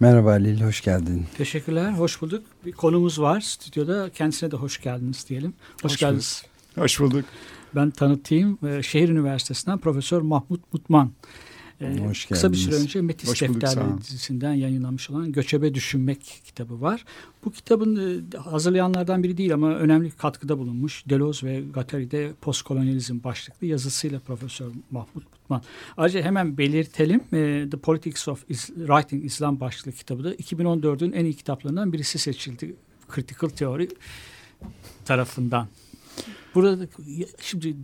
Merhaba 0.00 0.30
Halil, 0.32 0.60
hoş 0.60 0.80
geldin. 0.80 1.26
Teşekkürler, 1.36 1.90
hoş 1.90 2.22
bulduk. 2.22 2.44
Bir 2.66 2.72
konumuz 2.72 3.20
var 3.20 3.40
stüdyoda. 3.40 4.10
Kendisine 4.10 4.50
de 4.50 4.56
hoş 4.56 4.82
geldiniz 4.82 5.26
diyelim. 5.28 5.54
Hoş, 5.82 5.92
Hoş 5.92 5.96
geldiniz. 5.98 6.42
Hoş 6.74 7.00
bulduk. 7.00 7.24
Ben 7.74 7.90
tanıtayım. 7.90 8.58
Ee, 8.66 8.82
Şehir 8.82 9.08
Üniversitesi'nden 9.08 9.78
Profesör 9.78 10.22
Mahmut 10.22 10.72
Mutman. 10.72 11.10
Ee, 11.80 11.98
Hoş 11.98 12.26
Kısa 12.26 12.52
bir 12.52 12.56
süre 12.56 12.70
geldiniz. 12.70 12.84
önce 12.88 13.00
Metis 13.00 13.30
Hoş 13.30 13.42
bulduk, 13.48 14.00
dizisinden 14.00 14.52
yayınlanmış 14.52 15.10
olan 15.10 15.32
Göçebe 15.32 15.74
Düşünmek 15.74 16.40
kitabı 16.44 16.80
var. 16.80 17.04
Bu 17.44 17.50
kitabın 17.50 17.96
e, 17.96 18.36
hazırlayanlardan 18.38 19.22
biri 19.22 19.36
değil 19.36 19.54
ama 19.54 19.74
önemli 19.74 20.10
katkıda 20.10 20.58
bulunmuş. 20.58 21.04
Deleuze 21.08 21.46
ve 21.46 21.60
Guattari'de 21.60 22.32
postkolonyalizm 22.40 23.24
başlıklı 23.24 23.66
yazısıyla 23.66 24.18
Profesör 24.20 24.70
Mahmut 24.90 25.37
Mutman. 25.50 25.62
Ayrıca 25.96 26.22
hemen 26.22 26.58
belirtelim. 26.58 27.20
e, 27.32 27.70
The 27.70 27.76
Politics 27.76 28.28
of 28.28 28.44
Is- 28.50 28.74
Writing 28.86 29.24
Islam 29.24 29.60
başlıklı 29.60 29.92
kitabı 29.92 30.24
da 30.24 30.34
2014'ün 30.34 31.12
en 31.12 31.24
iyi 31.24 31.34
kitaplarından 31.34 31.92
birisi 31.92 32.18
seçildi. 32.18 32.76
Critical 33.14 33.48
Theory 33.50 33.88
tarafından. 35.04 35.68
Burada 36.54 36.80
da 36.80 36.86
şimdi 37.40 37.76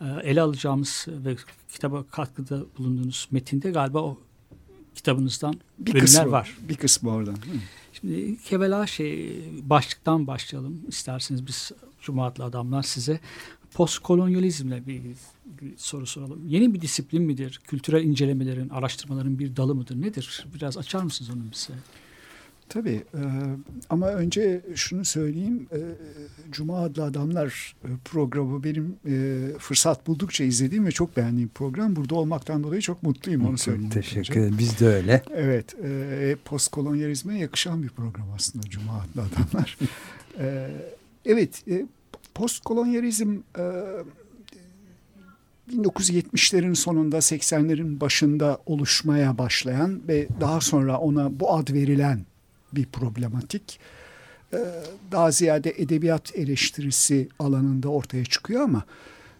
e, 0.00 0.04
ele 0.22 0.40
alacağımız 0.40 1.06
ve 1.08 1.36
kitaba 1.72 2.04
katkıda 2.10 2.64
bulunduğunuz 2.78 3.28
metinde 3.30 3.70
galiba 3.70 4.02
o 4.02 4.18
kitabınızdan 4.94 5.54
Bir 5.78 5.86
bölümler 5.86 6.00
kısmı 6.06 6.30
var. 6.30 6.56
Bir 6.68 6.76
kısmı 6.76 7.10
oradan. 7.10 7.36
Şimdi 7.92 8.38
kevela 8.42 8.86
şey 8.86 9.40
başlıktan 9.62 10.26
başlayalım 10.26 10.80
isterseniz 10.88 11.46
biz 11.46 11.72
Cuma 12.00 12.26
adlı 12.26 12.44
adamlar 12.44 12.82
size 12.82 13.20
postkolonyalizmle 13.74 14.86
bir 14.86 15.02
soru 15.76 16.06
soralım. 16.06 16.46
Yeni 16.46 16.74
bir 16.74 16.80
disiplin 16.80 17.22
midir? 17.22 17.60
Kültürel 17.64 18.04
incelemelerin, 18.04 18.68
araştırmaların 18.68 19.38
bir 19.38 19.56
dalı 19.56 19.74
mıdır? 19.74 20.02
Nedir? 20.02 20.46
Biraz 20.54 20.78
açar 20.78 21.02
mısınız 21.02 21.30
onu 21.30 21.42
bize? 21.52 21.74
Tabii 22.68 23.02
e, 23.14 23.22
ama 23.90 24.08
önce 24.08 24.60
şunu 24.74 25.04
söyleyeyim. 25.04 25.66
E, 25.72 25.78
Cuma 26.50 26.78
adlı 26.78 27.04
adamlar 27.04 27.76
e, 27.84 27.88
programı 28.04 28.64
benim 28.64 28.96
e, 29.06 29.58
fırsat 29.58 30.06
buldukça 30.06 30.44
izlediğim 30.44 30.86
ve 30.86 30.90
çok 30.90 31.16
beğendiğim 31.16 31.48
program. 31.48 31.96
Burada 31.96 32.14
olmaktan 32.14 32.64
dolayı 32.64 32.80
çok 32.80 33.02
mutluyum 33.02 33.46
onu 33.46 33.58
söyleyeyim. 33.58 33.90
Teşekkür 33.90 34.40
ederim. 34.40 34.56
Biz 34.58 34.80
de 34.80 34.86
öyle. 34.86 35.22
Evet, 35.30 35.74
e, 35.84 36.36
postkolonyalizme 36.44 37.38
yakışan 37.38 37.82
bir 37.82 37.88
program 37.88 38.26
aslında 38.34 38.66
Cuma 38.68 38.92
adlı 38.92 39.22
adamlar. 39.22 39.78
E, 40.38 40.70
evet, 41.24 41.68
e, 41.68 41.86
postkolonyalizm 42.34 43.36
e, 43.58 43.62
1970'lerin 45.72 46.74
sonunda 46.74 47.16
80'lerin 47.16 48.00
başında 48.00 48.58
oluşmaya 48.66 49.38
başlayan 49.38 50.00
ve 50.08 50.28
daha 50.40 50.60
sonra 50.60 50.98
ona 50.98 51.40
bu 51.40 51.54
ad 51.54 51.72
verilen 51.72 52.24
bir 52.72 52.86
problematik. 52.86 53.80
E, 54.52 54.58
daha 55.12 55.30
ziyade 55.30 55.74
edebiyat 55.76 56.36
eleştirisi 56.36 57.28
alanında 57.38 57.88
ortaya 57.88 58.24
çıkıyor 58.24 58.60
ama 58.60 58.84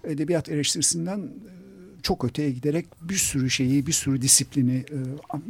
edebiyat 0.04 0.48
eleştirisinden 0.48 1.18
e, 1.18 1.62
çok 2.02 2.24
öteye 2.24 2.50
giderek 2.50 2.86
bir 3.02 3.16
sürü 3.16 3.50
şeyi, 3.50 3.86
bir 3.86 3.92
sürü 3.92 4.22
disiplini, 4.22 4.76
e, 4.76 4.98
an- 5.30 5.42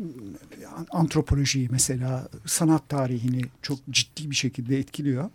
antropolojiyi 0.90 1.68
mesela, 1.70 2.28
sanat 2.46 2.88
tarihini 2.88 3.42
çok 3.62 3.78
ciddi 3.90 4.30
bir 4.30 4.36
şekilde 4.36 4.78
etkiliyor. 4.78 5.30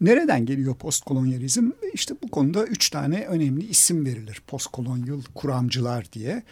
Nereden 0.00 0.46
geliyor 0.46 0.74
postkolonyalizm? 0.74 1.70
İşte 1.94 2.14
bu 2.22 2.30
konuda 2.30 2.66
üç 2.66 2.90
tane 2.90 3.26
önemli 3.26 3.66
isim 3.66 4.06
verilir. 4.06 4.42
Postkolonyal 4.46 5.22
kuramcılar 5.34 6.12
diye. 6.12 6.42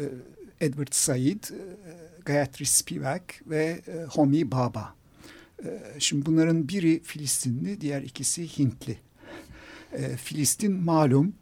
Ee, 0.00 0.04
Edward 0.60 0.92
Said, 0.92 1.44
e, 1.44 1.56
Gayatri 2.24 2.66
Spivak 2.66 3.34
ve 3.46 3.80
e, 3.86 4.04
Homi 4.04 4.50
Bhabha. 4.50 4.94
Ee, 5.64 5.80
Şimdi 5.98 6.26
bunların 6.26 6.68
biri 6.68 7.00
Filistinli, 7.02 7.80
diğer 7.80 8.02
ikisi 8.02 8.58
Hintli. 8.58 8.98
Filistin 10.16 10.72
malum, 10.72 11.34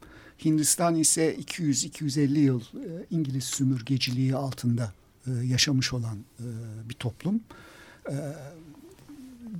Hindistan 0.45 0.95
ise 0.95 1.35
200-250 1.35 2.39
yıl 2.39 2.61
e, 2.61 3.05
İngiliz 3.09 3.43
sömürgeciliği 3.43 4.35
altında 4.35 4.93
e, 5.27 5.31
yaşamış 5.31 5.93
olan 5.93 6.17
e, 6.39 6.45
bir 6.89 6.93
toplum. 6.93 7.41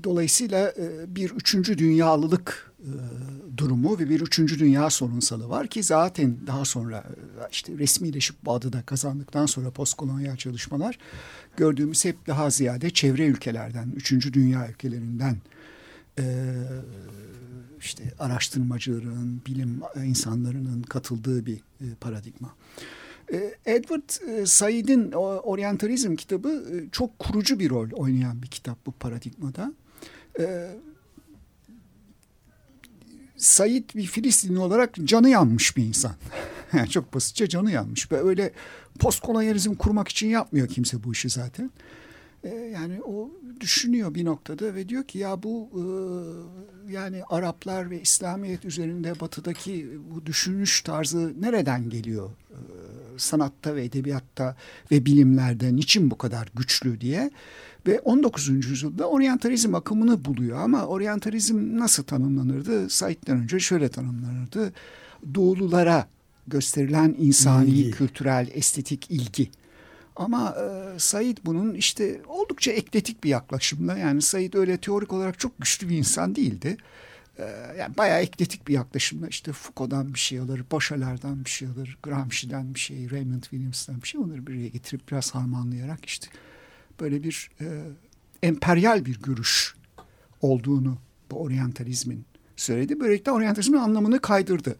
Dolayısıyla 0.03 0.73
e, 0.77 1.15
bir 1.15 1.31
üçüncü 1.31 1.77
dünyalılık 1.77 2.71
e, 2.79 2.91
durumu 3.57 3.99
ve 3.99 4.09
bir 4.09 4.21
üçüncü 4.21 4.59
dünya 4.59 4.89
sorunsalı 4.89 5.49
var 5.49 5.67
ki 5.67 5.83
zaten 5.83 6.37
daha 6.47 6.65
sonra 6.65 6.97
e, 6.97 7.47
işte 7.51 7.77
resmileşip 7.77 8.45
da 8.45 8.81
kazandıktan 8.81 9.45
sonra 9.45 9.71
postkolonyal 9.71 10.35
çalışmalar 10.35 10.97
gördüğümüz 11.57 12.05
hep 12.05 12.27
daha 12.27 12.49
ziyade 12.49 12.89
çevre 12.89 13.25
ülkelerden, 13.25 13.91
üçüncü 13.95 14.33
dünya 14.33 14.69
ülkelerinden 14.69 15.37
işte 17.79 18.03
araştırmacıların, 18.19 19.41
bilim 19.47 19.81
insanlarının 20.05 20.81
katıldığı 20.81 21.45
bir 21.45 21.61
paradigma. 22.01 22.55
Edward 23.65 24.09
Said'in 24.45 25.11
Orientalizm 25.11 26.15
kitabı 26.15 26.63
çok 26.91 27.19
kurucu 27.19 27.59
bir 27.59 27.69
rol 27.69 27.91
oynayan 27.91 28.41
bir 28.41 28.47
kitap 28.47 28.85
bu 28.85 28.91
paradigmada. 28.91 29.73
E, 30.39 30.67
Said 33.37 33.83
bir 33.95 34.05
Filistinli 34.05 34.59
olarak 34.59 34.95
canı 35.03 35.29
yanmış 35.29 35.77
bir 35.77 35.83
insan. 35.83 36.15
Yani 36.73 36.89
çok 36.89 37.13
basitçe 37.13 37.49
canı 37.49 37.71
yanmış. 37.71 38.11
Ve 38.11 38.21
öyle 38.21 38.51
postkolonyalizm 38.99 39.75
kurmak 39.75 40.07
için 40.07 40.27
yapmıyor 40.27 40.67
kimse 40.67 41.03
bu 41.03 41.11
işi 41.11 41.29
zaten. 41.29 41.71
E, 42.43 42.49
yani 42.49 43.01
o 43.03 43.31
düşünüyor 43.59 44.15
bir 44.15 44.25
noktada 44.25 44.75
ve 44.75 44.89
diyor 44.89 45.03
ki 45.03 45.17
ya 45.17 45.43
bu 45.43 45.69
e, 45.73 45.83
yani 46.93 47.23
Araplar 47.29 47.89
ve 47.89 48.01
İslamiyet 48.01 48.65
üzerinde 48.65 49.19
batıdaki 49.19 49.99
bu 50.13 50.25
düşünüş 50.25 50.81
tarzı 50.81 51.41
nereden 51.41 51.89
geliyor? 51.89 52.29
E, 52.29 52.57
sanatta 53.17 53.75
ve 53.75 53.83
edebiyatta 53.85 54.55
ve 54.91 55.05
bilimlerde 55.05 55.75
niçin 55.75 56.11
bu 56.11 56.17
kadar 56.17 56.49
güçlü 56.55 57.01
diye 57.01 57.31
ve 57.87 57.99
19. 57.99 58.47
yüzyılda 58.47 59.09
oryantalizm 59.09 59.75
akımını 59.75 60.25
buluyor 60.25 60.59
ama 60.59 60.85
oryantalizm 60.85 61.77
nasıl 61.77 62.03
tanımlanırdı? 62.03 62.89
Said'den 62.89 63.37
önce 63.37 63.59
şöyle 63.59 63.89
tanımlanırdı. 63.89 64.73
Doğululara 65.35 66.07
gösterilen 66.47 67.15
insani, 67.19 67.69
İlgi. 67.69 67.91
kültürel, 67.91 68.47
estetik 68.53 69.11
ilgi. 69.11 69.49
Ama 70.15 70.55
e, 70.55 70.99
Said 70.99 71.37
bunun 71.45 71.73
işte 71.73 72.21
oldukça 72.27 72.71
ekletik 72.71 73.23
bir 73.23 73.29
yaklaşımla 73.29 73.97
yani 73.97 74.21
Said 74.21 74.53
öyle 74.53 74.77
teorik 74.77 75.13
olarak 75.13 75.39
çok 75.39 75.59
güçlü 75.59 75.89
bir 75.89 75.97
insan 75.97 76.35
değildi. 76.35 76.77
E, 77.37 77.43
yani 77.79 77.97
bayağı 77.97 78.21
ekletik 78.21 78.67
bir 78.67 78.73
yaklaşımla 78.73 79.27
işte 79.27 79.51
Foucault'dan 79.53 80.13
bir 80.13 80.19
şey 80.19 80.39
alır, 80.39 80.63
Boşaler'den 80.71 81.45
bir 81.45 81.49
şey 81.49 81.67
alır, 81.67 81.97
Gramsci'den 82.03 82.73
bir 82.73 82.79
şey, 82.79 83.11
Raymond 83.11 83.41
Williams'dan 83.43 84.01
bir 84.01 84.07
şey 84.07 84.21
onları 84.21 84.47
bir 84.47 84.53
araya 84.53 84.67
getirip 84.67 85.11
biraz 85.11 85.35
harmanlayarak 85.35 86.05
işte 86.05 86.27
böyle 86.99 87.23
bir 87.23 87.49
e, 87.61 87.65
emperyal 88.43 89.05
bir 89.05 89.19
görüş 89.19 89.75
olduğunu 90.41 90.97
bu 91.31 91.41
oryantalizmin 91.41 92.25
söyledi. 92.55 92.99
Böylelikle 92.99 93.31
oryantalizmin 93.31 93.77
anlamını 93.77 94.19
kaydırdı. 94.19 94.75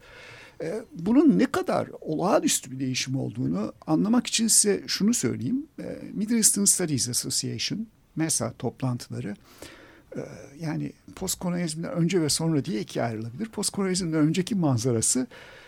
E, 0.63 0.81
bunun 0.93 1.39
ne 1.39 1.45
kadar 1.45 1.89
olağanüstü 2.01 2.71
bir 2.71 2.79
değişim 2.79 3.15
olduğunu 3.15 3.73
anlamak 3.87 4.27
için 4.27 4.47
size 4.47 4.83
şunu 4.87 5.13
söyleyeyim. 5.13 5.67
E, 5.79 5.99
Middle 6.13 6.35
Eastern 6.35 6.63
Studies 6.63 7.09
Association, 7.09 7.87
MESA 8.15 8.53
toplantıları 8.53 9.35
e, 10.15 10.21
yani 10.59 10.93
postkolonyalizmden 11.15 11.91
önce 11.91 12.21
ve 12.21 12.29
sonra 12.29 12.65
diye 12.65 12.81
ikiye 12.81 13.05
ayrılabilir. 13.05 13.45
Postkolonyalizmden 13.45 14.19
önceki 14.19 14.55
manzarası 14.55 15.27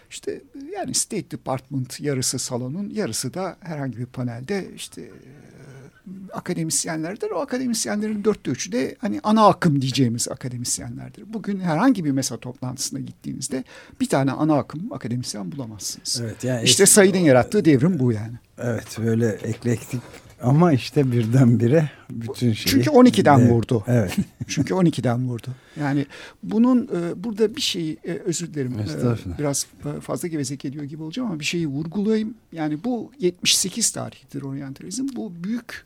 işte 0.10 0.42
yani 0.74 0.94
State 0.94 1.32
Department 1.32 2.00
yarısı 2.00 2.40
salonun 2.40 2.90
yarısı 2.90 3.34
da 3.34 3.58
herhangi 3.60 3.98
bir 3.98 4.06
panelde 4.06 4.72
işte 4.76 5.12
akademisyenlerdir. 6.34 7.32
O 7.32 7.40
akademisyenlerin 7.40 8.24
dörtte 8.24 8.52
üçü 8.52 8.72
de 8.72 8.96
hani 9.00 9.20
ana 9.24 9.48
akım 9.48 9.82
diyeceğimiz 9.82 10.28
akademisyenlerdir. 10.28 11.34
Bugün 11.34 11.60
herhangi 11.60 12.06
bir 12.06 12.12
mesa 12.12 12.38
toplantısına 12.38 13.00
gittiğinizde 13.00 13.64
bir 14.02 14.10
tane 14.10 14.32
ana 14.32 14.58
akım 14.58 14.94
akademisyen 14.94 15.52
bulamazsınız. 15.52 16.22
Evet, 16.24 16.44
yani 16.44 16.64
işte 16.64 16.86
Said'in 16.86 17.20
yarattığı 17.20 17.66
devrim 17.66 18.00
bu 18.00 18.12
yani. 18.12 18.34
Evet 18.58 18.98
böyle 19.06 19.28
eklektik 19.28 20.02
Ama 20.44 20.74
işte 20.74 21.12
birdenbire 21.12 21.90
bütün 22.10 22.54
şeyi... 22.54 22.74
Çünkü 22.74 22.90
12'den 22.90 23.40
Evet, 23.40 23.52
vurdu. 23.52 23.84
Evet. 23.88 24.18
Çünkü 24.48 24.74
12'den 24.74 25.28
vurdu. 25.28 25.48
Yani 25.80 26.06
bunun 26.44 26.84
e, 26.84 27.24
burada 27.24 27.56
bir 27.56 27.62
şeyi 27.62 27.98
e, 28.06 28.12
özür 28.12 28.54
dilerim. 28.54 28.80
e, 28.80 29.40
biraz 29.40 29.68
fazla 30.02 30.28
gevezek 30.28 30.60
geliyor 30.60 30.84
gibi 30.84 31.04
olacağım 31.04 31.30
ama 31.30 31.40
bir 31.40 31.46
şeyi 31.46 31.68
vurgulayayım. 31.68 32.34
Yani 32.52 32.84
bu 32.84 33.12
78 33.20 33.92
tarihidir 33.92 34.42
oryantalizm. 34.42 35.08
Bu 35.16 35.34
büyük 35.44 35.86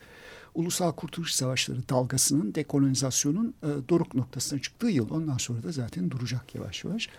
ulusal 0.56 0.92
kurtuluş 0.92 1.32
savaşları 1.32 1.90
dalgasının 1.90 2.56
dekolonizasyonun 2.56 3.54
e, 3.64 3.90
doruk 3.90 4.16
noktasına 4.16 4.60
çıktığı 4.60 4.88
yıl. 4.88 5.12
Ondan 5.12 5.38
sonra 5.38 5.64
da 5.64 5.72
zaten 5.72 6.12
duracak 6.12 6.56
yavaş 6.56 6.84
yavaş. 6.84 7.10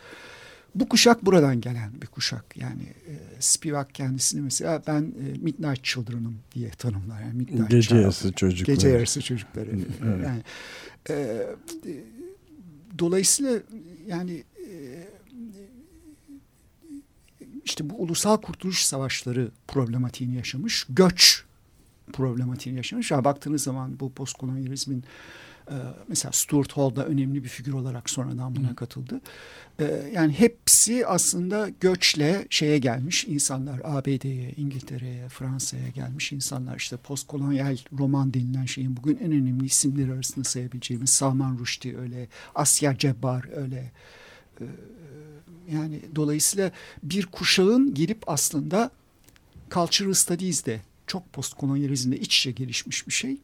Bu 0.74 0.88
kuşak 0.88 1.26
buradan 1.26 1.60
gelen 1.60 1.90
bir 2.02 2.06
kuşak. 2.06 2.56
Yani 2.56 2.82
e, 2.82 3.12
Spivak 3.40 3.94
kendisini 3.94 4.40
mesela 4.40 4.82
ben 4.86 5.00
e, 5.02 5.38
Midnight 5.38 5.84
Children'ım 5.84 6.38
diye 6.54 6.70
tanımlar. 6.70 7.20
Yani 7.20 7.34
Midnight 7.34 7.70
Gece 7.70 7.88
Child. 7.88 7.96
yarısı 7.96 8.32
çocuklar. 8.32 8.74
Gece 8.74 8.88
yarısı 8.88 9.20
çocukları. 9.20 9.70
Evet. 9.70 10.24
Yani 10.24 10.42
e, 11.08 11.14
e, 11.14 11.56
dolayısıyla 12.98 13.58
yani 14.06 14.44
e, 14.70 15.04
işte 17.64 17.90
bu 17.90 17.94
ulusal 17.94 18.36
kurtuluş 18.36 18.84
savaşları 18.84 19.50
problematiğini 19.68 20.34
yaşamış, 20.34 20.86
göç 20.88 21.44
problematiğini 22.12 22.76
yaşamış. 22.76 23.10
Ya 23.10 23.24
baktığınız 23.24 23.62
zaman 23.62 24.00
bu 24.00 24.12
postkolonyalizmin 24.12 25.04
e, 25.70 25.76
mesela 26.08 26.32
Stuart 26.32 26.72
Hall 26.72 26.96
da 26.96 27.06
önemli 27.06 27.44
bir 27.44 27.48
figür 27.48 27.72
olarak 27.72 28.10
sonradan 28.10 28.56
buna 28.56 28.74
katıldı. 28.74 29.20
E, 29.80 30.10
yani 30.14 30.32
hepsi 30.32 31.06
aslında 31.06 31.70
göçle 31.80 32.46
şeye 32.50 32.78
gelmiş 32.78 33.24
insanlar. 33.24 33.80
ABD'ye, 33.84 34.52
İngiltere'ye, 34.56 35.28
Fransa'ya 35.28 35.88
gelmiş 35.88 36.32
insanlar. 36.32 36.76
İşte 36.76 36.96
postkolonyal 36.96 37.76
roman 37.98 38.34
denilen 38.34 38.64
şeyin 38.64 38.96
bugün 38.96 39.16
en 39.16 39.32
önemli 39.32 39.66
isimleri 39.66 40.12
arasında 40.12 40.44
sayabileceğimiz 40.44 41.10
Salman 41.10 41.58
Rushdie 41.58 41.96
öyle, 41.96 42.28
Asya 42.54 42.98
Cebbar 42.98 43.48
öyle. 43.56 43.92
E, 44.60 44.64
yani 45.72 46.00
dolayısıyla 46.14 46.70
bir 47.02 47.26
kuşağın 47.26 47.94
gelip 47.94 48.18
aslında 48.26 48.90
cultural 49.70 50.12
studies 50.12 50.66
de 50.66 50.80
çok 51.06 51.32
postkolonyalizmde 51.32 52.18
iç 52.18 52.38
içe 52.38 52.50
gelişmiş 52.50 53.06
bir 53.06 53.12
şey. 53.12 53.36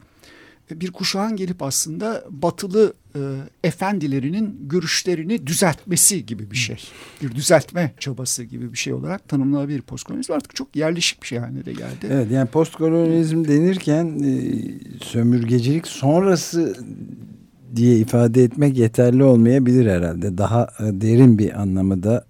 Bir 0.70 0.90
kuşağın 0.90 1.37
gelip 1.37 1.62
aslında 1.62 2.25
batılı 2.31 2.94
e, 3.16 3.20
efendilerinin 3.64 4.69
görüşlerini 4.69 5.46
düzeltmesi 5.46 6.26
gibi 6.26 6.50
bir 6.50 6.56
şey. 6.56 6.76
Bir 7.22 7.34
düzeltme 7.34 7.94
çabası 7.99 8.44
gibi 8.44 8.72
bir 8.72 8.78
şey 8.78 8.93
olarak 8.93 9.28
tanımlanabilir 9.28 9.82
postkolonyalizm. 9.82 10.32
Artık 10.32 10.55
çok 10.55 10.76
yerleşik 10.76 11.22
bir 11.22 11.26
şey 11.26 11.38
haline 11.38 11.64
de 11.64 11.72
geldi. 11.72 12.06
Evet 12.11 12.31
yani 12.31 12.49
postkolonyalizm 12.49 13.44
denirken 13.44 14.06
e, 14.06 14.34
sömürgecilik 15.05 15.87
sonrası 15.87 16.76
diye 17.76 17.96
ifade 17.96 18.44
etmek 18.44 18.78
yeterli 18.78 19.25
olmayabilir 19.25 19.87
herhalde. 19.87 20.38
Daha 20.38 20.69
e, 20.81 21.00
derin 21.00 21.38
bir 21.38 21.60
anlamı 21.60 22.02
da 22.02 22.25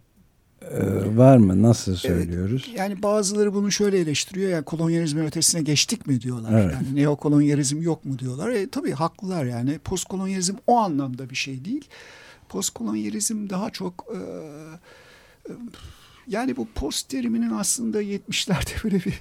e, 0.71 1.17
var 1.17 1.37
mı? 1.37 1.63
Nasıl 1.63 1.97
söylüyoruz? 1.97 2.73
Yani 2.77 3.03
bazıları 3.03 3.55
bunu 3.55 3.71
şöyle 3.71 3.99
eleştiriyor. 3.99 4.51
Yani 4.51 4.65
kolonyalizmin 4.65 5.25
ötesine 5.25 5.63
geçtik 5.63 6.07
mi 6.07 6.21
diyorlar. 6.21 6.63
Evet. 6.63 6.75
Yani 6.75 6.97
neokolonyalizm 6.97 7.83
yok 7.83 8.05
mu 8.05 8.19
diyorlar. 8.19 8.51
E, 8.51 8.71
tabii 8.71 8.93
haklılar 8.93 9.45
yani. 9.45 9.79
Postkolonyalizm 9.79 10.55
o 10.67 10.77
anlamda 10.77 11.31
bir 11.31 11.35
şey 11.35 11.65
değil. 11.65 11.85
Postkolonyalizm 12.49 13.51
daha 13.51 13.71
çok 13.71 14.07
e, 14.15 14.19
e, 15.49 15.53
yani 16.29 16.57
bu 16.57 16.69
post 16.75 17.09
teriminin 17.09 17.51
aslında 17.51 18.03
70'lerde 18.03 18.85
böyle 18.85 18.97
bir 18.97 19.21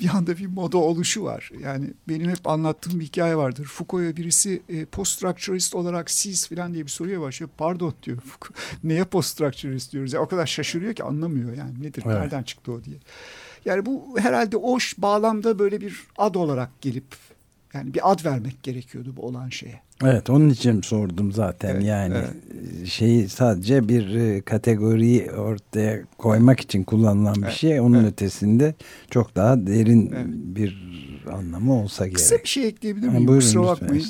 bir 0.00 0.08
anda 0.08 0.36
bir 0.36 0.46
moda 0.46 0.78
oluşu 0.78 1.24
var. 1.24 1.50
Yani 1.62 1.86
benim 2.08 2.30
hep 2.30 2.46
anlattığım 2.46 3.00
bir 3.00 3.04
hikaye 3.04 3.36
vardır. 3.36 3.64
Foucault'a 3.64 4.16
birisi 4.16 4.62
e, 4.68 4.84
post-structuralist 4.84 5.74
olarak 5.74 6.10
siz 6.10 6.48
falan 6.48 6.74
diye 6.74 6.84
bir 6.84 6.90
soruya 6.90 7.20
başlıyor. 7.20 7.50
Pardon 7.58 7.94
diyor. 8.02 8.18
Foucault, 8.20 8.84
neye 8.84 9.04
post-structuralist 9.04 9.92
diyoruz? 9.92 10.12
Ya, 10.12 10.20
o 10.20 10.28
kadar 10.28 10.46
şaşırıyor 10.46 10.94
ki 10.94 11.04
anlamıyor 11.04 11.56
yani 11.56 11.82
nedir, 11.82 12.02
Evet. 12.06 12.16
nereden 12.18 12.42
çıktı 12.42 12.72
o 12.72 12.84
diye. 12.84 12.96
Yani 13.64 13.86
bu 13.86 14.18
herhalde 14.18 14.56
o 14.56 14.78
bağlamda 14.98 15.58
böyle 15.58 15.80
bir 15.80 16.02
ad 16.18 16.34
olarak 16.34 16.80
gelip 16.80 17.04
yani 17.78 17.94
bir 17.94 18.12
ad 18.12 18.24
vermek 18.24 18.62
gerekiyordu 18.62 19.14
bu 19.16 19.22
olan 19.22 19.48
şeye. 19.48 19.80
Evet 20.04 20.30
onun 20.30 20.48
için 20.50 20.80
sordum 20.82 21.32
zaten 21.32 21.74
Evet, 21.74 21.84
yani 21.84 22.14
evet. 22.14 22.86
şeyi 22.88 23.28
sadece 23.28 23.88
bir 23.88 24.14
e, 24.14 24.40
kategoriyi 24.40 25.30
ortaya 25.32 26.02
koymak 26.18 26.60
için 26.60 26.84
kullanılan 26.84 27.34
bir 27.36 27.42
Evet, 27.42 27.52
şey 27.52 27.80
onun 27.80 28.00
evet. 28.02 28.12
ötesinde 28.12 28.74
çok 29.10 29.36
daha 29.36 29.66
derin 29.66 30.12
Evet. 30.16 30.26
bir 30.28 30.88
anlamı 31.32 31.72
olsa 31.74 32.10
Kısa 32.10 32.34
gerek. 32.34 32.44
bir 32.44 32.48
şey 32.50 32.66
ekleyebilir 32.66 33.08
miyim? 33.08 33.26
buyurun 33.28 33.40
Kusura 33.46 33.62
bakmayın. 33.66 34.06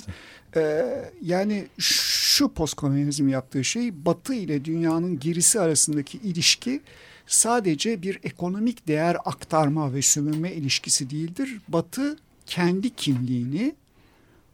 Ee, 0.57 0.85
yani 1.23 1.67
şu 1.79 2.49
postkolonyalizmin 2.49 3.33
yaptığı 3.33 3.65
şey 3.65 4.05
Batı 4.07 4.35
ile 4.35 4.65
dünyanın 4.65 5.19
gerisi 5.21 5.61
arasındaki 5.61 6.19
ilişki 6.19 6.81
sadece 7.27 8.03
bir 8.03 8.21
ekonomik 8.23 8.89
değer 8.89 9.17
aktarma 9.25 9.95
ve 9.95 10.03
sömürme 10.03 10.53
ilişkisi 10.53 11.11
değildir. 11.11 11.61
Batı 11.69 12.17
kendi 12.49 12.95
kimliğini 12.95 13.75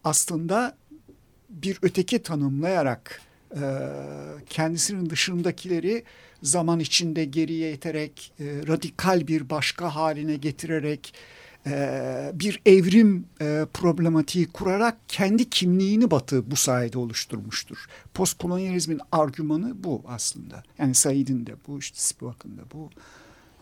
aslında 0.05 0.77
bir 1.49 1.79
öteki 1.83 2.23
tanımlayarak 2.23 3.21
e, 3.53 3.63
kendisinin 4.51 5.11
dışındakileri 5.11 6.05
zaman 6.43 6.81
içinde 6.81 7.25
geriye 7.25 7.73
iterek 7.73 8.33
e, 8.41 8.45
radikal 8.45 9.27
bir 9.27 9.51
başka 9.51 9.95
haline 9.95 10.37
getirerek 10.37 11.15
e, 11.67 12.31
bir 12.35 12.63
evrim 12.67 13.27
e, 13.41 13.67
problematiği 13.75 14.47
kurarak 14.47 14.97
kendi 15.09 15.51
kimliğini 15.51 16.11
Batı 16.11 16.51
bu 16.51 16.57
sayede 16.57 16.99
oluşturmuştur. 16.99 17.87
Postkolonyalizmin 18.15 19.01
argümanı 19.13 19.85
bu 19.85 20.03
aslında. 20.07 20.63
Yani 20.79 20.95
Said'in 20.95 21.47
de 21.47 21.55
bu, 21.69 21.79
işte 21.79 21.99
Spivak'ın 21.99 22.57
da 22.57 22.63
bu, 22.75 22.91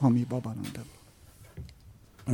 Hami 0.00 0.30
Baba'nın 0.30 0.64
da 0.64 0.80
bu. 0.84 2.32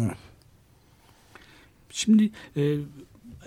Şimdi 1.91 2.31
e, 2.57 2.77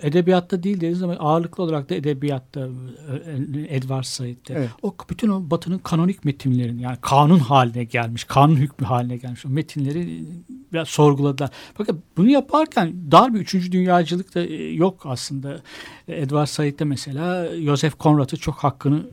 edebiyatta 0.02 0.62
değil 0.62 0.80
deriz 0.80 1.02
ama 1.02 1.12
ağırlıklı 1.12 1.62
olarak 1.62 1.90
da 1.90 1.94
edebiyatta 1.94 2.60
e, 2.60 3.76
Edward 3.76 4.04
Said'de. 4.04 4.54
Evet. 4.54 4.68
O 4.82 4.94
bütün 5.10 5.28
o 5.28 5.50
Batı'nın 5.50 5.78
kanonik 5.78 6.24
metinlerin 6.24 6.78
yani 6.78 6.96
kanun 7.00 7.38
haline 7.38 7.84
gelmiş, 7.84 8.24
kanun 8.24 8.56
hükmü 8.56 8.86
haline 8.86 9.16
gelmiş 9.16 9.46
o 9.46 9.48
metinleri 9.48 10.24
biraz 10.72 10.88
sorguladılar. 10.88 11.50
Fakat 11.74 11.96
bunu 12.16 12.28
yaparken 12.28 12.94
dar 13.10 13.34
bir 13.34 13.40
üçüncü 13.40 13.72
dünyacılık 13.72 14.34
da 14.34 14.40
e, 14.40 14.72
yok 14.72 15.00
aslında. 15.04 15.60
Edward 16.08 16.46
Said'de 16.46 16.84
mesela 16.84 17.56
Joseph 17.60 18.00
Conrad'ı 18.00 18.36
çok 18.36 18.54
hakkını 18.54 19.06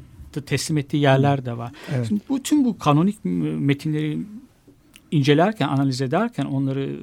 teslim 0.45 0.77
ettiği 0.77 0.97
yerler 0.97 1.45
de 1.45 1.57
var. 1.57 1.71
Evet. 1.95 2.07
Şimdi 2.07 2.21
bütün 2.29 2.65
bu 2.65 2.77
kanonik 2.77 3.25
metinleri 3.25 4.19
incelerken, 5.11 5.67
analiz 5.67 6.01
ederken 6.01 6.45
onları 6.45 6.99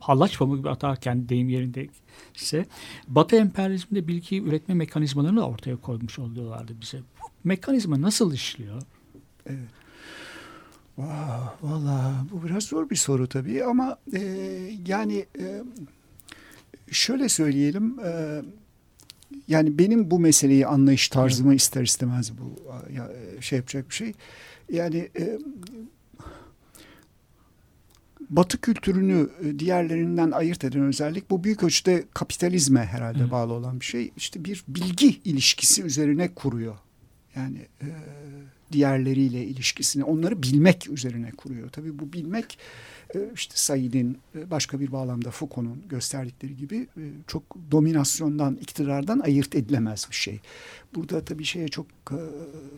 hallaç 0.00 0.38
pamuğu 0.38 0.56
gibi 0.56 0.70
atarken 0.70 1.28
deyim 1.28 1.48
yerinde 1.48 1.88
ise 2.34 2.66
Batı 3.08 3.36
emperyalizminde 3.36 4.08
bilgi 4.08 4.42
üretme 4.42 4.74
mekanizmalarını 4.74 5.46
ortaya 5.46 5.76
koymuş 5.76 6.18
oluyorlardı 6.18 6.72
bize. 6.80 6.98
Bu 6.98 7.26
mekanizma 7.44 8.02
nasıl 8.02 8.34
işliyor? 8.34 8.82
Vah, 10.98 11.54
Valla 11.62 12.26
bu 12.32 12.44
biraz 12.44 12.64
zor 12.64 12.90
bir 12.90 12.96
soru 12.96 13.26
tabii 13.26 13.64
ama 13.64 13.98
e, 14.14 14.20
yani 14.86 15.26
e, 15.40 15.62
şöyle 16.90 17.28
söyleyelim 17.28 17.98
e, 18.04 18.42
yani 19.48 19.78
benim 19.78 20.10
bu 20.10 20.18
meseleyi 20.20 20.66
anlayış 20.66 21.08
tarzıma 21.08 21.54
ister 21.54 21.82
istemez 21.82 22.32
bu 22.38 22.62
ya, 22.92 23.08
e, 23.12 23.42
şey 23.42 23.56
yapacak 23.56 23.90
bir 23.90 23.94
şey. 23.94 24.12
Yani 24.72 25.08
e, 25.18 25.38
Batı 28.30 28.60
kültürünü 28.60 29.28
e, 29.44 29.58
diğerlerinden 29.58 30.30
ayırt 30.30 30.64
eden 30.64 30.82
özellik 30.82 31.30
bu 31.30 31.44
büyük 31.44 31.62
ölçüde 31.62 32.04
kapitalizme 32.14 32.84
herhalde 32.84 33.30
bağlı 33.30 33.52
olan 33.52 33.80
bir 33.80 33.84
şey. 33.84 34.12
İşte 34.16 34.44
bir 34.44 34.64
bilgi 34.68 35.20
ilişkisi 35.24 35.82
üzerine 35.82 36.34
kuruyor. 36.34 36.74
Yani 37.38 37.58
e, 37.82 37.86
diğerleriyle 38.72 39.44
ilişkisini 39.44 40.04
onları 40.04 40.42
bilmek 40.42 40.90
üzerine 40.90 41.30
kuruyor. 41.30 41.68
Tabii 41.68 41.98
bu 41.98 42.12
bilmek 42.12 42.58
e, 43.14 43.18
işte 43.34 43.52
Said'in 43.56 44.18
e, 44.34 44.50
başka 44.50 44.80
bir 44.80 44.92
bağlamda 44.92 45.30
Foucault'un 45.30 45.88
gösterdikleri 45.88 46.56
gibi 46.56 46.76
e, 46.76 47.02
çok 47.26 47.42
dominasyondan, 47.70 48.54
iktidardan 48.56 49.18
ayırt 49.20 49.54
edilemez 49.54 50.06
bir 50.10 50.14
şey. 50.16 50.40
Burada 50.94 51.24
tabii 51.24 51.44
şeye 51.44 51.68
çok 51.68 51.86
e, 52.10 52.18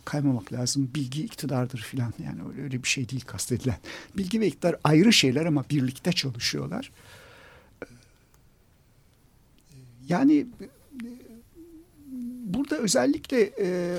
kaymamak 0.05 0.52
lazım. 0.52 0.90
Bilgi 0.95 1.25
iktidardır 1.25 1.79
filan. 1.79 2.12
Yani 2.25 2.40
öyle, 2.52 2.62
öyle 2.62 2.83
bir 2.83 2.88
şey 2.88 3.09
değil 3.09 3.25
kastedilen. 3.26 3.79
Bilgi 4.17 4.40
ve 4.40 4.47
iktidar 4.47 4.76
ayrı 4.85 5.12
şeyler 5.12 5.47
ama 5.47 5.64
birlikte 5.71 6.12
çalışıyorlar. 6.12 6.93
E, 7.83 7.87
Yani 10.09 10.47
burada 12.54 12.76
özellikle 12.78 13.52
e, 13.61 13.99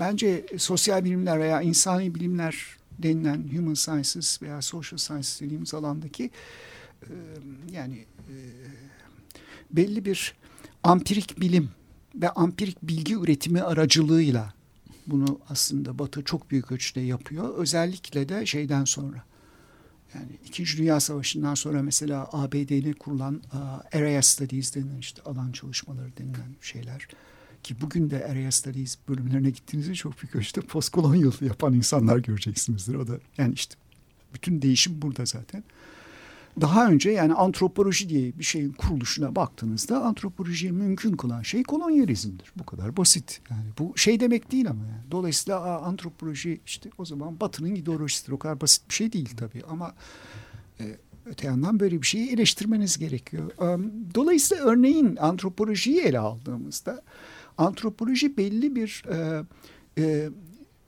bence 0.00 0.46
sosyal 0.58 1.04
bilimler 1.04 1.40
veya 1.40 1.62
insani 1.62 2.14
bilimler 2.14 2.66
denilen 2.98 3.44
human 3.56 3.74
sciences 3.74 4.42
veya 4.42 4.62
social 4.62 4.98
sciences 4.98 5.40
dediğimiz 5.40 5.74
alandaki 5.74 6.30
e, 7.02 7.12
yani 7.72 8.04
e, 8.28 8.34
belli 9.70 10.04
bir 10.04 10.34
ampirik 10.82 11.40
bilim 11.40 11.70
ve 12.14 12.30
ampirik 12.30 12.82
bilgi 12.82 13.14
üretimi 13.14 13.62
aracılığıyla 13.62 14.54
bunu 15.06 15.40
aslında 15.48 15.98
Batı 15.98 16.24
çok 16.24 16.50
büyük 16.50 16.72
ölçüde 16.72 17.00
yapıyor. 17.00 17.54
Özellikle 17.54 18.28
de 18.28 18.46
şeyden 18.46 18.84
sonra. 18.84 19.24
Yani 20.14 20.28
İkinci 20.46 20.78
Dünya 20.78 21.00
Savaşı'ndan 21.00 21.54
sonra 21.54 21.82
mesela 21.82 22.28
ABD'nin 22.32 22.92
kurulan 22.92 23.42
uh, 23.52 23.96
Area 23.98 24.22
Studies 24.22 24.74
denilen 24.74 24.98
işte 24.98 25.22
alan 25.22 25.52
çalışmaları 25.52 26.16
denilen 26.18 26.54
şeyler 26.60 27.08
ki 27.66 27.80
bugün 27.80 28.10
de 28.10 28.26
Area 28.26 28.52
Studies 28.52 28.98
bölümlerine 29.08 29.50
gittiğinizde 29.50 29.94
çok 29.94 30.22
büyük 30.22 30.36
ölçüde 30.36 30.60
postkolonyal 30.60 31.32
yapan 31.40 31.72
insanlar 31.72 32.18
göreceksinizdir. 32.18 32.94
O 32.94 33.06
da 33.06 33.18
yani 33.38 33.54
işte 33.54 33.74
bütün 34.34 34.62
değişim 34.62 35.02
burada 35.02 35.26
zaten. 35.26 35.64
Daha 36.60 36.88
önce 36.88 37.10
yani 37.10 37.34
antropoloji 37.34 38.08
diye 38.08 38.38
bir 38.38 38.44
şeyin 38.44 38.72
kuruluşuna 38.72 39.36
baktığınızda 39.36 40.04
antropolojiyi 40.04 40.72
mümkün 40.72 41.16
kılan 41.16 41.42
şey 41.42 41.62
kolonyalizmdir. 41.62 42.52
Bu 42.56 42.66
kadar 42.66 42.96
basit. 42.96 43.40
Yani 43.50 43.66
bu 43.78 43.98
şey 43.98 44.20
demek 44.20 44.52
değil 44.52 44.70
ama 44.70 44.84
yani. 44.84 45.10
Dolayısıyla 45.10 45.60
aa, 45.60 45.82
antropoloji 45.82 46.60
işte 46.66 46.90
o 46.98 47.04
zaman 47.04 47.40
Batı'nın 47.40 47.74
ideolojisidir. 47.74 48.32
O 48.32 48.38
kadar 48.38 48.60
basit 48.60 48.88
bir 48.88 48.94
şey 48.94 49.12
değil 49.12 49.30
tabii 49.36 49.62
ama 49.68 49.94
e, 50.80 50.96
öte 51.26 51.46
yandan 51.46 51.80
böyle 51.80 52.02
bir 52.02 52.06
şeyi 52.06 52.32
eleştirmeniz 52.32 52.98
gerekiyor. 52.98 53.50
Dolayısıyla 54.14 54.64
örneğin 54.64 55.16
antropolojiyi 55.16 56.00
ele 56.00 56.18
aldığımızda 56.18 57.02
antropoloji 57.58 58.36
belli 58.36 58.76
bir 58.76 59.04
e, 59.10 59.44
e, 59.98 60.28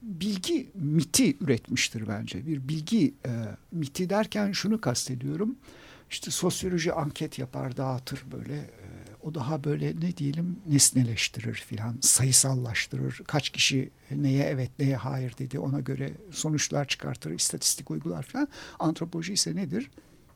bilgi 0.01 0.69
miti 0.75 1.37
üretmiştir 1.41 2.07
bence. 2.07 2.47
Bir 2.47 2.67
bilgi 2.67 3.13
e, 3.25 3.31
miti 3.71 4.09
derken 4.09 4.51
şunu 4.51 4.81
kastediyorum. 4.81 5.55
İşte 6.09 6.31
sosyoloji 6.31 6.93
anket 6.93 7.39
yapar, 7.39 7.77
dağıtır 7.77 8.23
böyle. 8.31 8.55
E, 8.55 8.89
o 9.23 9.35
daha 9.35 9.63
böyle 9.63 9.95
ne 10.01 10.17
diyelim 10.17 10.59
nesneleştirir 10.67 11.53
filan, 11.53 11.95
sayısallaştırır. 12.01 13.21
Kaç 13.27 13.49
kişi 13.49 13.89
neye 14.11 14.43
evet 14.43 14.71
neye 14.79 14.95
hayır 14.95 15.37
dedi 15.37 15.59
ona 15.59 15.79
göre 15.79 16.13
sonuçlar 16.31 16.87
çıkartır, 16.87 17.31
istatistik 17.31 17.91
uygular 17.91 18.23
filan. 18.23 18.47
Antropoloji 18.79 19.33
ise 19.33 19.55
nedir? 19.55 19.91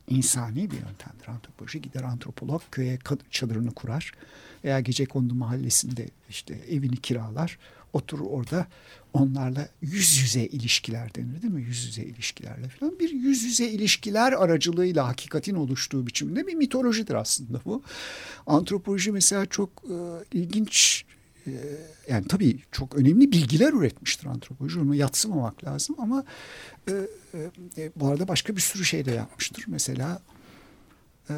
İnsani 0.08 0.70
bir 0.70 0.76
yöntemdir. 0.76 1.28
Antropoloji 1.28 1.82
gider 1.82 2.02
antropolog 2.02 2.62
köye 2.70 2.98
çadırını 3.30 3.74
kurar 3.74 4.12
veya 4.64 4.80
gece 4.80 5.06
kondu 5.06 5.34
mahallesinde 5.34 6.08
işte 6.28 6.54
evini 6.54 6.96
kiralar 6.96 7.58
oturur 7.94 8.26
orada 8.30 8.66
onlarla 9.12 9.68
yüz 9.82 10.18
yüze 10.18 10.44
ilişkiler 10.46 11.14
denir 11.14 11.42
değil 11.42 11.52
mi? 11.52 11.62
Yüz 11.62 11.86
yüze 11.86 12.02
ilişkilerle 12.02 12.68
falan. 12.68 12.98
Bir 12.98 13.10
yüz 13.10 13.42
yüze 13.42 13.68
ilişkiler 13.68 14.32
aracılığıyla 14.32 15.08
hakikatin 15.08 15.54
oluştuğu 15.54 16.06
biçimde 16.06 16.46
bir 16.46 16.54
mitolojidir 16.54 17.14
aslında 17.14 17.60
bu. 17.64 17.82
Antropoloji 18.46 19.12
mesela 19.12 19.46
çok 19.46 19.70
e, 19.84 19.94
ilginç 20.38 21.04
yani 22.08 22.28
tabii 22.28 22.58
çok 22.72 22.94
önemli 22.94 23.32
bilgiler 23.32 23.72
üretmiştir 23.72 24.26
antropoloji. 24.26 24.80
Onu 24.80 24.94
yatsımamak 24.94 25.64
lazım 25.64 25.96
ama 25.98 26.24
e, 26.88 26.92
e, 27.78 27.90
bu 27.96 28.06
arada 28.06 28.28
başka 28.28 28.56
bir 28.56 28.60
sürü 28.60 28.84
şey 28.84 29.04
de 29.04 29.10
yapmıştır. 29.10 29.64
Mesela 29.68 30.22
e, 31.30 31.34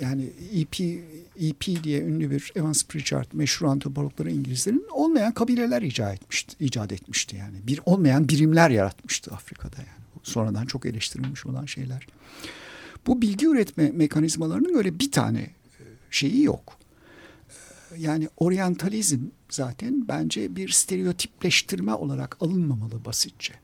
yani 0.00 0.24
EP, 0.52 0.80
EP 1.40 1.84
diye 1.84 2.00
ünlü 2.00 2.30
bir 2.30 2.52
Evans 2.56 2.84
Pritchard 2.84 3.26
meşhur 3.32 3.66
antropologları 3.66 4.30
İngilizlerin 4.30 4.86
olmayan 4.90 5.34
kabileler 5.34 5.82
icat 5.82 6.14
etmişti, 6.14 6.64
icat 6.64 6.92
etmişti 6.92 7.36
yani. 7.36 7.66
Bir 7.66 7.80
olmayan 7.86 8.28
birimler 8.28 8.70
yaratmıştı 8.70 9.30
Afrika'da 9.30 9.76
yani. 9.78 10.04
Sonradan 10.22 10.66
çok 10.66 10.86
eleştirilmiş 10.86 11.46
olan 11.46 11.66
şeyler. 11.66 12.06
Bu 13.06 13.22
bilgi 13.22 13.46
üretme 13.46 13.90
mekanizmalarının 13.90 14.74
öyle 14.74 14.98
bir 14.98 15.12
tane 15.12 15.40
e, 15.40 15.84
şeyi 16.10 16.42
yok. 16.42 16.78
Yani 17.98 18.28
oryantalizm 18.36 19.20
zaten 19.50 20.08
bence 20.08 20.56
bir 20.56 20.68
stereotipleştirme 20.68 21.94
olarak 21.94 22.36
alınmamalı 22.40 23.04
basitçe. 23.04 23.54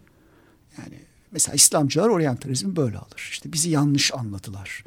Yani 0.78 0.98
mesela 1.32 1.54
İslamcılar 1.54 2.08
oryantalizmi 2.08 2.76
böyle 2.76 2.98
alır. 2.98 3.28
İşte 3.30 3.52
bizi 3.52 3.70
yanlış 3.70 4.14
anladılar 4.14 4.84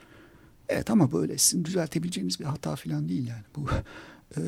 Evet 0.69 0.89
ama 0.89 1.11
böyle 1.11 1.37
sizin 1.37 1.65
düzeltebileceğiniz 1.65 2.39
bir 2.39 2.45
hata 2.45 2.75
falan 2.75 3.09
değil 3.09 3.27
yani. 3.27 3.43
Bu 3.55 3.65
e, 4.37 4.41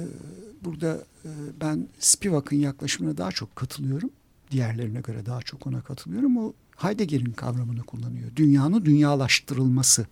burada 0.64 1.04
e, 1.26 1.30
ben 1.62 1.88
Spivak'ın 2.00 2.58
yaklaşımına 2.58 3.18
daha 3.18 3.32
çok 3.32 3.56
katılıyorum. 3.56 4.10
Diğerlerine 4.52 5.02
göre 5.02 5.26
daha 5.26 5.42
çok 5.42 5.68
ona 5.68 5.82
katılıyorum. 5.82 6.38
O 6.38 6.54
Heidegger'in 6.76 7.32
kavramını 7.32 7.84
kullanıyor. 7.84 8.36
Dünyanın 8.36 8.86
dünyalaştırılması. 8.86 10.06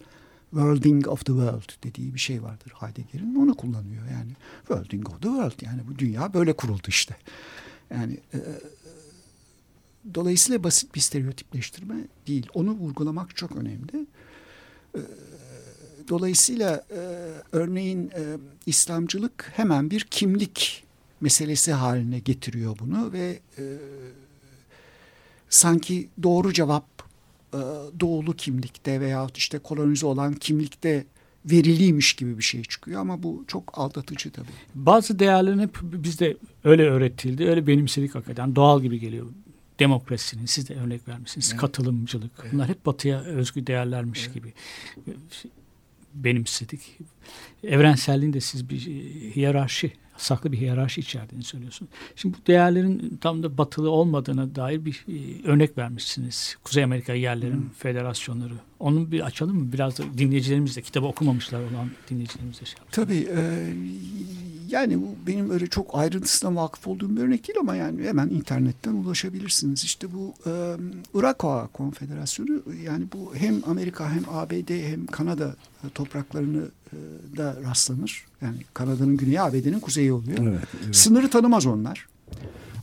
Worlding 0.54 1.08
of 1.08 1.26
the 1.26 1.32
world 1.34 1.84
dediği 1.84 2.14
bir 2.14 2.20
şey 2.20 2.44
vardır 2.44 2.74
Heidegger'in. 2.80 3.36
Onu 3.36 3.56
kullanıyor 3.56 4.04
yani. 4.12 4.32
Worlding 4.68 5.10
of 5.10 5.22
the 5.22 5.28
world 5.28 5.62
yani 5.62 5.82
bu 5.88 6.00
dünya 6.00 6.34
böyle 6.34 6.54
kuruldu 6.54 6.88
işte. 6.88 7.16
Yani 7.90 8.20
e, 8.34 8.40
dolayısıyla 10.14 10.64
basit 10.64 10.96
bir 10.96 11.00
stereotipleştirme 11.00 11.96
değil. 12.28 12.48
Onu 12.54 12.72
vurgulamak 12.72 13.36
çok 13.36 13.52
önemli. 13.56 14.08
E, 14.96 15.00
Dolayısıyla 16.10 16.84
e, 16.92 17.00
örneğin 17.52 18.12
e, 18.16 18.38
İslamcılık 18.66 19.52
hemen 19.56 19.92
bir 19.92 20.02
kimlik 20.02 20.84
meselesi 21.22 21.74
haline 21.74 22.20
getiriyor 22.20 22.78
bunu 22.80 23.14
ve 23.14 23.40
e, 23.58 23.64
sanki 25.50 26.10
doğru 26.24 26.54
cevap 26.54 26.86
e, 27.54 27.60
doğulu 28.00 28.36
kimlikte 28.36 29.02
veya 29.02 29.28
işte 29.36 29.60
kolonize 29.60 30.06
olan 30.06 30.34
kimlikte 30.34 31.06
veriliymiş 31.46 32.14
gibi 32.14 32.38
bir 32.38 32.44
şey 32.44 32.64
çıkıyor 32.64 33.02
ama 33.02 33.24
bu 33.24 33.46
çok 33.48 33.80
aldatıcı 33.80 34.32
tabii. 34.32 34.48
Bazı 34.76 35.20
değerlerin 35.20 35.60
hep 35.60 35.78
bizde 35.84 36.38
öyle 36.64 36.84
öğretildi, 36.84 37.46
öyle 37.46 37.68
benimsedik 37.68 38.16
hakikaten 38.16 38.56
doğal 38.56 38.82
gibi 38.82 39.00
geliyor. 39.00 39.28
Demokrasinin, 39.80 40.46
siz 40.46 40.70
de 40.70 40.76
örnek 40.76 41.08
vermişsiniz, 41.08 41.50
evet. 41.52 41.62
katılımcılık. 41.62 42.32
Evet. 42.42 42.54
Bunlar 42.54 42.70
hep 42.70 42.86
batıya 42.86 43.22
özgü 43.22 43.68
değerlermiş 43.68 44.24
evet. 44.26 44.34
gibi 44.34 44.54
benimsedik. 46.14 46.82
Evrenselliğin 47.64 48.34
de 48.34 48.42
siz 48.42 48.70
bir 48.70 48.80
hiyerarşi, 49.36 49.94
saklı 50.18 50.52
bir 50.52 50.58
hiyerarşi 50.58 51.02
içerdiğini 51.02 51.44
söylüyorsunuz. 51.44 51.92
Şimdi 52.16 52.38
bu 52.38 52.48
değerlerin 52.48 53.18
tam 53.22 53.44
da 53.44 53.58
batılı 53.58 53.90
olmadığına 53.90 54.56
dair 54.56 54.86
bir 54.86 55.06
e, 55.08 55.48
örnek 55.48 55.78
vermişsiniz. 55.78 56.58
Kuzey 56.64 56.84
Amerika 56.84 57.14
yerlerin 57.14 57.54
hmm. 57.54 57.70
federasyonları. 57.70 58.54
Onu 58.84 59.12
bir 59.12 59.22
açalım 59.22 59.58
mı? 59.58 59.74
Biraz 59.74 59.98
da 59.98 60.04
dinleyicilerimiz 60.18 60.76
de 60.76 60.82
kitabı 60.82 61.06
okumamışlar 61.06 61.60
olan 61.60 61.92
dinleyicilerimiz 62.10 62.62
de 62.62 62.66
şey 62.66 62.76
yapsın. 62.80 63.04
Tabii. 63.04 63.28
E, 63.36 63.74
yani 64.70 65.02
bu 65.02 65.16
benim 65.28 65.50
öyle 65.50 65.68
çok 65.68 65.96
ayrıntısına 65.96 66.56
vakıf 66.56 66.88
olduğum 66.88 67.16
bir 67.16 67.22
örnek 67.22 67.48
değil 67.48 67.60
ama 67.60 67.76
yani 67.76 68.04
hemen 68.04 68.30
internetten 68.30 68.94
ulaşabilirsiniz. 68.94 69.84
İşte 69.84 70.08
bu 70.14 70.34
e, 70.46 70.52
Irakova 71.14 71.68
Konfederasyonu 71.68 72.62
yani 72.84 73.06
bu 73.14 73.36
hem 73.36 73.62
Amerika 73.68 74.12
hem 74.12 74.24
ABD 74.32 74.70
hem 74.70 75.06
Kanada 75.06 75.56
topraklarını 75.94 76.68
e, 76.94 76.98
da 77.38 77.56
rastlanır. 77.64 78.26
Yani 78.42 78.58
Kanada'nın 78.74 79.18
güneyi 79.18 79.42
ABD'nin 79.42 79.80
kuzeyi 79.80 80.14
oluyor. 80.14 80.38
Evet, 80.42 80.68
evet. 80.86 80.96
Sınırı 80.96 81.30
tanımaz 81.30 81.66
onlar. 81.66 82.08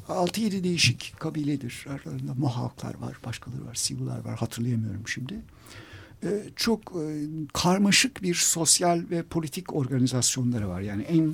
6-7 0.09 0.65
değişik 0.65 1.15
kabiledir. 1.19 1.87
Aralarında 1.89 2.35
Mohawklar 2.35 2.95
var, 3.01 3.19
başkaları 3.25 3.67
var, 3.67 3.75
Sivular 3.75 4.25
var 4.25 4.39
hatırlayamıyorum 4.39 5.09
şimdi. 5.09 5.41
Ee, 6.25 6.43
çok 6.57 6.81
e, 6.81 7.27
karmaşık 7.53 8.23
bir 8.23 8.35
sosyal 8.35 9.03
ve 9.11 9.23
politik 9.23 9.75
organizasyonları 9.75 10.69
var. 10.69 10.81
Yani 10.81 11.03
en 11.03 11.33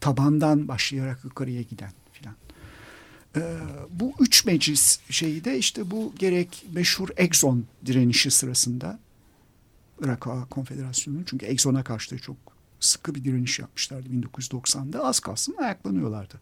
tabandan 0.00 0.68
başlayarak 0.68 1.24
yukarıya 1.24 1.62
giden 1.62 1.92
filan. 2.12 2.34
Ee, 3.36 3.40
bu 3.90 4.12
üç 4.20 4.44
meclis 4.44 4.98
şeyi 5.10 5.44
de 5.44 5.58
işte 5.58 5.90
bu 5.90 6.12
gerek 6.18 6.66
meşhur 6.72 7.08
Exxon 7.16 7.64
direnişi 7.86 8.30
sırasında 8.30 8.98
Irak 10.00 10.26
Konfederasyonu 10.50 11.24
çünkü 11.26 11.46
Exxon'a 11.46 11.84
karşı 11.84 12.10
da 12.10 12.18
çok 12.18 12.36
sıkı 12.80 13.14
bir 13.14 13.24
direniş 13.24 13.58
yapmışlardı 13.58 14.08
1990'da 14.08 15.04
az 15.04 15.20
kalsın 15.20 15.56
ayaklanıyorlardı. 15.58 16.40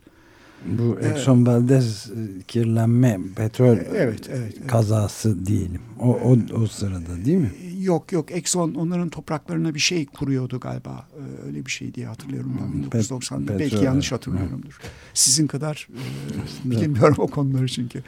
Bu 0.66 1.00
Exxon 1.00 1.46
Valdez 1.46 2.10
e, 2.10 2.42
kirlenme 2.42 3.20
petrol 3.36 3.76
evet, 3.76 3.90
evet, 3.94 4.30
evet. 4.30 4.66
kazası 4.66 5.46
diyelim. 5.46 5.80
O, 6.00 6.08
o, 6.08 6.36
o 6.62 6.66
sırada 6.66 7.24
değil 7.24 7.38
mi? 7.38 7.52
Yok 7.80 8.12
yok 8.12 8.30
Exxon 8.30 8.74
onların 8.74 9.08
topraklarına 9.08 9.74
bir 9.74 9.80
şey 9.80 10.06
kuruyordu 10.06 10.60
galiba. 10.60 11.06
Ee, 11.16 11.46
öyle 11.46 11.66
bir 11.66 11.70
şey 11.70 11.94
diye 11.94 12.06
hatırlıyorum 12.06 12.58
ben 12.60 13.00
1990'da. 13.00 13.46
Pet, 13.46 13.60
Belki 13.60 13.84
yanlış 13.84 14.12
hatırlıyorumdur. 14.12 14.80
Sizin 15.14 15.46
kadar 15.46 15.88
e, 16.64 16.70
bilmiyorum 16.70 17.16
o 17.18 17.26
konuları 17.26 17.68
çünkü. 17.68 18.02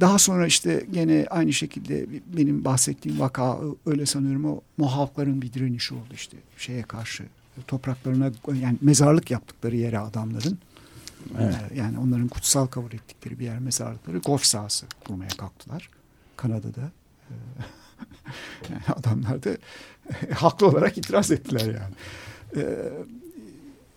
Daha 0.00 0.18
sonra 0.18 0.46
işte 0.46 0.86
gene 0.92 1.26
aynı 1.30 1.52
şekilde 1.52 2.06
benim 2.36 2.64
bahsettiğim 2.64 3.20
vaka 3.20 3.58
öyle 3.86 4.06
sanıyorum 4.06 4.44
o 4.44 4.60
Mohawkların 4.76 5.42
bir 5.42 5.52
direnişi 5.52 5.94
oldu 5.94 6.14
işte 6.14 6.36
şeye 6.58 6.82
karşı 6.82 7.24
topraklarına 7.66 8.32
yani 8.54 8.78
mezarlık 8.80 9.30
yaptıkları 9.30 9.76
yere 9.76 9.98
adamların 9.98 10.58
evet. 11.38 11.54
Ee, 11.70 11.78
yani 11.78 11.98
onların 11.98 12.28
kutsal 12.28 12.66
kabul 12.66 12.92
ettikleri 12.92 13.38
bir 13.38 13.44
yer 13.44 13.58
mezarlıkları 13.58 14.18
golf 14.18 14.44
sahası 14.44 14.86
kurmaya 15.06 15.28
kalktılar 15.28 15.90
Kanada'da. 16.36 16.90
Ee, 17.30 17.34
yani 18.70 18.82
adam 18.88 19.12
adamlar 19.18 19.44
da 19.44 19.50
haklı 20.34 20.66
olarak 20.66 20.98
itiraz 20.98 21.30
ettiler 21.30 21.66
yani. 21.66 21.94
E, 22.56 22.92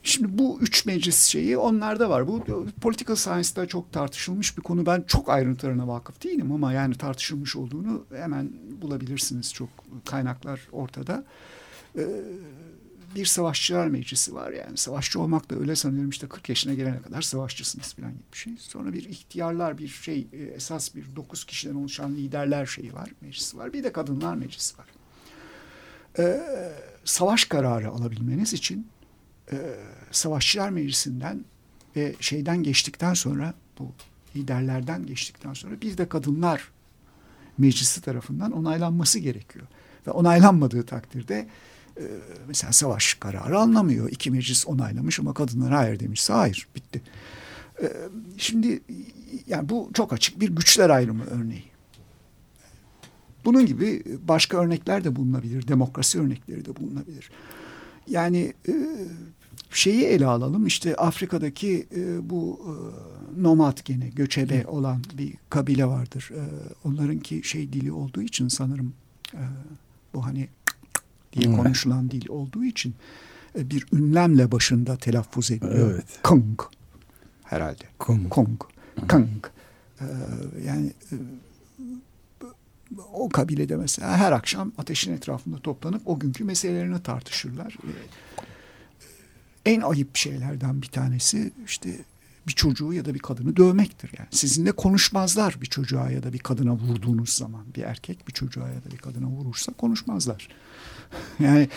Şimdi 0.07 0.37
bu 0.37 0.59
üç 0.61 0.85
meclis 0.85 1.25
şeyi 1.25 1.57
onlarda 1.57 2.09
var. 2.09 2.27
Bu 2.27 2.43
political 2.81 3.15
science'da 3.15 3.65
çok 3.65 3.91
tartışılmış 3.91 4.57
bir 4.57 4.63
konu. 4.63 4.85
Ben 4.85 5.03
çok 5.07 5.29
ayrıntılarına 5.29 5.87
vakıf 5.87 6.23
değilim 6.23 6.51
ama 6.51 6.73
yani 6.73 6.95
tartışılmış 6.95 7.55
olduğunu 7.55 8.05
hemen 8.15 8.51
bulabilirsiniz. 8.81 9.53
Çok 9.53 9.69
kaynaklar 10.05 10.61
ortada. 10.71 11.23
Ee, 11.97 12.01
bir 13.15 13.25
savaşçılar 13.25 13.87
meclisi 13.87 14.35
var 14.35 14.51
yani. 14.51 14.77
Savaşçı 14.77 15.19
olmak 15.19 15.49
da 15.49 15.55
öyle 15.55 15.75
sanıyorum 15.75 16.09
işte 16.09 16.27
40 16.27 16.49
yaşına 16.49 16.73
gelene 16.73 17.01
kadar 17.01 17.21
savaşçısınız 17.21 17.93
falan 17.93 18.11
gibi 18.11 18.23
bir 18.33 18.37
şey. 18.37 18.53
Sonra 18.59 18.93
bir 18.93 19.09
ihtiyarlar 19.09 19.77
bir 19.77 19.87
şey 19.87 20.27
e, 20.33 20.37
esas 20.37 20.95
bir 20.95 21.15
9 21.15 21.45
kişiden 21.45 21.75
oluşan 21.75 22.15
liderler 22.15 22.65
şeyi 22.65 22.93
var. 22.93 23.09
Meclisi 23.21 23.57
var. 23.57 23.73
Bir 23.73 23.83
de 23.83 23.91
kadınlar 23.91 24.35
meclisi 24.35 24.77
var. 24.77 24.87
Ee, 26.19 26.41
savaş 27.05 27.45
kararı 27.45 27.89
alabilmeniz 27.89 28.53
için 28.53 28.87
e, 29.51 29.57
Savaşçılar 30.11 30.69
Meclisi'nden 30.69 31.45
ve 31.95 32.15
şeyden 32.19 32.63
geçtikten 32.63 33.13
sonra 33.13 33.53
bu 33.79 33.91
liderlerden 34.35 35.05
geçtikten 35.05 35.53
sonra 35.53 35.81
bir 35.81 35.97
de 35.97 36.09
kadınlar 36.09 36.71
meclisi 37.57 38.01
tarafından 38.01 38.51
onaylanması 38.51 39.19
gerekiyor. 39.19 39.65
Ve 40.07 40.11
onaylanmadığı 40.11 40.85
takdirde 40.85 41.47
mesela 42.47 42.73
savaş 42.73 43.13
kararı 43.13 43.59
anlamıyor. 43.59 44.11
İki 44.11 44.31
meclis 44.31 44.67
onaylamış 44.67 45.19
ama 45.19 45.33
kadınlar 45.33 45.73
hayır 45.73 45.99
demişse 45.99 46.33
hayır 46.33 46.67
bitti. 46.75 47.01
E, 47.81 47.93
şimdi 48.37 48.81
yani 49.47 49.69
bu 49.69 49.89
çok 49.93 50.13
açık 50.13 50.39
bir 50.39 50.49
güçler 50.49 50.89
ayrımı 50.89 51.25
örneği. 51.25 51.63
Bunun 53.45 53.65
gibi 53.65 54.03
başka 54.27 54.57
örnekler 54.57 55.03
de 55.03 55.15
bulunabilir. 55.15 55.67
Demokrasi 55.67 56.19
örnekleri 56.19 56.65
de 56.65 56.75
bulunabilir. 56.75 57.31
Yani 58.07 58.53
e, 58.67 58.73
şeyi 59.71 60.03
ele 60.03 60.25
alalım. 60.25 60.67
İşte 60.67 60.95
Afrika'daki 60.95 61.87
e, 61.95 62.29
bu 62.29 62.59
e, 62.65 62.71
nomad 63.43 63.77
gene 63.85 64.09
göçebe 64.09 64.65
olan 64.67 65.03
bir 65.17 65.33
kabile 65.49 65.85
vardır. 65.85 66.31
Onlarınki 66.83 67.43
şey 67.43 67.73
dili 67.73 67.91
olduğu 67.91 68.21
için 68.21 68.47
sanırım 68.47 68.93
bu 70.13 70.25
hani 70.25 70.47
diye 71.33 71.55
konuşulan 71.55 72.11
dil 72.11 72.29
olduğu 72.29 72.63
için 72.63 72.95
e, 73.57 73.69
bir 73.69 73.85
ünlemle 73.93 74.51
başında 74.51 74.97
telaffuz 74.97 75.51
ediliyor. 75.51 75.91
Evet. 75.91 76.19
Kung 76.23 76.61
herhalde. 77.43 77.83
Kung. 77.99 78.29
Kung. 78.29 78.61
Kung. 79.09 79.47
E, 80.01 80.05
yani 80.65 80.91
e, 81.11 81.15
o 83.13 83.29
kabilede 83.29 83.75
mesela 83.75 84.17
her 84.17 84.31
akşam 84.31 84.71
ateşin 84.77 85.13
etrafında 85.13 85.59
toplanıp 85.59 86.01
o 86.05 86.19
günkü 86.19 86.43
meselelerini 86.43 87.03
tartışırlar. 87.03 87.77
E, 87.83 87.91
en 89.65 89.81
ayıp 89.81 90.15
şeylerden 90.15 90.81
bir 90.81 90.87
tanesi 90.87 91.51
işte 91.65 91.89
bir 92.47 92.51
çocuğu 92.51 92.93
ya 92.93 93.05
da 93.05 93.13
bir 93.13 93.19
kadını 93.19 93.57
dövmektir. 93.57 94.11
Yani 94.17 94.29
sizinle 94.31 94.71
konuşmazlar 94.71 95.57
bir 95.61 95.65
çocuğa 95.65 96.11
ya 96.11 96.23
da 96.23 96.33
bir 96.33 96.39
kadına 96.39 96.73
vurduğunuz 96.73 97.29
zaman. 97.29 97.65
Bir 97.75 97.81
erkek 97.81 98.27
bir 98.27 98.33
çocuğa 98.33 98.67
ya 98.69 98.83
da 98.83 98.91
bir 98.91 98.97
kadına 98.97 99.27
vurursa 99.27 99.73
konuşmazlar. 99.73 100.47
yani 101.39 101.69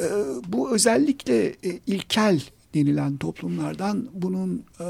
e, 0.00 0.04
bu 0.48 0.74
özellikle 0.74 1.46
e, 1.46 1.80
ilkel 1.86 2.42
denilen 2.74 3.16
toplumlardan 3.16 4.08
bunun 4.14 4.64
e, 4.80 4.84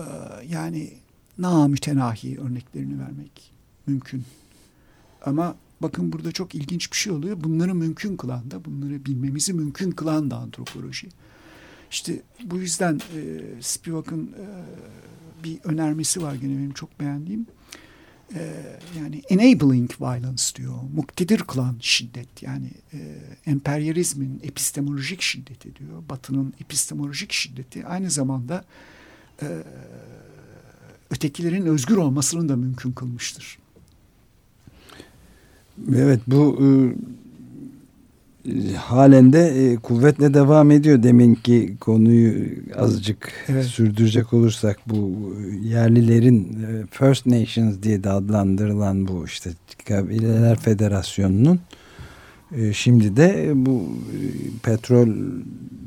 yani 0.49 0.91
namütenahi 1.39 2.41
örneklerini 2.41 3.01
vermek 3.01 3.53
mümkün. 3.87 4.25
Ama 5.25 5.57
bakın 5.81 6.13
burada 6.13 6.33
çok 6.33 6.55
ilginç 6.55 6.93
bir 6.93 6.97
şey 6.97 7.13
oluyor. 7.13 7.45
Bunları 7.45 7.75
mümkün 7.75 8.17
kılan 8.17 8.51
da, 8.51 8.65
bunları 8.65 9.05
bilmemizi 9.05 9.53
mümkün 9.53 9.91
kılan 9.91 10.31
da 10.31 10.37
antropoloji. 10.37 11.09
İşte 11.91 12.23
bu 12.45 12.57
yüzden 12.57 13.01
e, 13.17 13.41
Spivak'ın 13.61 14.27
e, 14.27 14.47
bir 15.45 15.59
önermesi 15.65 16.23
var 16.23 16.35
gene 16.35 16.53
benim 16.53 16.73
çok 16.73 17.01
beğendiğim. 17.01 17.47
E, 18.35 18.53
yani 18.99 19.23
enabling 19.29 19.91
violence 20.01 20.45
diyor. 20.55 20.75
Muktedir 20.95 21.39
kılan 21.39 21.77
şiddet. 21.81 22.43
Yani 22.43 22.71
e, 22.93 22.99
emperyalizmin 23.47 24.41
epistemolojik 24.43 25.23
şiddeti 25.23 25.77
diyor. 25.77 26.03
Batı'nın 26.09 26.55
epistemolojik 26.61 27.33
şiddeti 27.33 27.87
aynı 27.87 28.11
zamanda 28.11 28.65
e, 29.43 29.47
ötekilerin 31.11 31.67
özgür 31.67 31.97
olmasını 31.97 32.49
da 32.49 32.57
mümkün 32.57 32.93
kılmıştır. 32.93 33.59
Evet 35.95 36.21
bu 36.27 36.59
e, 36.63 36.67
halen 38.77 39.33
de 39.33 39.41
e, 39.41 39.77
kuvvetle 39.77 40.35
devam 40.35 40.71
ediyor 40.71 41.03
deminki 41.03 41.77
konuyu 41.81 42.35
azıcık 42.77 43.33
evet. 43.49 43.65
sürdürecek 43.65 44.33
olursak 44.33 44.81
bu 44.87 45.33
yerlilerin 45.63 46.45
e, 46.45 46.87
First 46.91 47.27
Nations 47.27 47.83
diye 47.83 48.05
de 48.05 48.11
adlandırılan 48.11 49.09
bu 49.09 49.25
işte 49.27 49.51
Kabileler 49.89 50.59
Federasyonu'nun 50.59 51.61
e, 52.57 52.73
şimdi 52.73 53.17
de 53.17 53.53
bu 53.55 53.89
petrol 54.63 55.09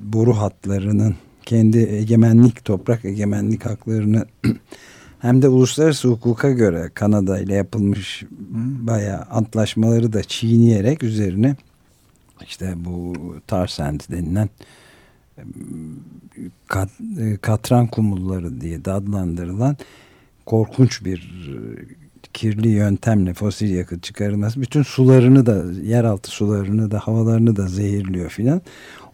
boru 0.03 0.33
hatlarının 0.33 1.15
kendi 1.45 1.77
egemenlik 1.77 2.65
toprak 2.65 3.05
egemenlik 3.05 3.65
haklarını 3.65 4.25
hem 5.19 5.41
de 5.41 5.47
uluslararası 5.47 6.07
hukuka 6.07 6.51
göre 6.51 6.91
Kanada 6.93 7.39
ile 7.39 7.53
yapılmış 7.53 8.23
bayağı 8.79 9.21
antlaşmaları 9.21 10.13
da 10.13 10.23
çiğneyerek 10.23 11.03
üzerine 11.03 11.55
işte 12.41 12.73
bu 12.75 13.13
tar 13.47 13.67
sand 13.67 13.99
denilen 14.11 14.49
kat, 16.67 16.89
e, 17.19 17.37
katran 17.37 17.87
kumulları 17.87 18.61
diye 18.61 18.85
de 18.85 18.91
adlandırılan 18.91 19.77
korkunç 20.45 21.05
bir 21.05 21.49
e, 21.49 21.85
kirli 22.33 22.67
yöntemle 22.67 23.33
fosil 23.33 23.75
yakıt 23.75 24.03
çıkarılması 24.03 24.61
bütün 24.61 24.83
sularını 24.83 25.45
da 25.45 25.81
yeraltı 25.81 26.31
sularını 26.31 26.91
da 26.91 26.99
havalarını 26.99 27.55
da 27.55 27.67
zehirliyor 27.67 28.29
filan 28.29 28.61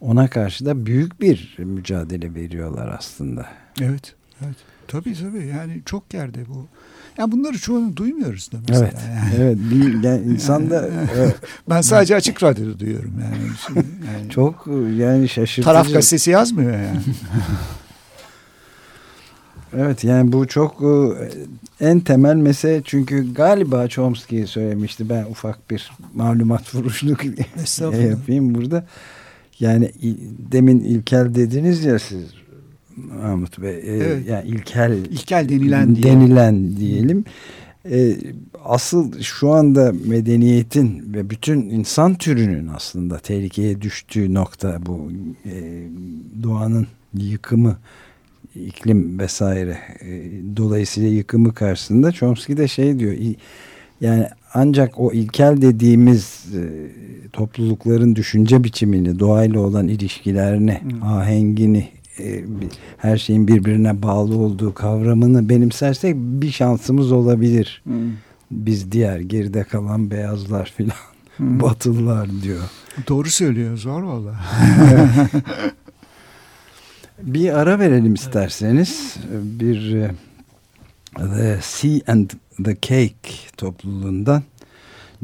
ona 0.01 0.29
karşı 0.29 0.65
da 0.65 0.85
büyük 0.85 1.21
bir 1.21 1.55
mücadele 1.59 2.35
veriyorlar 2.35 2.95
aslında. 2.97 3.45
Evet, 3.81 4.15
evet. 4.45 4.55
Tabii 4.87 5.13
tabii 5.13 5.47
yani 5.47 5.81
çok 5.85 6.13
yerde 6.13 6.39
bu 6.49 6.67
yani 7.17 7.31
bunları 7.31 7.57
çoğunu 7.57 7.97
duymuyoruz 7.97 8.51
da 8.51 8.57
mesela. 8.69 8.85
Evet. 8.85 9.01
Yani. 9.09 9.43
Evet. 9.43 9.57
Bir, 9.71 10.03
yani 10.03 10.33
insan 10.33 10.69
da 10.69 10.89
evet. 11.15 11.35
ben 11.69 11.81
sadece 11.81 12.15
açık 12.15 12.43
radyoda 12.43 12.79
duyuyorum 12.79 13.13
yani. 13.23 13.85
yani. 14.13 14.29
Çok 14.29 14.67
yani 14.97 15.29
şaşırtıcı. 15.29 15.65
Taraf 15.65 15.93
gazetesi 15.93 16.31
yazmıyor 16.31 16.71
yani. 16.71 16.99
evet 19.77 20.03
yani 20.03 20.31
bu 20.31 20.47
çok 20.47 20.81
e, 20.81 21.85
en 21.85 21.99
temel 21.99 22.35
mesele 22.35 22.81
çünkü 22.85 23.33
galiba 23.33 23.87
Chomsky 23.87 24.47
söylemişti. 24.47 25.09
Ben 25.09 25.23
ufak 25.23 25.71
bir 25.71 25.91
malumat 26.13 26.75
vuruşluk 26.75 27.19
yapayım 28.09 28.55
burada. 28.55 28.85
Yani 29.59 29.91
demin 30.51 30.79
ilkel 30.79 31.35
dediniz 31.35 31.83
ya 31.83 31.99
siz 31.99 32.23
Mahmut 32.95 33.61
Bey. 33.61 33.75
E, 33.75 33.81
evet. 33.81 34.27
Yani 34.27 34.47
ilkel 34.47 34.91
ilkel 34.91 35.49
denilen 35.49 35.95
diye. 35.95 36.03
denilen 36.03 36.77
diyelim. 36.77 37.25
E, 37.91 38.15
asıl 38.65 39.21
şu 39.21 39.51
anda 39.51 39.93
medeniyetin 40.05 41.13
ve 41.13 41.29
bütün 41.29 41.61
insan 41.61 42.15
türünün 42.15 42.67
aslında 42.67 43.19
tehlikeye 43.19 43.81
düştüğü 43.81 44.33
nokta 44.33 44.85
bu 44.85 45.11
e, 45.45 45.83
doğanın 46.43 46.87
yıkımı 47.17 47.77
iklim 48.55 49.19
vesaire 49.19 49.77
e, 50.01 50.31
dolayısıyla 50.57 51.09
yıkımı 51.09 51.53
karşısında 51.53 52.11
Chomsky 52.11 52.57
de 52.57 52.67
şey 52.67 52.99
diyor 52.99 53.13
yani 54.01 54.27
ancak 54.53 54.99
o 54.99 55.11
ilkel 55.11 55.61
dediğimiz 55.61 56.45
e, 56.55 56.61
toplulukların 57.33 58.15
düşünce 58.15 58.63
biçimini 58.63 59.19
doğayla 59.19 59.59
olan 59.59 59.87
ilişkilerini 59.87 60.81
hmm. 60.81 61.03
ahengini 61.03 61.87
e, 62.21 62.45
her 62.97 63.17
şeyin 63.17 63.47
birbirine 63.47 64.03
bağlı 64.03 64.37
olduğu 64.37 64.73
kavramını 64.73 65.49
benimsersek 65.49 66.15
bir 66.15 66.51
şansımız 66.51 67.11
olabilir. 67.11 67.81
Hmm. 67.83 68.11
Biz 68.51 68.91
diğer 68.91 69.19
geride 69.19 69.63
kalan 69.63 70.11
beyazlar 70.11 70.73
filan 70.77 70.95
hmm. 71.37 71.61
batılılar 71.61 72.29
diyor. 72.43 72.61
Doğru 73.07 73.29
söylüyor 73.29 73.77
zor 73.77 74.03
valla. 74.03 74.35
bir 77.21 77.59
ara 77.59 77.79
verelim 77.79 78.13
isterseniz. 78.13 79.15
Bir 79.33 79.95
e, 79.95 80.11
The 81.17 81.59
Sea 81.61 81.99
and 82.07 82.29
the 82.65 82.77
Cake 82.81 83.33
topluluğundan 83.57 84.43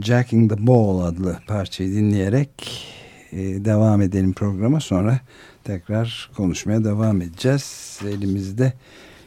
Jacking 0.01 0.49
the 0.49 0.67
Ball 0.67 0.99
adlı 0.99 1.39
parçayı 1.47 1.91
dinleyerek 1.91 2.49
e, 3.31 3.37
devam 3.65 4.01
edelim 4.01 4.33
programa 4.33 4.79
sonra 4.79 5.19
tekrar 5.67 6.29
konuşmaya 6.37 6.83
devam 6.83 7.21
edeceğiz. 7.21 7.99
Elimizde 8.07 8.73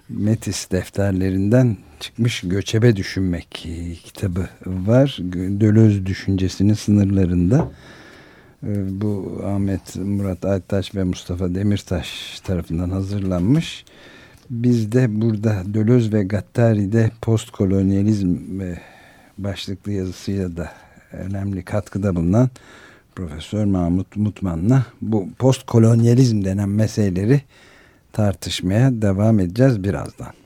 Metis 0.09 0.71
defterlerinden 0.71 1.77
çıkmış 2.01 2.41
Göçebe 2.41 2.97
Düşünmek 2.97 3.69
kitabı 4.05 4.49
var. 4.67 5.19
Dölöz 5.61 6.07
düşüncesinin 6.07 6.75
sınırlarında. 6.75 7.71
E, 8.67 9.01
bu 9.01 9.43
Ahmet 9.47 9.97
Murat 9.97 10.45
Aytaş 10.45 10.95
ve 10.95 11.05
Mustafa 11.05 11.55
Demirtaş 11.55 12.41
tarafından 12.41 12.91
hazırlanmış. 12.91 13.85
Biz 14.51 14.93
de 14.93 15.21
burada 15.21 15.63
Dölöz 15.75 16.13
ve 16.13 16.23
Gattari'de 16.23 17.11
postkolonyalizm 17.23 18.61
e, 18.61 18.81
başlıklı 19.39 19.93
yazısıyla 19.93 20.57
da 20.57 20.73
önemli 21.13 21.63
katkıda 21.63 22.17
bulunan 22.17 22.51
Profesör 23.15 23.65
Mahmut 23.65 24.17
Mutman'la 24.17 24.85
bu 25.03 25.29
postkolonyalizm 25.39 26.45
denen 26.45 26.69
meseleleri 26.69 27.41
tartışmaya 28.13 29.03
devam 29.03 29.41
edeceğiz 29.41 29.85
birazdan. 29.85 30.40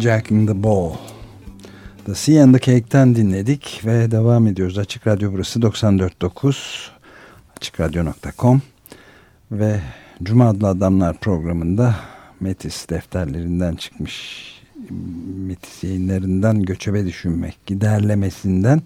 Jack 0.00 0.30
in 0.30 0.46
the 0.46 0.62
Ball. 0.62 0.92
The 2.04 2.14
Sea 2.14 2.42
and 2.42 2.54
the 2.54 2.60
Cake'ten 2.60 3.14
dinledik 3.14 3.80
ve 3.84 4.10
devam 4.10 4.46
ediyoruz. 4.46 4.78
Açık 4.78 5.06
Radyo 5.06 5.32
burası 5.32 5.60
94.9 5.60 6.56
açıkradyo.com 7.56 8.62
ve 9.52 9.80
Cuma 10.22 10.48
adlı 10.48 10.68
Adamlar 10.68 11.16
programında 11.18 11.94
Metis 12.40 12.88
defterlerinden 12.88 13.74
çıkmış 13.74 14.44
Metis 15.36 15.84
yayınlarından 15.84 16.62
göçebe 16.62 17.06
düşünmek 17.06 17.66
giderlemesinden 17.66 18.82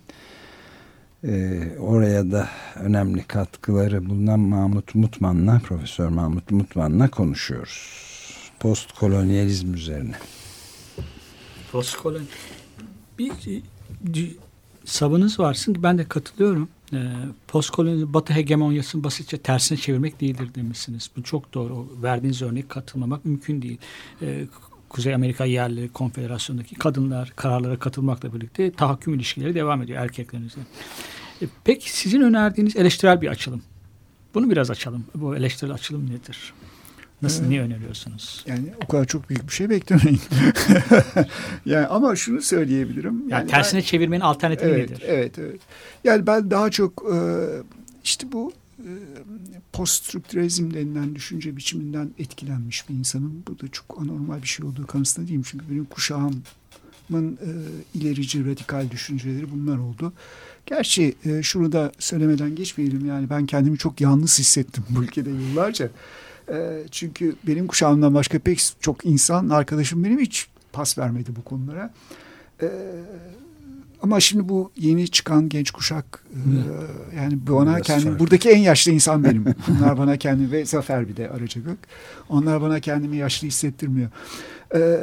e, 1.24 1.60
oraya 1.78 2.32
da 2.32 2.48
önemli 2.76 3.24
katkıları 3.24 4.06
bulunan 4.06 4.40
Mahmut 4.40 4.94
Mutman'la 4.94 5.60
Profesör 5.64 6.08
Mahmut 6.08 6.50
Mutman'la 6.50 7.08
konuşuyoruz. 7.08 8.04
Postkolonyalizm 8.60 9.74
üzerine. 9.74 10.14
Postkoloni. 11.74 12.24
Bir 13.18 13.32
savınız 14.84 15.40
varsın 15.40 15.76
ben 15.82 15.98
de 15.98 16.08
katılıyorum. 16.08 16.68
E, 16.92 16.98
batı 18.14 18.32
hegemonyasını 18.32 19.04
basitçe 19.04 19.38
tersine 19.38 19.78
çevirmek 19.78 20.20
değildir 20.20 20.54
demişsiniz. 20.54 21.10
Bu 21.16 21.22
çok 21.22 21.54
doğru. 21.54 21.88
Verdiğiniz 22.02 22.42
örnek 22.42 22.68
katılmamak 22.68 23.24
mümkün 23.24 23.62
değil. 23.62 23.78
E, 24.22 24.46
Kuzey 24.88 25.14
Amerika 25.14 25.44
yerli 25.44 25.88
konfederasyondaki 25.88 26.74
kadınlar 26.74 27.32
kararlara 27.36 27.78
katılmakla 27.78 28.34
birlikte 28.34 28.72
tahakküm 28.72 29.14
ilişkileri 29.14 29.54
devam 29.54 29.82
ediyor 29.82 30.02
erkeklerinizle. 30.02 30.62
E, 31.42 31.46
peki 31.64 31.96
sizin 31.96 32.20
önerdiğiniz 32.20 32.76
eleştirel 32.76 33.20
bir 33.20 33.28
açılım. 33.28 33.62
Bunu 34.34 34.50
biraz 34.50 34.70
açalım. 34.70 35.04
Bu 35.14 35.36
eleştirel 35.36 35.74
açılım 35.74 36.10
nedir? 36.10 36.52
Nasıl, 37.22 37.44
niye 37.44 37.62
öneriyorsunuz? 37.62 38.44
Yani 38.46 38.72
o 38.84 38.86
kadar 38.86 39.04
çok 39.04 39.28
büyük 39.28 39.48
bir 39.48 39.52
şey 39.52 39.70
beklemeyin. 39.70 40.20
yani 41.66 41.86
ama 41.86 42.16
şunu 42.16 42.42
söyleyebilirim. 42.42 43.20
Yani, 43.20 43.30
yani 43.30 43.50
tersine 43.50 43.80
ben, 43.80 43.84
çevirmenin 43.84 44.20
alternatifi 44.20 44.70
evet, 44.70 44.90
nedir? 44.90 45.02
Evet, 45.06 45.38
evet. 45.38 45.60
Yani 46.04 46.26
ben 46.26 46.50
daha 46.50 46.70
çok 46.70 47.04
e, 47.14 47.16
işte 48.04 48.32
bu 48.32 48.52
e, 48.78 48.90
poststrukturalizm 49.72 50.74
denilen 50.74 51.14
düşünce 51.14 51.56
biçiminden 51.56 52.10
etkilenmiş 52.18 52.88
bir 52.88 52.94
insanım. 52.94 53.42
Bu 53.48 53.60
da 53.60 53.68
çok 53.68 53.98
anormal 54.02 54.42
bir 54.42 54.48
şey 54.48 54.66
olduğu 54.66 54.86
kanısında 54.86 55.28
değilim. 55.28 55.42
Çünkü 55.46 55.70
benim 55.70 55.84
kuşağımın 55.84 56.42
e, 57.12 57.50
ilerici, 57.94 58.46
radikal 58.46 58.90
düşünceleri 58.90 59.50
bunlar 59.50 59.78
oldu. 59.78 60.12
Gerçi 60.66 61.14
e, 61.24 61.42
şunu 61.42 61.72
da 61.72 61.92
söylemeden 61.98 62.54
geçmeyelim. 62.54 63.06
Yani 63.06 63.30
ben 63.30 63.46
kendimi 63.46 63.78
çok 63.78 64.00
yalnız 64.00 64.38
hissettim 64.38 64.84
bu 64.90 65.02
ülkede 65.02 65.30
yıllarca. 65.30 65.90
E, 66.48 66.84
çünkü 66.90 67.36
benim 67.46 67.66
kuşağımdan 67.66 68.14
başka 68.14 68.38
pek 68.38 68.72
çok 68.80 69.06
insan, 69.06 69.48
arkadaşım 69.48 70.04
benim 70.04 70.18
hiç 70.18 70.48
pas 70.72 70.98
vermedi 70.98 71.30
bu 71.36 71.44
konulara. 71.44 71.94
E, 72.62 72.68
ama 74.02 74.20
şimdi 74.20 74.48
bu 74.48 74.70
yeni 74.76 75.08
çıkan 75.08 75.48
genç 75.48 75.70
kuşak 75.70 76.24
e, 76.32 76.40
yani 77.16 77.46
bana 77.46 77.80
kendim 77.80 78.18
buradaki 78.18 78.50
en 78.50 78.58
yaşlı 78.58 78.92
insan 78.92 79.24
benim. 79.24 79.44
Onlar 79.70 79.98
bana 79.98 80.16
kendimi 80.16 80.52
ve 80.52 80.64
Zafer 80.64 81.08
bir 81.08 81.16
de 81.16 81.30
Araca 81.30 81.60
Gök. 81.60 81.78
Onlar 82.28 82.60
bana 82.60 82.80
kendimi 82.80 83.16
yaşlı 83.16 83.46
hissettirmiyor. 83.46 84.10
E, 84.74 85.00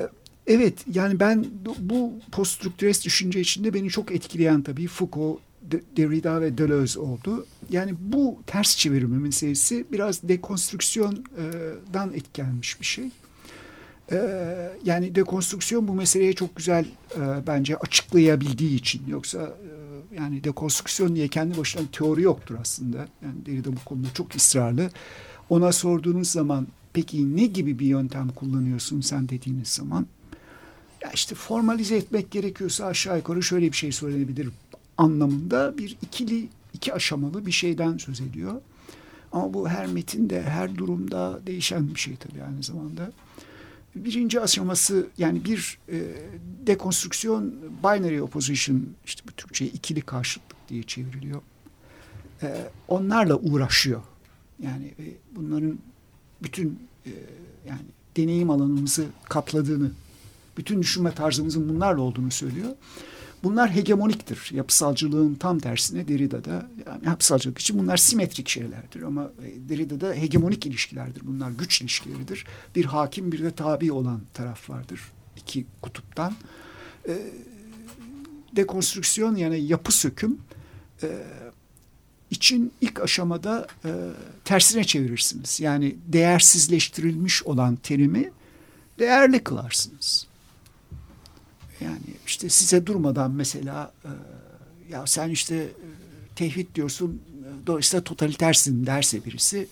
evet 0.48 0.74
yani 0.94 1.20
ben 1.20 1.46
bu 1.80 2.14
poststrukturist 2.32 3.06
düşünce 3.06 3.40
içinde 3.40 3.74
beni 3.74 3.90
çok 3.90 4.12
etkileyen 4.12 4.62
tabii 4.62 4.88
Foucault 4.88 5.40
Derrida 5.72 6.42
ve 6.42 6.58
Deleuze 6.58 7.00
oldu. 7.00 7.46
Yani 7.70 7.96
bu 8.00 8.40
ters 8.48 8.78
çevirme 8.78 9.18
meselesi 9.18 9.86
biraz 9.92 10.24
dekonstrüksiyondan 10.24 12.14
etkilenmiş 12.14 12.82
bir 12.82 12.86
şey. 12.86 13.10
Ee, 14.12 14.72
yani 14.86 15.16
dekonstrüksiyon 15.16 15.88
bu 15.88 15.94
meseleyi 15.94 16.36
çok 16.36 16.56
güzel 16.56 16.86
e, 17.16 17.20
bence 17.48 17.78
açıklayabildiği 17.78 18.76
için. 18.76 19.02
Yoksa 19.08 19.40
e, 19.40 20.16
yani 20.16 20.44
dekonstrüksiyon 20.44 21.16
diye 21.16 21.28
kendi 21.28 21.58
başına 21.58 21.82
teori 21.92 22.22
yoktur 22.22 22.56
aslında. 22.62 22.98
Yani 22.98 23.46
Derrida 23.46 23.74
bu 23.76 23.84
konuda 23.86 24.08
çok 24.14 24.36
ısrarlı. 24.36 24.90
Ona 25.50 25.72
sorduğunuz 25.72 26.28
zaman 26.28 26.68
peki 26.94 27.36
ne 27.36 27.46
gibi 27.46 27.80
bir 27.80 27.86
yöntem 27.86 28.30
kullanıyorsun 28.30 29.02
sen 29.02 29.30
dediğiniz 29.30 29.68
zaman 29.68 30.08
ya 31.04 31.12
işte 31.14 31.36
formalize 31.36 31.96
etmek 31.96 32.32
gerekiyorsa 32.32 32.86
aşağı 32.86 33.18
yukarı 33.18 33.44
şöyle 33.44 33.72
bir 33.72 33.78
şey 33.78 33.92
söylenebilir 33.92 34.50
anlamında 35.02 35.78
bir 35.78 35.98
ikili 36.02 36.50
iki 36.74 36.94
aşamalı 36.94 37.46
bir 37.46 37.52
şeyden 37.52 37.98
söz 37.98 38.22
ediyor. 38.22 38.62
Ama 39.32 39.54
bu 39.54 39.70
her 39.70 39.88
metinde 39.88 40.42
her 40.42 40.76
durumda 40.76 41.40
değişen 41.48 41.94
bir 41.94 42.00
şey 42.00 42.16
tabii 42.16 42.44
aynı 42.44 42.64
zamanda. 42.64 43.12
Birinci 43.96 44.42
aşaması 44.42 45.08
yani 45.18 45.46
bir 45.46 45.78
e, 45.90 46.02
dekonstrüksiyon 46.68 47.54
binary 47.84 48.22
opposition 48.22 48.86
işte 49.06 49.24
bu 49.28 49.32
Türkçe 49.32 49.66
ikili 49.66 50.02
karşıtlık 50.02 50.70
diye 50.70 50.84
çevriliyor. 50.84 51.42
E, 52.44 52.72
onlarla 52.88 53.36
uğraşıyor. 53.36 54.02
Yani 54.64 54.86
e, 54.86 55.06
bunların 55.36 55.80
bütün 56.44 56.80
e, 57.06 57.12
yani 57.68 57.82
deneyim 58.18 58.50
alanımızı 58.50 59.06
kapladığını, 59.30 59.92
bütün 60.58 60.82
düşünme 60.82 61.12
tarzımızın 61.12 61.70
bunlarla 61.70 62.02
olduğunu 62.02 62.32
söylüyor. 62.32 62.70
Bunlar 63.44 63.76
hegemoniktir. 63.76 64.50
Yapısalcılığın 64.52 65.36
tam 65.36 65.60
tersine 65.60 66.08
Derrida'da 66.08 66.70
yani 66.88 67.06
yapısalcılık 67.06 67.58
için 67.58 67.80
bunlar 67.80 67.98
simetrik 67.98 68.50
şeylerdir 68.50 69.02
ama 69.02 69.32
e, 69.44 69.70
Derrida'da 69.70 70.14
hegemonik 70.14 70.66
ilişkilerdir. 70.66 71.28
Bunlar 71.28 71.52
güç 71.52 71.82
ilişkileridir. 71.82 72.46
Bir 72.76 72.86
hakim 72.86 73.32
bir 73.32 73.44
de 73.44 73.52
tabi 73.52 73.92
olan 73.92 74.22
taraf 74.34 74.70
vardır. 74.70 75.02
iki 75.38 75.66
kutuptan. 75.82 76.36
E, 77.08 77.18
dekonstrüksiyon 78.56 79.36
yani 79.36 79.62
yapı 79.62 79.92
söküm 79.92 80.38
e, 81.04 81.08
için 82.32 82.74
ilk 82.82 83.02
aşamada 83.02 83.68
e, 83.86 83.90
tersine 84.46 84.84
çevirirsiniz. 84.84 85.60
Yani 85.60 85.96
değersizleştirilmiş 86.08 87.44
olan 87.44 87.76
terimi 87.76 88.32
değerli 89.00 89.44
kılarsınız. 89.44 90.31
Yani 91.84 92.00
işte 92.28 92.50
size 92.50 92.86
durmadan 92.86 93.32
mesela 93.32 93.92
e, 94.06 94.10
ya 94.90 95.08
sen 95.08 95.30
işte 95.30 95.56
e, 95.56 95.70
tevhid 96.36 96.76
diyorsun 96.76 97.22
e, 97.44 97.68
dolayısıyla 97.68 98.04
totalitersin 98.04 98.86
derse 98.86 99.26
birisi 99.26 99.68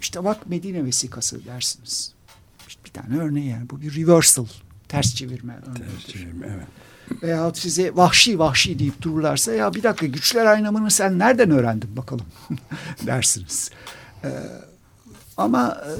işte 0.00 0.24
bak 0.24 0.46
Medine 0.46 0.84
vesikası 0.84 1.44
dersiniz. 1.44 2.14
İşte 2.68 2.84
bir 2.84 2.90
tane 2.90 3.18
örneği 3.18 3.48
yani 3.48 3.70
bu 3.70 3.80
bir 3.80 3.96
reversal 3.96 4.46
ters 4.88 5.14
çevirme 5.14 5.58
örneğidir. 5.62 5.96
Ters 5.96 6.06
çevirme, 6.06 6.46
evet. 6.56 6.66
Veyahut 7.22 7.58
size 7.58 7.96
vahşi 7.96 8.38
vahşi 8.38 8.78
deyip 8.78 9.02
dururlarsa 9.02 9.52
ya 9.52 9.74
bir 9.74 9.82
dakika 9.82 10.06
güçler 10.06 10.46
aynamını 10.46 10.90
sen 10.90 11.18
nereden 11.18 11.50
öğrendin 11.50 11.96
bakalım 11.96 12.26
dersiniz. 13.06 13.70
Ee, 14.24 14.28
ama 15.36 15.82
e, 15.86 15.92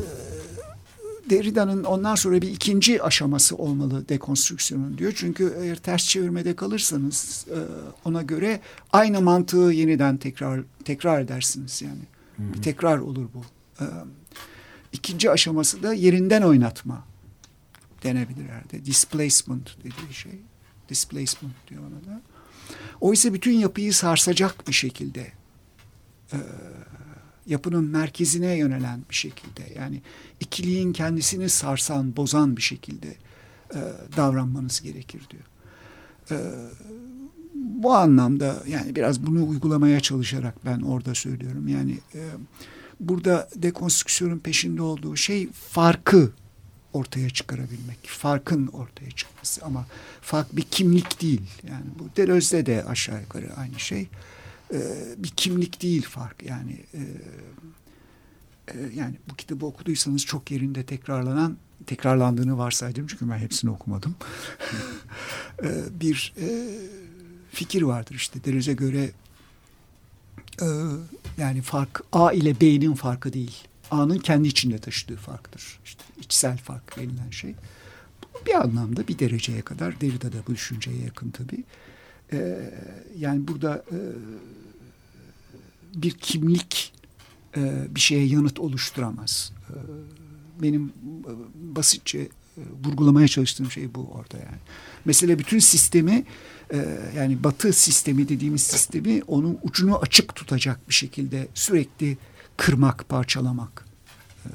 Derrida'nın 1.32 1.84
ondan 1.84 2.14
sonra 2.14 2.42
bir 2.42 2.48
ikinci 2.48 3.02
aşaması 3.02 3.56
olmalı 3.56 4.08
dekonstrüksiyonun 4.08 4.98
diyor. 4.98 5.12
Çünkü 5.16 5.54
eğer 5.60 5.76
ters 5.76 6.08
çevirmede 6.08 6.56
kalırsanız 6.56 7.46
e, 7.50 7.58
ona 8.04 8.22
göre 8.22 8.60
aynı 8.92 9.20
mantığı 9.20 9.56
yeniden 9.72 10.16
tekrar 10.16 10.60
tekrar 10.84 11.20
edersiniz 11.20 11.82
yani. 11.82 12.02
Bir 12.38 12.62
tekrar 12.62 12.98
olur 12.98 13.28
bu. 13.34 13.44
Ee, 13.80 13.86
ikinci 14.92 15.30
aşaması 15.30 15.82
da 15.82 15.94
yerinden 15.94 16.42
oynatma 16.42 17.04
denebilir 18.02 18.48
herhalde. 18.48 18.84
Displacement 18.84 19.76
dediği 19.78 20.14
şey. 20.14 20.38
Displacement 20.88 21.54
diyor 21.68 21.82
ona 21.82 22.14
da. 22.14 22.22
Oysa 23.00 23.34
bütün 23.34 23.52
yapıyı 23.52 23.94
sarsacak 23.94 24.68
bir 24.68 24.72
şekilde 24.72 25.32
e, 26.32 26.38
yapının 27.46 27.84
merkezine 27.84 28.56
yönelen 28.56 29.00
bir 29.10 29.14
şekilde 29.14 29.62
yani 29.76 30.02
ikiliğin 30.40 30.92
kendisini 30.92 31.48
sarsan, 31.48 32.16
bozan 32.16 32.56
bir 32.56 32.62
şekilde 32.62 33.08
e, 33.74 33.80
davranmanız 34.16 34.82
gerekir 34.82 35.22
diyor. 35.30 35.44
E, 36.30 36.36
bu 37.54 37.94
anlamda 37.94 38.62
yani 38.68 38.96
biraz 38.96 39.26
bunu 39.26 39.48
uygulamaya 39.48 40.00
çalışarak 40.00 40.54
ben 40.64 40.80
orada 40.80 41.14
söylüyorum. 41.14 41.68
Yani 41.68 41.98
e, 42.14 42.20
burada 43.00 43.48
dekonstrüksiyonun 43.56 44.38
peşinde 44.38 44.82
olduğu 44.82 45.16
şey 45.16 45.52
farkı 45.52 46.32
ortaya 46.92 47.30
çıkarabilmek. 47.30 47.98
Farkın 48.06 48.66
ortaya 48.66 49.10
çıkması 49.10 49.64
ama 49.64 49.86
fark 50.20 50.56
bir 50.56 50.62
kimlik 50.62 51.22
değil. 51.22 51.42
Yani 51.68 51.84
bu 51.98 52.16
Deleuze'de 52.16 52.66
de 52.66 52.84
aşağı 52.84 53.20
yukarı 53.20 53.56
aynı 53.56 53.80
şey. 53.80 54.08
Ee, 54.72 55.14
bir 55.18 55.28
kimlik 55.28 55.82
değil 55.82 56.02
fark. 56.02 56.42
Yani 56.42 56.84
e, 56.94 57.00
e, 58.68 58.90
yani 58.94 59.14
bu 59.30 59.34
kitabı 59.34 59.66
okuduysanız 59.66 60.26
çok 60.26 60.50
yerinde 60.50 60.86
tekrarlanan 60.86 61.56
tekrarlandığını 61.86 62.58
varsaydım 62.58 63.06
çünkü 63.06 63.30
ben 63.30 63.38
hepsini 63.38 63.70
okumadım. 63.70 64.14
Ee, 65.62 66.00
bir 66.00 66.34
e, 66.40 66.68
fikir 67.50 67.82
vardır 67.82 68.14
işte 68.14 68.44
Deleuze'e 68.44 68.74
göre 68.74 69.10
yani 71.38 71.62
fark 71.62 72.02
A 72.12 72.32
ile 72.32 72.60
B'nin 72.60 72.94
farkı 72.94 73.32
değil. 73.32 73.64
A'nın 73.90 74.18
kendi 74.18 74.48
içinde 74.48 74.78
taşıdığı 74.78 75.16
farktır. 75.16 75.78
İşte 75.84 76.04
içsel 76.20 76.58
fark 76.58 76.96
denilen 76.96 77.30
şey. 77.30 77.54
Bir 78.46 78.54
anlamda 78.54 79.08
bir 79.08 79.18
dereceye 79.18 79.62
kadar 79.62 80.00
Derrida 80.00 80.32
da 80.32 80.36
bu 80.48 80.54
düşünceye 80.54 80.98
yakın 80.98 81.30
tabii. 81.30 81.64
Ee, 82.32 82.70
yani 83.18 83.48
burada 83.48 83.84
e, 83.90 83.98
bir 85.94 86.10
kimlik 86.10 86.92
e, 87.56 87.94
bir 87.94 88.00
şeye 88.00 88.26
yanıt 88.26 88.60
oluşturamaz. 88.60 89.52
E, 89.70 89.74
benim 90.62 90.84
e, 90.86 91.32
basitçe 91.76 92.28
vurgulamaya 92.84 93.28
çalıştığım 93.28 93.70
şey 93.70 93.94
bu 93.94 94.10
orada 94.12 94.36
yani. 94.36 94.58
Mesela 95.04 95.38
bütün 95.38 95.58
sistemi 95.58 96.24
yani 97.16 97.44
batı 97.44 97.72
sistemi 97.72 98.28
dediğimiz 98.28 98.62
sistemi 98.62 99.22
onun 99.26 99.58
ucunu 99.62 99.98
açık 99.98 100.34
tutacak 100.34 100.88
bir 100.88 100.94
şekilde 100.94 101.48
sürekli 101.54 102.18
kırmak, 102.56 103.08
parçalamak. 103.08 103.86
E, 104.44 104.48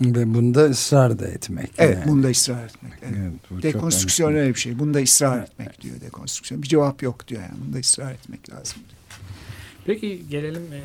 Ve 0.00 0.34
bunda 0.34 0.64
ısrar 0.64 1.18
da 1.18 1.26
etmek. 1.28 1.70
evet, 1.78 1.98
yani. 1.98 2.08
bunda 2.08 2.28
ısrar 2.28 2.64
etmek. 2.64 2.92
Evet. 3.02 3.14
Evet, 3.18 3.32
bu 3.50 3.54
çok 3.54 3.62
Dekonstrüksiyon 3.62 4.30
önemli. 4.30 4.42
öyle 4.42 4.54
bir 4.54 4.60
şey. 4.60 4.78
Bunda 4.78 5.02
ısrar 5.02 5.42
etmek 5.42 5.80
diyor 5.80 6.00
dekonstrüksiyon. 6.00 6.62
Bir 6.62 6.68
cevap 6.68 7.02
yok 7.02 7.28
diyor 7.28 7.42
yani. 7.42 7.54
Bunda 7.66 7.78
ısrar 7.78 8.12
etmek 8.12 8.50
lazım 8.50 8.76
diyor. 8.88 9.20
Peki 9.86 10.22
gelelim 10.30 10.62
e, 10.72 10.82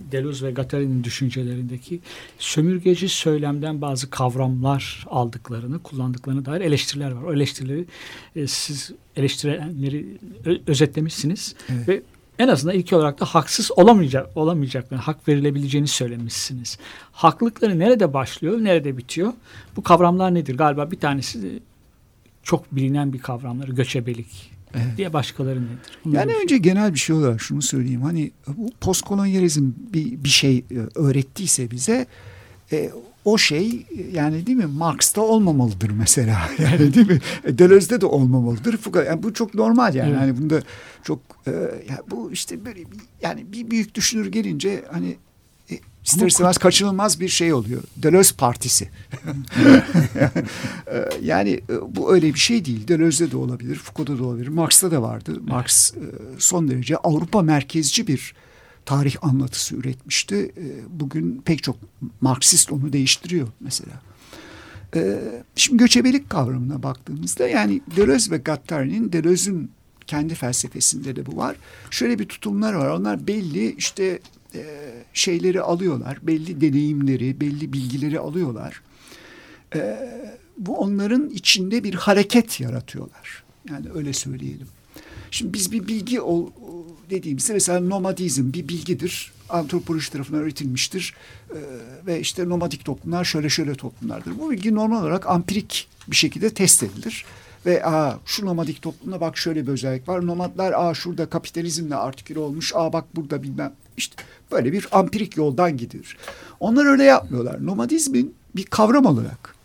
Deleuze 0.00 0.46
ve 0.46 0.50
Guattari'nin 0.50 1.04
düşüncelerindeki 1.04 2.00
sömürgeci 2.38 3.08
söylemden 3.08 3.80
bazı 3.80 4.10
kavramlar 4.10 5.06
aldıklarını, 5.10 5.82
kullandıklarına 5.82 6.44
dair 6.44 6.60
eleştiriler 6.60 7.10
var. 7.10 7.22
O 7.22 7.34
eleştirileri 7.34 7.84
e, 8.36 8.46
siz 8.46 8.92
eleştirenleri 9.16 10.06
özetlemişsiniz 10.66 11.54
Evet. 11.68 11.88
ve 11.88 12.02
en 12.38 12.48
azından 12.48 12.74
ilk 12.76 12.92
olarak 12.92 13.20
da 13.20 13.24
haksız 13.24 13.70
olamayacak 13.76 14.36
olamayacaklarını, 14.36 15.02
hak 15.04 15.28
verilebileceğini 15.28 15.88
söylemişsiniz. 15.88 16.78
Haklılıkları 17.12 17.78
nerede 17.78 18.12
başlıyor, 18.14 18.64
nerede 18.64 18.96
bitiyor? 18.96 19.32
Bu 19.76 19.82
kavramlar 19.82 20.34
nedir? 20.34 20.56
Galiba 20.56 20.90
bir 20.90 21.00
tanesi 21.00 21.62
çok 22.42 22.76
bilinen 22.76 23.12
bir 23.12 23.18
kavramları 23.18 23.72
göçebelik. 23.72 24.52
Evet. 24.74 24.86
Diye 24.96 25.12
başkaları 25.12 25.56
nedir? 25.64 25.78
Bunları 26.04 26.20
Yani 26.20 26.30
bir- 26.38 26.42
önce 26.42 26.58
genel 26.58 26.94
bir 26.94 26.98
şey 26.98 27.16
olarak 27.16 27.40
şunu 27.40 27.62
söyleyeyim. 27.62 28.02
Hani 28.02 28.30
bu 28.48 28.70
postkolonyalizm 28.80 29.70
bir, 29.92 30.24
bir 30.24 30.28
şey 30.28 30.56
e, 30.58 30.64
öğrettiyse 30.94 31.70
bize 31.70 32.06
e, 32.72 32.90
o 33.26 33.38
şey 33.38 33.86
yani 34.12 34.46
değil 34.46 34.58
mi 34.58 34.66
Marx'ta 34.66 35.20
olmamalıdır 35.20 35.90
mesela. 35.90 36.50
Yani 36.58 36.94
değil 36.94 37.10
mi? 37.10 37.20
Deleuze'de 37.48 38.00
de 38.00 38.06
olmamalıdır. 38.06 38.76
Fakat 38.76 39.06
yani 39.06 39.22
bu 39.22 39.34
çok 39.34 39.54
normal 39.54 39.94
yani. 39.94 40.10
Evet. 40.10 40.20
Hani 40.20 40.38
bunda 40.38 40.60
çok 41.02 41.18
e, 41.46 41.50
yani 41.88 42.00
bu 42.10 42.32
işte 42.32 42.64
böyle 42.64 42.80
bir, 42.80 42.98
yani 43.22 43.52
bir 43.52 43.70
büyük 43.70 43.94
düşünür 43.94 44.26
gelince 44.26 44.84
hani 44.92 45.16
e, 45.70 45.74
ister 46.04 46.26
istemez 46.26 46.58
kaçınılmaz 46.58 47.20
bir 47.20 47.28
şey 47.28 47.52
oluyor. 47.52 47.82
Deleuze 47.96 48.34
partisi. 48.36 48.88
E, 50.92 51.08
yani 51.22 51.50
e, 51.50 51.96
bu 51.96 52.14
öyle 52.14 52.34
bir 52.34 52.38
şey 52.38 52.64
değil. 52.64 52.88
Deleuze'de 52.88 53.30
de 53.30 53.36
olabilir, 53.36 53.76
Foucault'da 53.76 54.18
da 54.18 54.24
olabilir, 54.28 54.48
Marx'ta 54.48 54.90
da 54.90 55.02
vardı. 55.02 55.40
Marx 55.48 55.94
e, 55.94 55.98
son 56.38 56.68
derece 56.68 56.96
Avrupa 56.96 57.42
merkezci 57.42 58.06
bir 58.06 58.34
tarih 58.86 59.16
anlatısı 59.22 59.76
üretmişti. 59.76 60.36
E, 60.56 60.64
Bugün 61.00 61.42
pek 61.44 61.62
çok 61.62 61.76
Marksist 62.20 62.72
onu 62.72 62.92
değiştiriyor 62.92 63.48
mesela. 63.60 64.02
E, 64.96 65.20
Şimdi 65.56 65.82
göçebelik 65.82 66.30
kavramına 66.30 66.82
baktığımızda 66.82 67.48
yani 67.48 67.80
Deleuze 67.96 68.30
ve 68.30 68.38
Guattari'nin 68.38 69.12
Deleuze'ün 69.12 69.70
kendi 70.06 70.34
felsefesinde 70.34 71.16
de 71.16 71.26
bu 71.26 71.36
var. 71.36 71.56
Şöyle 71.90 72.18
bir 72.18 72.24
tutumlar 72.28 72.72
var. 72.74 72.88
Onlar 72.88 73.26
belli 73.26 73.74
işte 73.74 74.18
e, 74.54 74.64
şeyleri 75.12 75.60
alıyorlar. 75.60 76.18
Belli 76.22 76.60
deneyimleri, 76.60 77.40
belli 77.40 77.72
bilgileri 77.72 78.18
alıyorlar. 78.18 78.82
E, 79.74 79.98
bu 80.58 80.76
onların 80.78 81.28
içinde 81.28 81.84
bir 81.84 81.94
hareket 81.94 82.60
yaratıyorlar. 82.60 83.44
Yani 83.70 83.86
öyle 83.94 84.12
söyleyelim. 84.12 84.66
Şimdi 85.30 85.52
biz 85.52 85.72
bir 85.72 85.88
bilgi 85.88 86.20
ol, 86.20 86.50
dediğimizde 87.10 87.52
mesela 87.52 87.80
nomadizm 87.80 88.52
bir 88.52 88.68
bilgidir. 88.68 89.32
Antropoloji 89.48 90.12
tarafından 90.12 90.42
öğretilmiştir. 90.42 91.14
Ee, 91.50 91.56
ve 92.06 92.20
işte 92.20 92.48
nomadik 92.48 92.84
toplumlar 92.84 93.24
şöyle 93.24 93.48
şöyle 93.48 93.74
toplumlardır. 93.74 94.38
Bu 94.38 94.50
bilgi 94.50 94.74
normal 94.74 95.02
olarak 95.02 95.26
ampirik 95.26 95.88
bir 96.08 96.16
şekilde 96.16 96.50
test 96.50 96.82
edilir. 96.82 97.24
Ve 97.66 97.86
aa 97.86 98.18
şu 98.26 98.46
nomadik 98.46 98.82
toplumda 98.82 99.20
bak 99.20 99.36
şöyle 99.36 99.66
bir 99.66 99.72
özellik 99.72 100.08
var. 100.08 100.26
Nomadlar 100.26 100.72
aa 100.72 100.94
şurada 100.94 101.26
kapitalizmle 101.26 101.96
artiküle 101.96 102.38
olmuş. 102.38 102.72
Aa 102.74 102.92
bak 102.92 103.04
burada 103.16 103.42
bilmem. 103.42 103.72
İşte 103.96 104.22
böyle 104.52 104.72
bir 104.72 104.88
ampirik 104.92 105.36
yoldan 105.36 105.76
gidilir. 105.76 106.16
Onlar 106.60 106.86
öyle 106.86 107.04
yapmıyorlar. 107.04 107.66
Nomadizmin 107.66 108.34
bir 108.56 108.64
kavram 108.64 109.06
olarak 109.06 109.55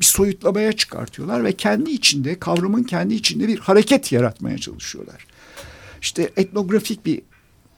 bir 0.00 0.04
soyutlamaya 0.04 0.72
çıkartıyorlar 0.72 1.44
ve 1.44 1.52
kendi 1.52 1.90
içinde 1.90 2.38
kavramın 2.38 2.82
kendi 2.82 3.14
içinde 3.14 3.48
bir 3.48 3.58
hareket 3.58 4.12
yaratmaya 4.12 4.58
çalışıyorlar. 4.58 5.26
İşte 6.02 6.30
etnografik 6.36 7.06
bir 7.06 7.22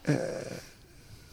e, 0.09 0.14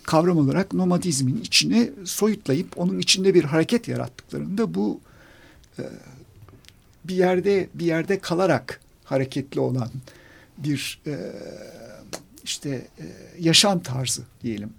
kavram 0.04 0.38
olarak 0.38 0.74
nomadizmin 0.74 1.42
içine 1.42 1.90
soyutlayıp 2.04 2.78
onun 2.78 3.00
içinde 3.00 3.34
bir 3.34 3.44
hareket 3.44 3.88
yarattıklarında 3.88 4.74
bu 4.74 5.00
e, 5.80 5.84
bir 7.06 7.16
yerde 7.16 7.70
bir 7.74 7.86
yerde 7.86 8.20
kalarak 8.20 8.80
hareketli 9.04 9.60
olan 9.60 9.90
bir 10.58 11.02
e, 11.08 11.18
işte 12.44 12.70
e, 12.70 13.06
yaşam 13.40 13.80
tarzı 13.80 14.22
diyelim 14.44 14.70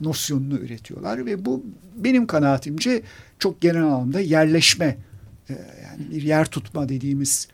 nosyonunu 0.00 0.58
üretiyorlar 0.58 1.26
ve 1.26 1.44
bu 1.44 1.62
benim 1.96 2.26
kanaatimce 2.26 3.02
çok 3.38 3.60
genel 3.60 3.82
anlamda 3.82 4.20
yerleşme 4.20 4.96
yani 5.52 6.10
bir 6.10 6.22
yer 6.22 6.46
tutma 6.46 6.88
dediğimiz 6.88 7.48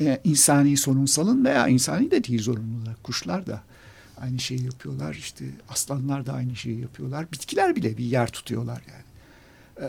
e, 0.00 0.20
insani 0.24 0.76
sorunsalın 0.76 1.44
veya 1.44 1.68
insani 1.68 2.10
de 2.10 2.24
değil 2.24 2.42
zorunlu 2.42 2.82
olarak 2.82 3.04
kuşlar 3.04 3.46
da 3.46 3.62
aynı 4.20 4.38
şeyi 4.38 4.64
yapıyorlar 4.64 5.14
işte 5.14 5.44
aslanlar 5.68 6.26
da 6.26 6.32
aynı 6.32 6.56
şeyi 6.56 6.80
yapıyorlar 6.80 7.32
bitkiler 7.32 7.76
bile 7.76 7.98
bir 7.98 8.04
yer 8.04 8.30
tutuyorlar 8.30 8.82
yani. 8.88 9.04
E, 9.86 9.88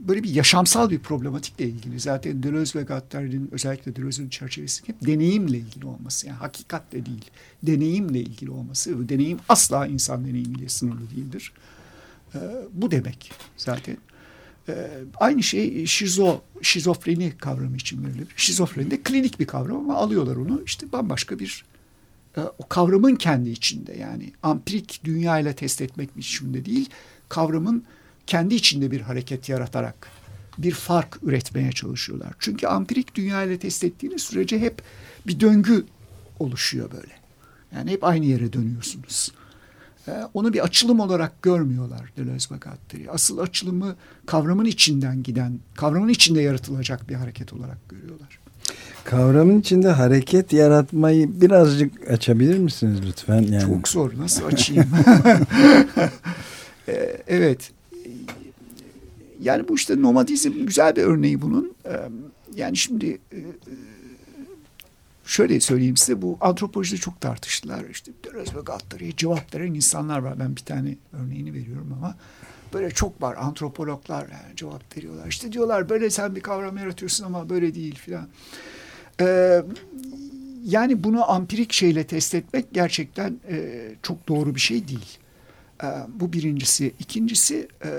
böyle 0.00 0.22
bir 0.22 0.34
yaşamsal 0.34 0.90
bir 0.90 0.98
problematikle 0.98 1.64
ilgili. 1.64 2.00
Zaten 2.00 2.42
Deleuze 2.42 2.78
ve 2.78 2.82
Guattari'nin 2.82 3.48
özellikle 3.52 3.96
Deleuze'ün 3.96 4.28
çerçevesi 4.28 4.88
hep 4.88 5.06
deneyimle 5.06 5.58
ilgili 5.58 5.86
olması. 5.86 6.26
Yani 6.26 6.36
hakikatle 6.36 7.06
değil, 7.06 7.30
deneyimle 7.62 8.20
ilgili 8.20 8.50
olması. 8.50 9.08
Deneyim 9.08 9.38
asla 9.48 9.86
insan 9.86 10.24
deneyimiyle 10.24 10.68
sınırlı 10.68 11.10
değildir. 11.10 11.52
Ee, 12.34 12.38
bu 12.72 12.90
demek 12.90 13.32
zaten. 13.56 13.96
Ee, 14.68 14.90
aynı 15.20 15.42
şey 15.42 15.86
şizo, 15.86 16.40
şizofreni 16.62 17.32
kavramı 17.38 17.76
için 17.76 18.04
verilir. 18.04 18.28
Şizofreni 18.36 18.90
de 18.90 19.02
klinik 19.02 19.40
bir 19.40 19.46
kavram 19.46 19.76
ama 19.76 19.94
alıyorlar 19.94 20.36
onu 20.36 20.62
işte 20.66 20.92
bambaşka 20.92 21.38
bir 21.38 21.64
e, 22.36 22.40
o 22.40 22.68
kavramın 22.68 23.16
kendi 23.16 23.50
içinde 23.50 23.92
yani 23.92 24.32
ampirik 24.42 25.00
dünya 25.04 25.38
ile 25.38 25.52
test 25.52 25.80
etmek 25.80 26.16
biçiminde 26.16 26.64
değil 26.64 26.90
kavramın 27.28 27.84
kendi 28.26 28.54
içinde 28.54 28.90
bir 28.90 29.00
hareket 29.00 29.48
yaratarak 29.48 30.08
bir 30.58 30.72
fark 30.72 31.18
üretmeye 31.22 31.72
çalışıyorlar. 31.72 32.32
Çünkü 32.38 32.66
ampirik 32.66 33.14
dünya 33.14 33.42
ile 33.42 33.58
test 33.58 33.84
ettiğiniz 33.84 34.22
sürece 34.22 34.58
hep 34.58 34.82
bir 35.26 35.40
döngü 35.40 35.84
oluşuyor 36.38 36.90
böyle. 36.92 37.12
Yani 37.74 37.90
hep 37.90 38.04
aynı 38.04 38.24
yere 38.24 38.52
dönüyorsunuz. 38.52 39.32
Onu 40.34 40.52
bir 40.52 40.64
açılım 40.64 41.00
olarak 41.00 41.42
görmüyorlar 41.42 42.12
Deleuze 42.16 42.54
ve 42.54 42.58
Guattari. 42.58 43.10
Asıl 43.10 43.38
açılımı 43.38 43.96
kavramın 44.26 44.64
içinden 44.64 45.22
giden, 45.22 45.58
kavramın 45.74 46.08
içinde 46.08 46.42
yaratılacak 46.42 47.08
bir 47.08 47.14
hareket 47.14 47.52
olarak 47.52 47.88
görüyorlar. 47.88 48.40
Kavramın 49.04 49.60
içinde 49.60 49.88
hareket 49.88 50.52
yaratmayı 50.52 51.40
birazcık 51.40 52.10
açabilir 52.10 52.58
misiniz 52.58 53.00
lütfen? 53.06 53.42
Yani... 53.42 53.66
Çok 53.66 53.88
zor. 53.88 54.12
Nasıl 54.18 54.44
açayım? 54.44 54.86
Ee, 56.88 57.16
evet. 57.28 57.70
Yani 59.42 59.68
bu 59.68 59.74
işte 59.74 60.02
nomadizm 60.02 60.66
güzel 60.66 60.96
bir 60.96 61.02
örneği 61.02 61.42
bunun. 61.42 61.72
Ee, 61.86 61.90
yani 62.56 62.76
şimdi 62.76 63.18
e, 63.32 63.38
şöyle 65.30 65.60
söyleyeyim 65.60 65.96
size 65.96 66.22
bu 66.22 66.38
antropolojide 66.40 67.00
çok 67.00 67.20
tartıştılar. 67.20 67.84
İşte 67.90 68.12
Deleuze 68.24 68.54
ve 68.54 68.60
Guattari'ye 68.60 69.16
cevap 69.16 69.54
veren 69.54 69.74
insanlar 69.74 70.18
var. 70.18 70.40
Ben 70.40 70.56
bir 70.56 70.60
tane 70.60 70.96
örneğini 71.12 71.54
veriyorum 71.54 71.94
ama 71.98 72.16
böyle 72.72 72.90
çok 72.90 73.22
var 73.22 73.36
antropologlar 73.38 74.22
yani 74.22 74.56
cevap 74.56 74.96
veriyorlar. 74.96 75.26
İşte 75.26 75.52
diyorlar 75.52 75.88
böyle 75.88 76.10
sen 76.10 76.36
bir 76.36 76.40
kavram 76.40 76.76
yaratıyorsun 76.76 77.24
ama 77.24 77.48
böyle 77.48 77.74
değil 77.74 77.94
filan. 77.94 78.28
Ee, 79.20 79.62
yani 80.64 81.04
bunu 81.04 81.30
ampirik 81.30 81.72
şeyle 81.72 82.06
test 82.06 82.34
etmek 82.34 82.72
gerçekten 82.72 83.40
e, 83.48 83.88
çok 84.02 84.28
doğru 84.28 84.54
bir 84.54 84.60
şey 84.60 84.88
değil. 84.88 85.18
Ee, 85.82 85.86
bu 86.08 86.32
birincisi. 86.32 86.94
İkincisi 86.98 87.68
e, 87.84 87.90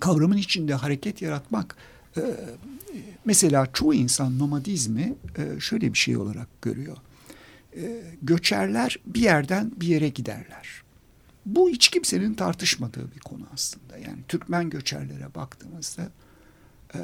kavramın 0.00 0.36
içinde 0.36 0.74
hareket 0.74 1.22
yaratmak 1.22 1.76
e, 2.16 2.22
mesela 3.24 3.66
çoğu 3.72 3.94
insan 3.94 4.38
nomadizmi 4.38 5.14
e, 5.38 5.60
şöyle 5.60 5.92
bir 5.92 5.98
şey 5.98 6.16
olarak 6.16 6.62
görüyor. 6.62 6.96
E, 7.76 8.02
göçerler 8.22 8.98
bir 9.06 9.20
yerden 9.20 9.72
bir 9.76 9.86
yere 9.86 10.08
giderler. 10.08 10.82
Bu 11.46 11.70
hiç 11.70 11.88
kimsenin 11.88 12.34
tartışmadığı 12.34 13.14
bir 13.14 13.20
konu 13.20 13.42
aslında. 13.54 13.98
Yani 13.98 14.18
Türkmen 14.28 14.70
göçerlere 14.70 15.34
baktığımızda 15.34 16.08
e, 16.94 16.98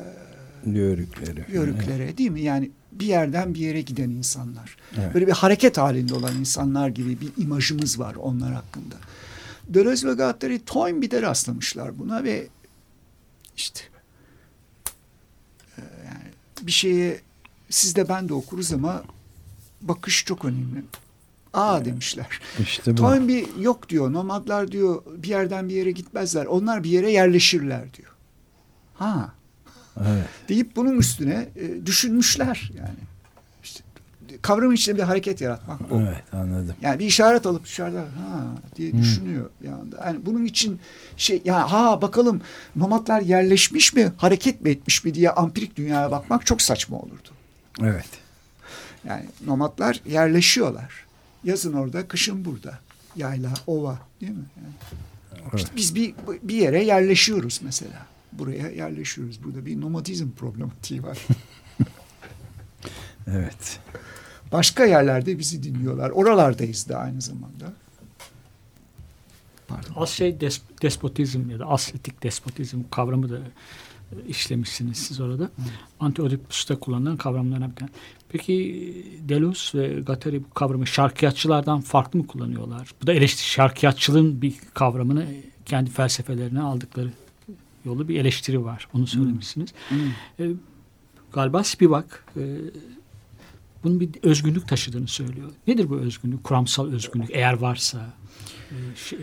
Yörükleri. 0.66 1.44
Yörüklere 1.52 2.18
değil 2.18 2.30
mi? 2.30 2.40
Yani 2.40 2.70
bir 2.92 3.06
yerden 3.06 3.54
bir 3.54 3.60
yere 3.60 3.80
giden 3.80 4.10
insanlar. 4.10 4.76
Evet. 4.98 5.14
Böyle 5.14 5.26
bir 5.26 5.32
hareket 5.32 5.78
halinde 5.78 6.14
olan 6.14 6.36
insanlar 6.38 6.88
gibi 6.88 7.20
bir 7.20 7.42
imajımız 7.42 7.98
var 7.98 8.14
onlar 8.14 8.52
hakkında. 8.52 8.94
Deleuze 9.68 10.08
ve 10.08 10.14
Guattari 10.14 10.64
Toynbee'de 10.64 11.22
rastlamışlar 11.22 11.98
buna 11.98 12.24
ve 12.24 12.48
işte 13.56 13.80
bir 16.66 16.72
şeye 16.72 17.20
siz 17.70 17.96
de 17.96 18.08
ben 18.08 18.28
de 18.28 18.34
okuruz 18.34 18.72
ama 18.72 19.02
bakış 19.82 20.24
çok 20.24 20.44
önemli. 20.44 20.82
Aa 21.54 21.84
demişler. 21.84 22.26
İşte 22.60 22.92
bu. 22.92 22.96
Toynbee 22.96 23.46
yok 23.60 23.88
diyor. 23.88 24.12
Nomadlar 24.12 24.72
diyor 24.72 25.02
bir 25.16 25.28
yerden 25.28 25.68
bir 25.68 25.74
yere 25.74 25.90
gitmezler. 25.90 26.46
Onlar 26.46 26.84
bir 26.84 26.90
yere 26.90 27.10
yerleşirler 27.12 27.94
diyor. 27.94 28.10
Ha 28.94 29.32
Evet. 30.00 30.28
deyip 30.48 30.76
bunun 30.76 30.98
üstüne 30.98 31.48
e, 31.56 31.86
düşünmüşler 31.86 32.72
yani. 32.76 32.98
İşte 34.40 34.52
kavramın 34.52 34.74
içinde 34.74 34.96
bir 34.96 35.02
hareket 35.02 35.40
yaratmak 35.40 35.90
bu. 35.90 36.00
Evet 36.00 36.24
anladım. 36.32 36.74
Yani 36.80 36.98
bir 36.98 37.06
işaret 37.06 37.46
alıp 37.46 37.64
dışarıda 37.64 38.00
ha 38.00 38.46
diye 38.76 38.92
düşünüyor 38.92 39.50
bir 39.62 39.68
anda. 39.68 40.02
Yani 40.06 40.26
bunun 40.26 40.44
için 40.44 40.80
şey 41.16 41.42
ya 41.44 41.72
ha 41.72 42.02
bakalım 42.02 42.40
nomadlar 42.76 43.20
yerleşmiş 43.20 43.94
mi, 43.94 44.12
hareket 44.16 44.60
mi 44.60 44.70
etmiş 44.70 45.04
mi 45.04 45.14
diye 45.14 45.30
ampirik 45.30 45.76
dünyaya 45.76 46.10
bakmak 46.10 46.46
çok 46.46 46.62
saçma 46.62 46.98
olurdu. 46.98 47.28
Evet. 47.82 48.08
Yani 49.04 49.24
nomadlar 49.46 50.00
yerleşiyorlar. 50.06 51.06
Yazın 51.44 51.72
orada, 51.72 52.08
kışın 52.08 52.44
burada. 52.44 52.78
Yayla, 53.16 53.50
ova 53.66 53.98
değil 54.20 54.32
mi? 54.32 54.44
Yani 54.62 55.48
işte 55.56 55.70
biz 55.76 55.94
bir, 55.94 56.14
bir 56.42 56.54
yere 56.54 56.84
yerleşiyoruz 56.84 57.60
mesela. 57.64 58.06
Buraya 58.32 58.70
yerleşiyoruz. 58.70 59.44
Burada 59.44 59.66
bir 59.66 59.80
nomadizm 59.80 60.30
problematiği 60.30 61.02
var. 61.02 61.18
Evet. 63.26 63.80
Başka 64.52 64.84
yerlerde 64.84 65.38
bizi 65.38 65.62
dinliyorlar. 65.62 66.10
Oralardayız 66.10 66.88
da 66.88 66.98
aynı 66.98 67.20
zamanda. 67.20 67.72
Pardon. 69.68 69.92
Az 69.96 70.08
şey 70.10 70.30
des- 70.30 70.60
despotizm 70.82 71.50
ya 71.50 71.58
da 71.58 71.66
asletik 71.66 72.22
despotizm 72.22 72.78
kavramı 72.90 73.30
da 73.30 73.38
işlemişsiniz 74.28 74.98
siz 74.98 75.20
orada. 75.20 75.50
Anti-Oedipus'ta 76.00 76.78
kullanılan 76.78 77.16
kavramlardan 77.16 77.72
bir. 77.80 77.86
Peki 78.28 78.54
Deleuze 79.28 79.78
ve 79.78 80.00
Guattari 80.00 80.44
bu 80.44 80.50
kavramı 80.50 80.86
şarkiyatçılardan 80.86 81.80
farklı 81.80 82.18
mı 82.18 82.26
kullanıyorlar? 82.26 82.90
Bu 83.02 83.06
da 83.06 83.12
eleştiri 83.12 83.46
şarkiyatçılığın 83.46 84.42
bir 84.42 84.54
kavramını 84.74 85.26
kendi 85.66 85.90
felsefelerine 85.90 86.60
aldıkları 86.60 87.10
yolu 87.84 88.08
bir 88.08 88.20
eleştiri 88.20 88.64
var. 88.64 88.88
Onu 88.94 89.06
söylemişsiniz. 89.06 89.70
E, 90.38 90.50
galiba 91.32 91.64
Spivak 91.64 92.24
e, 92.36 92.40
bunun 93.84 94.00
bir 94.00 94.08
özgünlük 94.22 94.68
taşıdığını 94.68 95.08
söylüyor. 95.08 95.50
Nedir 95.66 95.90
bu 95.90 95.96
özgünlük? 95.96 96.44
Kuramsal 96.44 96.92
özgünlük 96.92 97.30
eğer 97.32 97.52
varsa. 97.52 97.98
E, 98.70 98.76
şey, 99.08 99.18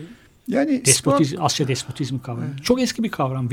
Yani 0.48 0.84
Despotizm, 0.86 1.36
Asya 1.42 1.68
despotizmi 1.68 2.22
kavramı. 2.22 2.56
Çok 2.62 2.80
eski 2.82 3.02
bir 3.02 3.08
kavram. 3.10 3.50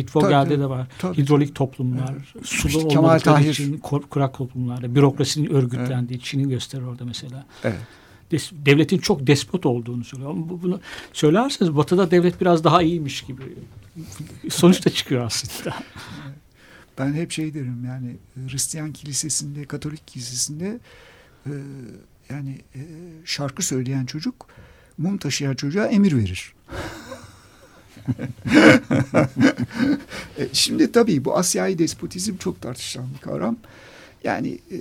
Tabii, 0.49 0.59
de 0.59 0.69
var. 0.69 0.87
tabii. 0.99 1.17
Hidrolik 1.17 1.55
toplumlar, 1.55 2.13
sulu 2.43 2.67
İşte 2.67 2.79
olmadıkları 2.79 3.19
Kemal 3.19 3.19
Tahir. 3.19 3.49
için 3.49 3.77
kurak 3.77 4.33
toplumlarda 4.37 4.95
bürokrasinin 4.95 5.49
örgütlendiği 5.49 6.19
Çin'i 6.19 6.49
gösterir 6.49 6.83
orada 6.83 7.05
mesela. 7.05 7.45
Evet. 7.63 7.79
Des- 8.31 8.51
devletin 8.65 8.97
çok 8.97 9.27
despot 9.27 9.65
olduğunu 9.65 10.03
söylüyor. 10.03 10.31
Ama 10.31 10.49
bu- 10.49 10.61
bunu 10.63 10.79
söylerseniz 11.13 11.75
Batı'da 11.75 12.11
devlet 12.11 12.41
biraz 12.41 12.63
daha 12.63 12.81
iyiymiş 12.81 13.21
gibi. 13.21 13.41
Sonuçta 14.49 14.89
çıkıyor 14.89 15.25
aslında. 15.25 15.75
Ben 16.97 17.13
hep 17.13 17.31
şey 17.31 17.53
derim 17.53 17.85
yani 17.85 18.15
Hristiyan 18.49 18.93
kilisesinde, 18.93 19.65
Katolik 19.65 20.07
kilisesinde 20.07 20.79
e, 21.45 21.51
yani 22.29 22.59
e, 22.75 22.81
şarkı 23.25 23.63
söyleyen 23.63 24.05
çocuk 24.05 24.47
mum 24.97 25.17
taşıyan 25.17 25.55
çocuğa 25.55 25.87
emir 25.87 26.17
verir. 26.17 26.53
E, 30.37 30.47
Şimdi 30.53 30.91
tabii 30.91 31.25
bu 31.25 31.37
Asyai 31.37 31.79
despotizm 31.79 32.37
çok 32.37 32.61
tartışılan 32.61 33.07
bir 33.13 33.19
kavram. 33.21 33.57
Yani 34.23 34.59
e, 34.71 34.77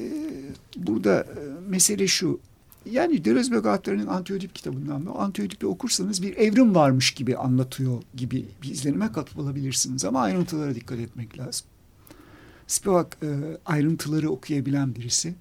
burada 0.76 1.20
e, 1.20 1.40
mesele 1.68 2.06
şu. 2.06 2.40
Yani 2.90 3.24
Deleuze 3.24 3.54
ve 3.54 3.58
Guattari'nin 3.58 4.06
Antiödip 4.06 4.54
kitabından 4.54 5.06
da 5.06 5.10
Antiödip'i 5.10 5.66
okursanız 5.66 6.22
bir 6.22 6.36
evrim 6.36 6.74
varmış 6.74 7.10
gibi 7.10 7.36
anlatıyor 7.36 8.02
gibi 8.14 8.44
bir 8.62 8.70
izlenime 8.70 9.12
kapılabilirsiniz. 9.12 10.04
Ama 10.04 10.20
ayrıntılara 10.20 10.74
dikkat 10.74 10.98
etmek 10.98 11.38
lazım. 11.38 11.66
Spivak 12.66 13.16
e, 13.22 13.28
ayrıntıları 13.66 14.30
okuyabilen 14.30 14.94
birisi 14.94 15.34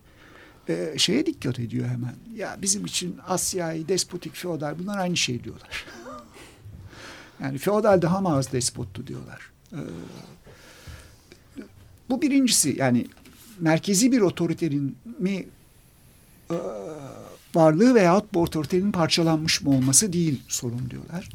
e, 0.69 0.93
şeye 0.97 1.25
dikkat 1.25 1.59
ediyor 1.59 1.87
hemen. 1.87 2.15
Ya 2.35 2.57
bizim 2.61 2.85
için 2.85 3.17
Asya'yı 3.27 3.87
despotik, 3.87 4.35
feodal 4.35 4.79
bunlar 4.79 4.97
aynı 4.97 5.17
şey 5.17 5.43
diyorlar. 5.43 5.85
yani 7.43 7.57
feodal 7.57 8.01
daha 8.01 8.21
mı 8.21 8.35
az 8.35 8.51
despottu 8.51 9.07
diyorlar. 9.07 9.51
E, 9.71 9.79
bu 12.09 12.21
birincisi 12.21 12.75
yani 12.77 13.07
merkezi 13.59 14.11
bir 14.11 14.21
otoriterin 14.21 14.97
mi 15.19 15.45
e, 16.51 16.55
varlığı 17.55 17.95
veyahut 17.95 18.33
bu 18.33 18.41
otoritenin 18.41 18.91
parçalanmış 18.91 19.61
mı 19.61 19.69
olması 19.69 20.13
değil 20.13 20.41
sorun 20.47 20.89
diyorlar. 20.89 21.29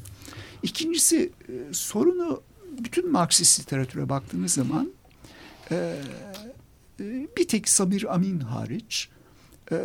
İkincisi 0.63 1.33
e, 1.49 1.53
sorunu 1.73 2.43
bütün 2.79 3.13
Marksist 3.13 3.61
literatüre 3.61 4.09
baktığınız 4.09 4.53
zaman 4.53 4.93
e, 5.71 5.95
bir 7.37 7.49
tek 7.49 7.69
Samir 7.69 8.15
Amin 8.15 8.41
hariç 8.41 9.09
e, 9.73 9.77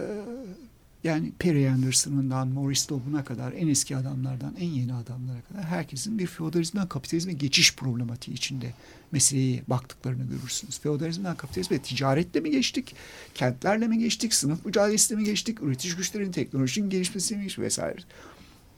yani 1.03 1.31
Perry 1.39 1.69
Anderson'ından 1.69 2.47
Maurice 2.47 2.89
Dobbs'una 2.89 3.23
kadar 3.23 3.53
en 3.53 3.67
eski 3.67 3.97
adamlardan 3.97 4.55
en 4.59 4.69
yeni 4.69 4.93
adamlara 4.93 5.41
kadar 5.41 5.63
herkesin 5.63 6.19
bir 6.19 6.27
feodalizmden 6.27 6.87
kapitalizme 6.87 7.33
geçiş 7.33 7.75
problematiği 7.75 8.37
içinde 8.37 8.73
meseleye 9.11 9.63
baktıklarını 9.67 10.23
görürsünüz. 10.23 10.79
Feodalizmden 10.79 11.35
kapitalizme 11.35 11.79
ticaretle 11.79 12.39
mi 12.39 12.51
geçtik, 12.51 12.95
kentlerle 13.33 13.87
mi 13.87 13.99
geçtik, 13.99 14.33
sınıf 14.33 14.65
mücadelesiyle 14.65 15.21
mi 15.21 15.25
geçtik, 15.25 15.63
üretici 15.63 15.95
güçlerin 15.95 16.31
teknolojinin 16.31 16.89
gelişmesiyle 16.89 17.41
mi 17.41 17.47
vesaire. 17.57 17.99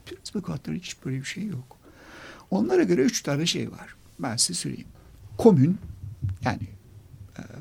Feodalizme 0.04 0.42
katları 0.42 0.76
hiç 0.76 0.96
böyle 1.04 1.16
bir 1.16 1.24
şey 1.24 1.46
yok. 1.46 1.76
Onlara 2.50 2.82
göre 2.82 3.02
üç 3.02 3.22
tane 3.22 3.46
şey 3.46 3.72
var. 3.72 3.96
Ben 4.18 4.36
size 4.36 4.54
söyleyeyim. 4.54 4.88
Komün 5.38 5.78
yani 6.44 6.75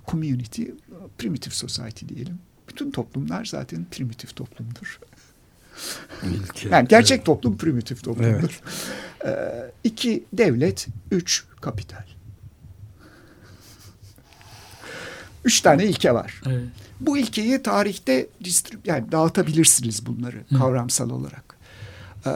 community, 0.08 0.64
primitive 1.18 1.54
society 1.54 2.06
diyelim. 2.08 2.40
Bütün 2.70 2.92
toplumlar 2.92 3.46
zaten 3.46 3.86
primitif 3.92 4.36
toplumdur. 4.36 5.00
İlke. 6.24 6.70
Yani 6.70 6.88
gerçek 6.88 7.26
toplum 7.26 7.58
primitif 7.58 8.04
toplumdur. 8.04 8.32
Evet. 8.32 8.62
Ee, 9.26 9.72
iki 9.84 10.24
devlet, 10.34 10.88
üç 11.12 11.46
kapital. 11.62 12.06
Üç 15.46 15.62
tane 15.62 15.86
ilke 15.86 16.14
var. 16.14 16.42
Evet. 16.48 16.64
Bu 17.00 17.18
ilkeyi 17.18 17.64
tarihte 17.64 18.28
yani 18.86 19.12
dağıtabilirsiniz 19.12 20.06
bunları 20.06 20.44
kavramsal 20.58 21.10
olarak. 21.10 21.58
Ee, 22.26 22.32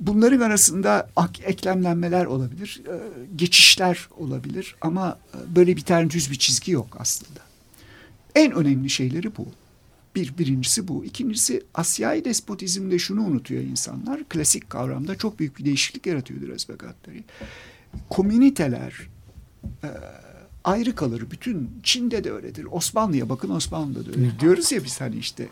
bunların 0.00 0.40
arasında 0.40 1.10
eklemlenmeler 1.44 2.24
olabilir, 2.24 2.82
e, 2.88 2.94
geçişler 3.36 4.08
olabilir 4.18 4.76
ama 4.80 5.18
e, 5.34 5.56
böyle 5.56 5.76
bir 5.76 5.82
tane 5.82 6.10
düz 6.10 6.30
bir 6.30 6.36
çizgi 6.36 6.72
yok 6.72 6.96
aslında. 6.98 7.40
En 8.34 8.52
önemli 8.52 8.90
şeyleri 8.90 9.36
bu. 9.36 9.46
Bir, 10.14 10.38
birincisi 10.38 10.88
bu. 10.88 11.04
İkincisi 11.04 11.62
Asyai 11.74 12.24
despotizmde 12.24 12.98
şunu 12.98 13.22
unutuyor 13.22 13.62
insanlar. 13.62 14.24
Klasik 14.24 14.70
kavramda 14.70 15.16
çok 15.16 15.38
büyük 15.38 15.58
bir 15.58 15.64
değişiklik 15.64 16.06
yaratıyor 16.06 16.40
Deleuze 16.40 16.72
ve 16.72 16.76
Guattari. 16.76 17.24
Komüniteler 18.10 19.08
e, 19.84 19.88
ayrı 20.64 20.94
kalır. 20.94 21.24
Bütün 21.30 21.70
Çin'de 21.82 22.24
de 22.24 22.32
öyledir. 22.32 22.66
Osmanlı'ya 22.70 23.28
bakın 23.28 23.50
Osmanlı'da 23.50 24.06
da 24.06 24.10
öyle. 24.10 24.40
Diyoruz 24.40 24.72
ya 24.72 24.84
biz 24.84 25.00
hani 25.00 25.16
işte 25.16 25.48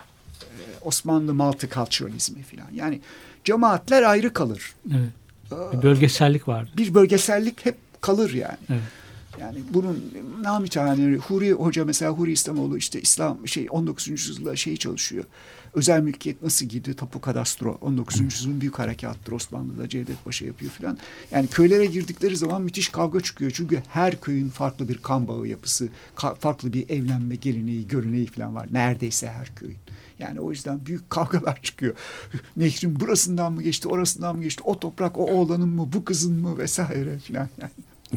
Osmanlı 0.85 1.35
multiculturalizmi 1.35 2.43
falan. 2.43 2.69
Yani 2.75 3.01
cemaatler 3.45 4.03
ayrı 4.03 4.33
kalır. 4.33 4.75
evet. 4.91 5.73
Bir 5.73 5.83
bölgesellik 5.83 6.49
var. 6.49 6.69
Bir 6.77 6.95
bölgesellik 6.95 7.67
hep 7.67 7.77
kalır 8.01 8.33
yani. 8.33 8.59
Evet. 8.71 8.83
Yani 9.41 9.59
bunun 9.71 10.13
namütehane 10.43 11.17
Huri 11.17 11.53
Hoca 11.53 11.85
mesela 11.85 12.11
Huri 12.11 12.33
İslamoğlu 12.33 12.79
işte 12.79 13.01
İslam 13.01 13.49
şey 13.49 13.67
19. 13.71 14.09
yüzyılda 14.09 14.57
şey 14.57 14.77
çalışıyor. 14.77 15.25
Özel 15.75 16.01
mülkiyet 16.01 16.43
nasıl 16.43 16.67
girdi? 16.67 16.95
Tapu 16.95 17.21
kadastro 17.21 17.79
19. 17.81 18.21
yüzyılın 18.21 18.61
büyük 18.61 18.79
harekattır 18.79 19.33
Osmanlı'da 19.33 19.89
Cevdet 19.89 20.25
Paşa 20.25 20.47
yapıyor 20.47 20.71
filan. 20.71 20.99
Yani 21.31 21.47
köylere 21.47 21.87
girdikleri 21.87 22.37
zaman 22.37 22.63
müthiş 22.63 22.89
kavga 22.89 23.21
çıkıyor. 23.21 23.51
Çünkü 23.55 23.83
her 23.89 24.21
köyün 24.21 24.49
farklı 24.49 24.89
bir 24.89 24.99
kan 24.99 25.29
bağı 25.29 25.47
yapısı, 25.47 25.89
farklı 26.39 26.73
bir 26.73 26.89
evlenme 26.89 27.35
geleneği, 27.35 27.89
göreneği 27.89 28.27
falan 28.27 28.55
var. 28.55 28.69
Neredeyse 28.73 29.29
her 29.29 29.55
köyün. 29.55 29.77
Yani 30.19 30.41
o 30.41 30.51
yüzden 30.51 30.87
büyük 30.87 31.11
kavgalar 31.11 31.63
çıkıyor. 31.63 31.95
Nehrin 32.57 33.01
burasından 33.01 33.53
mı 33.53 33.63
geçti, 33.63 33.89
orasından 33.89 34.37
mı 34.37 34.43
geçti? 34.43 34.63
O 34.65 34.79
toprak 34.79 35.19
o 35.19 35.23
oğlanın 35.23 35.69
mı, 35.69 35.89
bu 35.93 36.05
kızın 36.05 36.41
mı 36.41 36.59
vesaire 36.59 37.19
filan. 37.19 37.49
Yani. 37.61 37.71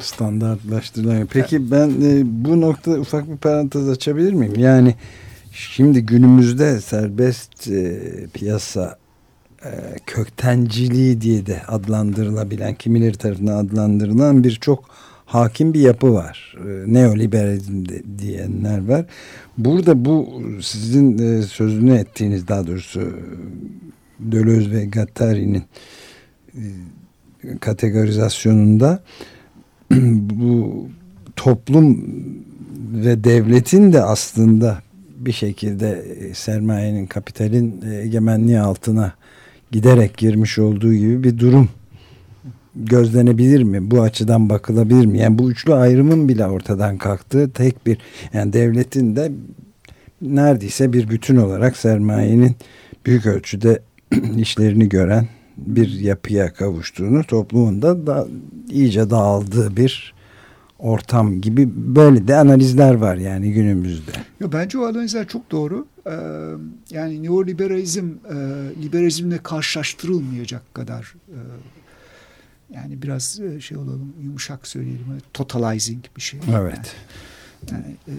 standartlaştırılan. 0.04 1.26
Peki 1.26 1.72
ben 1.72 1.90
e, 1.90 2.22
bu 2.26 2.62
nokta 2.62 2.92
ufak 2.92 3.32
bir 3.32 3.38
parantez 3.38 3.90
açabilir 3.90 4.34
miyim? 4.34 4.56
Yani 4.60 4.96
şimdi 5.58 6.06
günümüzde 6.06 6.82
serbest 6.82 7.68
e, 7.68 8.00
piyasa 8.34 8.98
e, 9.66 9.70
köktenciliği 10.06 11.22
diye 11.22 11.46
de 11.46 11.62
adlandırılabilen, 11.68 12.76
kimileri 12.76 13.18
tarafından 13.18 13.66
adlandırılan 13.66 14.44
bir 14.44 14.52
çok 14.52 14.84
hakim 15.26 15.74
bir 15.74 15.80
yapı 15.80 16.14
var. 16.14 16.56
E, 16.60 16.94
neoliberalizm 16.94 17.86
de, 17.90 18.04
diyenler 18.20 18.88
var. 18.88 19.06
Burada 19.58 20.06
bu 20.06 20.42
sizin 20.62 21.18
e, 21.18 21.42
sözünü 21.42 21.96
ettiğiniz 21.96 22.48
daha 22.48 22.68
doğrusu 22.68 23.14
Deleuze 24.20 24.72
ve 24.72 24.86
Guattari'nin 24.86 25.64
e, 26.54 26.64
kategorizasyonunda 27.60 29.04
bu 30.20 30.88
toplum 31.36 32.04
ve 32.94 33.24
devletin 33.24 33.94
de 33.94 34.04
aslında 34.04 34.87
bir 35.18 35.32
şekilde 35.32 36.06
e, 36.20 36.34
sermayenin, 36.34 37.06
kapitalin 37.06 37.82
e, 37.92 37.96
egemenliği 37.96 38.60
altına 38.60 39.14
giderek 39.72 40.18
girmiş 40.18 40.60
olduğu 40.60 40.94
gibi 40.94 41.24
bir 41.24 41.40
durum 41.40 41.70
gözlenebilir 42.76 43.64
mi? 43.64 43.92
Bu 43.92 44.02
açıdan 44.02 44.50
bakılabilir 44.50 45.06
mi? 45.06 45.20
Yani 45.20 45.40
bu 45.40 45.52
üçlü 45.52 45.74
ayrımın 45.74 46.30
bile 46.30 46.46
ortadan 46.46 46.98
kalktığı 46.98 47.52
tek 47.52 47.86
bir 47.86 47.98
yani 48.34 48.54
devletin 48.54 49.16
de 49.16 49.32
neredeyse 50.22 50.94
bir 50.94 51.10
bütün 51.10 51.36
olarak 51.36 51.78
sermayenin 51.78 52.56
büyük 53.06 53.26
ölçüde 53.26 53.82
işlerini 54.38 54.90
gören 54.90 55.28
bir 55.58 56.00
yapıya 56.00 56.54
kavuştuğunu 56.54 57.24
toplumun 57.24 57.82
da, 57.82 58.08
da 58.08 58.28
iyice 58.70 59.10
dağıldığı 59.10 59.78
bir 59.78 60.17
ortam 60.80 61.42
gibi 61.42 61.70
böyle 61.76 62.28
de 62.28 62.36
analizler 62.36 62.94
var 62.94 63.16
yani 63.16 63.54
günümüzde. 63.54 64.12
Ya 64.40 64.52
bence 64.52 64.80
o 64.80 64.86
analizler 64.86 65.28
çok 65.28 65.52
doğru. 65.52 65.88
Ee, 66.08 66.12
yani 66.92 67.24
neoliberalizm 67.24 68.06
e, 68.06 68.36
liberalizmle 68.84 69.38
karşılaştırılmayacak 69.38 70.74
kadar 70.74 71.16
e, 71.30 71.38
yani 72.70 73.02
biraz 73.02 73.40
e, 73.40 73.62
şey 73.62 73.78
olalım 73.78 74.14
yumuşak 74.24 74.68
söyleyelim 74.68 75.06
totalizing 75.34 76.06
bir 76.18 76.22
şey. 76.22 76.40
Evet. 76.60 76.96
Yani, 77.72 77.96
e, 78.08 78.14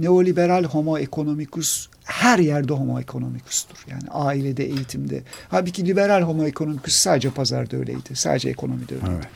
neoliberal 0.00 0.64
homo 0.64 0.98
economicus 0.98 1.88
her 2.04 2.38
yerde 2.38 2.72
homo 2.72 3.00
economicus'tur. 3.00 3.84
Yani 3.90 4.08
ailede, 4.10 4.64
eğitimde. 4.64 5.22
Halbuki 5.48 5.86
liberal 5.86 6.22
homo 6.22 6.46
economicus 6.46 6.94
sadece 6.94 7.30
pazarda 7.30 7.76
öyleydi. 7.76 8.14
Sadece 8.14 8.48
ekonomide 8.48 8.94
öyleydi. 8.94 9.12
Evet. 9.14 9.28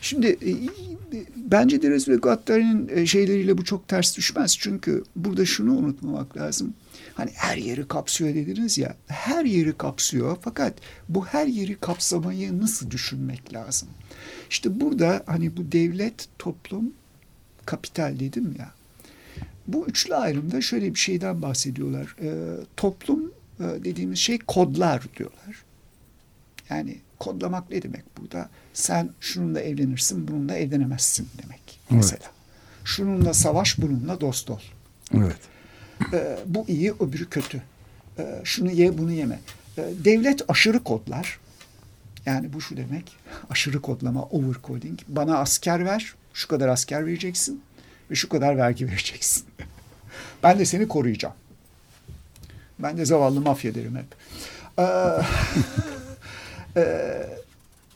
Şimdi 0.00 0.26
e, 0.26 0.50
bence 1.36 1.82
Deleuze 1.82 2.12
ve 2.12 2.16
Guattari'nin 2.16 2.88
e, 2.88 3.06
şeyleriyle 3.06 3.58
bu 3.58 3.64
çok 3.64 3.88
ters 3.88 4.16
düşmez. 4.16 4.56
Çünkü 4.58 5.04
burada 5.16 5.46
şunu 5.46 5.76
unutmamak 5.76 6.36
lazım. 6.36 6.74
Hani 7.14 7.30
her 7.34 7.56
yeri 7.56 7.88
kapsıyor 7.88 8.34
dediniz 8.34 8.78
ya. 8.78 8.96
Her 9.06 9.44
yeri 9.44 9.78
kapsıyor 9.78 10.36
fakat 10.40 10.74
bu 11.08 11.26
her 11.26 11.46
yeri 11.46 11.76
kapsamayı 11.76 12.60
nasıl 12.60 12.90
düşünmek 12.90 13.54
lazım? 13.54 13.88
İşte 14.50 14.80
burada 14.80 15.22
hani 15.26 15.56
bu 15.56 15.72
devlet, 15.72 16.28
toplum, 16.38 16.92
kapital 17.66 18.20
dedim 18.20 18.54
ya. 18.58 18.70
Bu 19.68 19.86
üçlü 19.86 20.14
ayrımda 20.14 20.60
şöyle 20.60 20.94
bir 20.94 20.98
şeyden 20.98 21.42
bahsediyorlar. 21.42 22.16
Ee, 22.22 22.32
toplum 22.76 23.32
e, 23.60 23.64
dediğimiz 23.84 24.18
şey 24.18 24.38
kodlar 24.38 25.02
diyorlar. 25.16 25.64
Yani 26.70 26.98
kodlamak 27.18 27.70
ne 27.70 27.82
demek 27.82 28.18
burada? 28.18 28.50
Sen 28.74 29.10
şununla 29.20 29.60
evlenirsin, 29.60 30.28
bununla 30.28 30.54
evlenemezsin 30.54 31.28
demek. 31.42 31.80
Mesela. 31.90 32.30
Şununla 32.84 33.34
savaş, 33.34 33.78
bununla 33.78 34.20
dost 34.20 34.50
ol. 34.50 34.60
Evet. 35.14 35.36
Ee, 36.12 36.38
bu 36.46 36.64
iyi, 36.68 36.92
öbürü 36.92 37.30
kötü. 37.30 37.62
Ee, 38.18 38.40
şunu 38.44 38.70
ye, 38.70 38.98
bunu 38.98 39.12
yeme. 39.12 39.40
Ee, 39.78 39.84
devlet 40.04 40.50
aşırı 40.50 40.84
kodlar. 40.84 41.38
Yani 42.26 42.52
bu 42.52 42.60
şu 42.60 42.76
demek. 42.76 43.16
Aşırı 43.50 43.80
kodlama, 43.82 44.22
overcoding. 44.22 44.98
Bana 45.08 45.38
asker 45.38 45.84
ver, 45.84 46.14
şu 46.34 46.48
kadar 46.48 46.68
asker 46.68 47.06
vereceksin 47.06 47.62
ve 48.10 48.14
şu 48.14 48.28
kadar 48.28 48.56
vergi 48.56 48.86
vereceksin. 48.90 49.44
ben 50.42 50.58
de 50.58 50.64
seni 50.64 50.88
koruyacağım. 50.88 51.34
Ben 52.78 52.96
de 52.96 53.04
zavallı 53.04 53.40
mafya 53.40 53.74
derim 53.74 53.96
hep. 53.96 54.06
Ee, 54.78 54.82
e, 56.80 57.43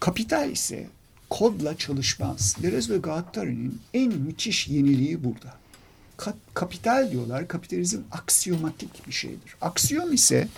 kapital 0.00 0.50
ise 0.50 0.86
kodla 1.30 1.76
çalışmaz. 1.76 2.56
Deleuze 2.62 2.94
ve 2.94 2.98
Guattari'nin 2.98 3.80
en 3.94 4.12
müthiş 4.12 4.68
yeniliği 4.68 5.24
burada. 5.24 5.54
Ka- 6.18 6.34
kapital 6.54 7.10
diyorlar. 7.10 7.48
Kapitalizm 7.48 8.00
aksiyomatik 8.10 9.06
bir 9.06 9.12
şeydir. 9.12 9.56
Aksiyom 9.60 10.12
ise 10.12 10.48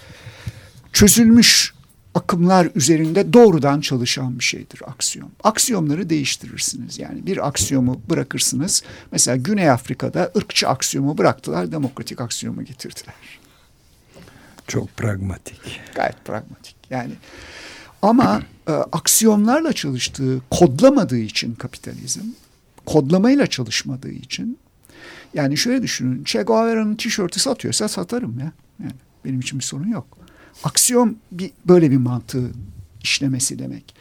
çözülmüş 0.93 1.75
akımlar 2.15 2.69
üzerinde 2.75 3.33
doğrudan 3.33 3.81
çalışan 3.81 4.39
bir 4.39 4.45
şeydir 4.45 4.83
aksiyom. 4.87 5.31
Aksiyomları 5.45 6.11
değiştirirsiniz. 6.11 6.99
Yani 6.99 7.27
bir 7.27 7.49
aksiyomu 7.49 8.01
bırakırsınız. 8.11 8.83
Mesela 9.13 9.37
Güney 9.37 9.71
Afrika'da 9.71 10.33
ırkçı 10.37 10.69
aksiyomu 10.69 11.19
bıraktılar, 11.19 11.73
demokratik 11.73 12.21
aksiyomu 12.21 12.65
getirdiler. 12.65 13.15
Çok 14.67 14.97
pragmatik. 14.97 15.81
Gayet 15.95 16.25
pragmatik. 16.25 16.77
Yani 16.91 17.13
ama 18.03 18.43
e, 18.69 18.73
aksiyonlarla 18.73 19.73
çalıştığı, 19.73 20.41
kodlamadığı 20.51 21.19
için 21.19 21.55
kapitalizm, 21.55 22.25
kodlamayla 22.87 23.47
çalışmadığı 23.47 24.11
için 24.11 24.59
yani 25.35 25.57
şöyle 25.57 25.83
düşünün. 25.83 26.25
Che 26.25 26.43
Guevara'nın 26.43 26.95
tişörtü 26.95 27.41
satıyorsa 27.41 27.89
satarım 27.89 28.39
ya. 28.39 28.53
Yani 28.83 28.93
benim 29.25 29.41
için 29.41 29.59
bir 29.59 29.65
sorun 29.65 29.89
yok. 29.89 30.19
Aksiyon 30.65 31.17
bir 31.33 31.51
böyle 31.67 31.91
bir 31.91 31.97
mantığı 31.97 32.51
işlemesi 33.03 33.59
demek. 33.59 33.95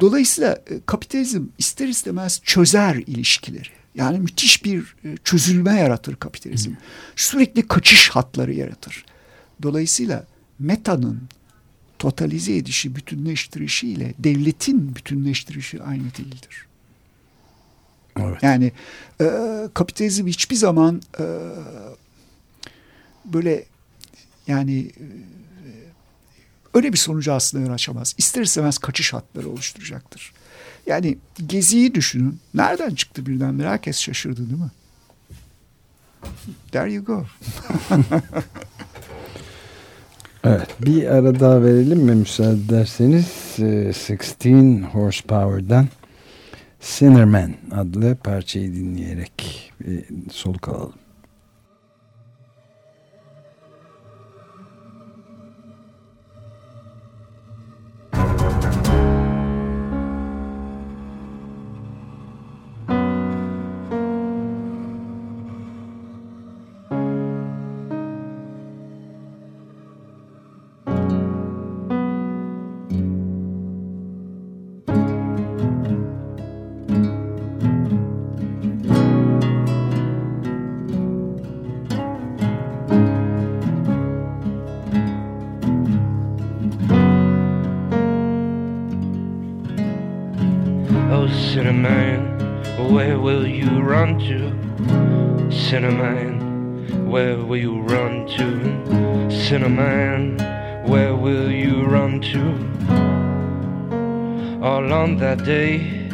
Dolayısıyla 0.00 0.52
e, 0.52 0.80
kapitalizm 0.86 1.44
ister 1.58 1.88
istemez 1.88 2.40
çözer 2.44 2.94
ilişkileri. 2.94 3.68
Yani 3.94 4.18
müthiş 4.18 4.64
bir 4.64 4.96
e, 5.04 5.16
çözülme 5.24 5.80
yaratır 5.80 6.16
kapitalizm. 6.16 6.72
Sürekli 7.16 7.68
kaçış 7.68 8.08
hatları 8.08 8.54
yaratır. 8.54 9.04
Dolayısıyla 9.62 10.26
metanın 10.58 11.22
totalize 12.00 12.56
edişi, 12.56 12.96
bütünleştirişi 12.96 13.88
ile 13.88 14.14
devletin 14.18 14.96
bütünleştirişi 14.96 15.82
aynı 15.82 16.14
değildir. 16.18 16.66
Evet. 18.18 18.42
Yani 18.42 18.72
e, 19.20 19.24
kapitalizm 19.74 20.26
hiçbir 20.26 20.56
zaman 20.56 21.02
e, 21.18 21.24
böyle 23.24 23.64
yani 24.46 24.80
e, 24.80 25.06
öyle 26.74 26.92
bir 26.92 26.98
sonucu 26.98 27.32
aslında 27.32 27.64
yol 27.64 27.72
açamaz. 27.72 28.14
İster 28.18 28.42
istemez 28.42 28.78
kaçış 28.78 29.12
hatları 29.12 29.48
oluşturacaktır. 29.48 30.32
Yani 30.86 31.18
geziyi 31.46 31.94
düşünün. 31.94 32.40
Nereden 32.54 32.94
çıktı 32.94 33.26
birdenbire? 33.26 33.68
Herkes 33.68 34.00
şaşırdı 34.00 34.50
değil 34.50 34.60
mi? 34.60 34.70
There 36.72 36.92
you 36.92 37.04
go. 37.04 37.26
Evet 40.44 40.68
bir 40.80 41.06
ara 41.06 41.40
daha 41.40 41.62
verelim 41.62 41.98
mi 41.98 42.14
müsaade 42.14 42.56
ederseniz 42.68 43.56
Ee, 43.58 43.92
16 44.42 44.86
Horsepower'dan 44.86 45.88
Sinnerman 46.80 47.54
adlı 47.70 48.16
parçayı 48.16 48.74
dinleyerek 48.74 49.72
soluk 50.30 50.68
alalım. 50.68 50.94
To? 94.28 95.50
Cinnamon, 95.50 97.10
where 97.10 97.36
will 97.36 97.56
you 97.56 97.80
run 97.80 98.26
to? 98.36 99.30
Cinnamon, 99.30 100.38
where 100.86 101.14
will 101.16 101.50
you 101.50 101.84
run 101.84 102.20
to? 102.20 102.40
All 104.64 104.92
on 104.92 105.16
that 105.16 105.44
day, 105.44 106.08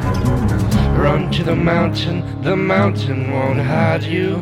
run 0.97 1.29
to 1.31 1.43
the 1.43 1.55
mountain, 1.55 2.41
the 2.43 2.55
mountain 2.55 3.31
won't 3.31 3.59
hide 3.59 4.03
you. 4.03 4.37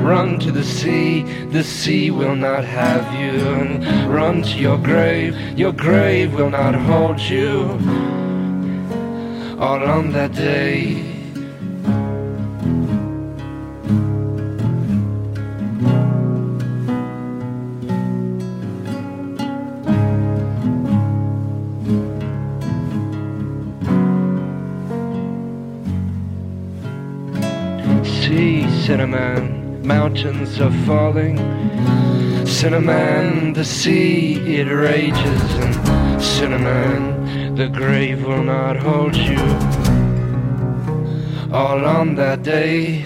Run 0.00 0.38
to 0.40 0.52
the 0.52 0.64
sea, 0.64 1.22
the 1.50 1.64
sea 1.64 2.10
will 2.10 2.36
not 2.36 2.64
have 2.64 3.04
you. 3.20 3.40
And 3.60 4.12
run 4.12 4.42
to 4.42 4.58
your 4.58 4.78
grave, 4.78 5.36
your 5.58 5.72
grave 5.72 6.34
will 6.34 6.50
not 6.50 6.74
hold 6.74 7.20
you 7.20 7.78
all 9.58 9.82
on 9.82 10.12
that 10.12 10.32
day. 10.34 11.07
Cinnamon, 30.20 30.60
are 30.60 30.84
falling. 30.84 31.36
Cinnamon, 32.44 33.52
the 33.52 33.64
sea, 33.64 34.34
it 34.56 34.64
rages. 34.64 35.42
And 35.62 36.20
Cinnamon, 36.20 37.54
the 37.54 37.68
grave 37.68 38.26
will 38.26 38.42
not 38.42 38.76
hold 38.76 39.14
you. 39.14 39.38
All 41.52 41.84
on 41.84 42.16
that 42.16 42.42
day, 42.42 43.04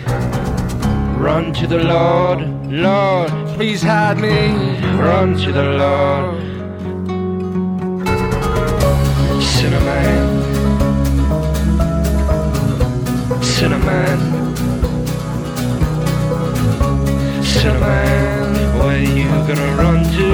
run 1.19 1.53
to 1.53 1.67
the 1.67 1.85
Lord, 1.85 2.41
Lord, 2.73 3.31
please 3.57 3.83
hide 3.83 4.17
me. 4.17 4.57
Run 4.97 5.37
to 5.37 5.53
the 5.53 5.65
Lord. 5.83 6.41
Cinnamon. 9.43 10.43
Cinnamon, 13.43 14.55
gonna 19.55 19.77
run 19.77 20.03
to? 20.17 20.31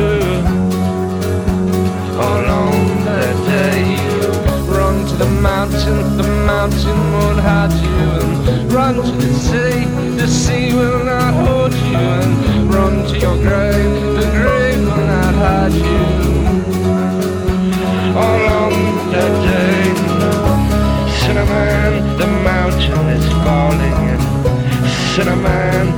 All 2.24 2.44
on 2.62 3.04
that 3.04 3.36
day, 3.46 3.96
run 4.70 5.06
to 5.06 5.16
the 5.16 5.30
mountain, 5.42 6.16
the 6.16 6.28
mountain 6.46 6.98
won't 7.12 7.40
hide 7.40 7.72
you. 7.72 8.10
And 8.52 8.72
run 8.72 8.94
to 8.96 9.02
the 9.02 9.32
sea, 9.34 9.84
the 10.16 10.28
sea 10.28 10.72
will 10.72 11.04
not 11.04 11.34
hold 11.34 11.72
you. 11.74 11.96
And 11.96 12.72
run 12.72 13.06
to 13.08 13.18
your 13.18 13.36
grave, 13.36 13.92
the 14.20 14.28
grave 14.38 14.80
will 14.86 15.06
not 15.16 15.34
hide 15.34 15.72
you. 15.72 16.04
All 18.22 18.42
on 18.62 18.72
that 19.12 19.34
day, 19.48 19.82
Cinnamon, 21.20 22.18
the 22.18 22.26
mountain 22.50 23.06
is 23.18 23.26
falling. 23.42 23.98
And 24.12 24.90
Cinnamon, 25.14 25.97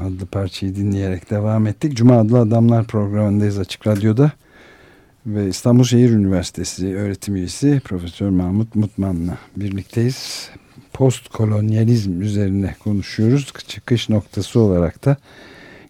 adlı 0.00 0.26
parçayı 0.26 0.74
dinleyerek 0.74 1.30
devam 1.30 1.66
ettik. 1.66 1.96
Cuma 1.96 2.18
adlı 2.18 2.38
Adamlar 2.38 2.86
programındayız 2.86 3.58
Açık 3.58 3.86
Radyo'da. 3.86 4.32
Ve 5.26 5.48
İstanbul 5.48 5.84
Şehir 5.84 6.10
Üniversitesi 6.10 6.96
öğretim 6.96 7.36
üyesi 7.36 7.80
Profesör 7.84 8.28
Mahmut 8.28 8.74
Mutman'la 8.74 9.38
birlikteyiz. 9.56 10.50
Postkolonyalizm 10.92 12.22
üzerine 12.22 12.74
konuşuyoruz. 12.84 13.52
Çıkış 13.66 14.08
noktası 14.08 14.60
olarak 14.60 15.04
da 15.04 15.16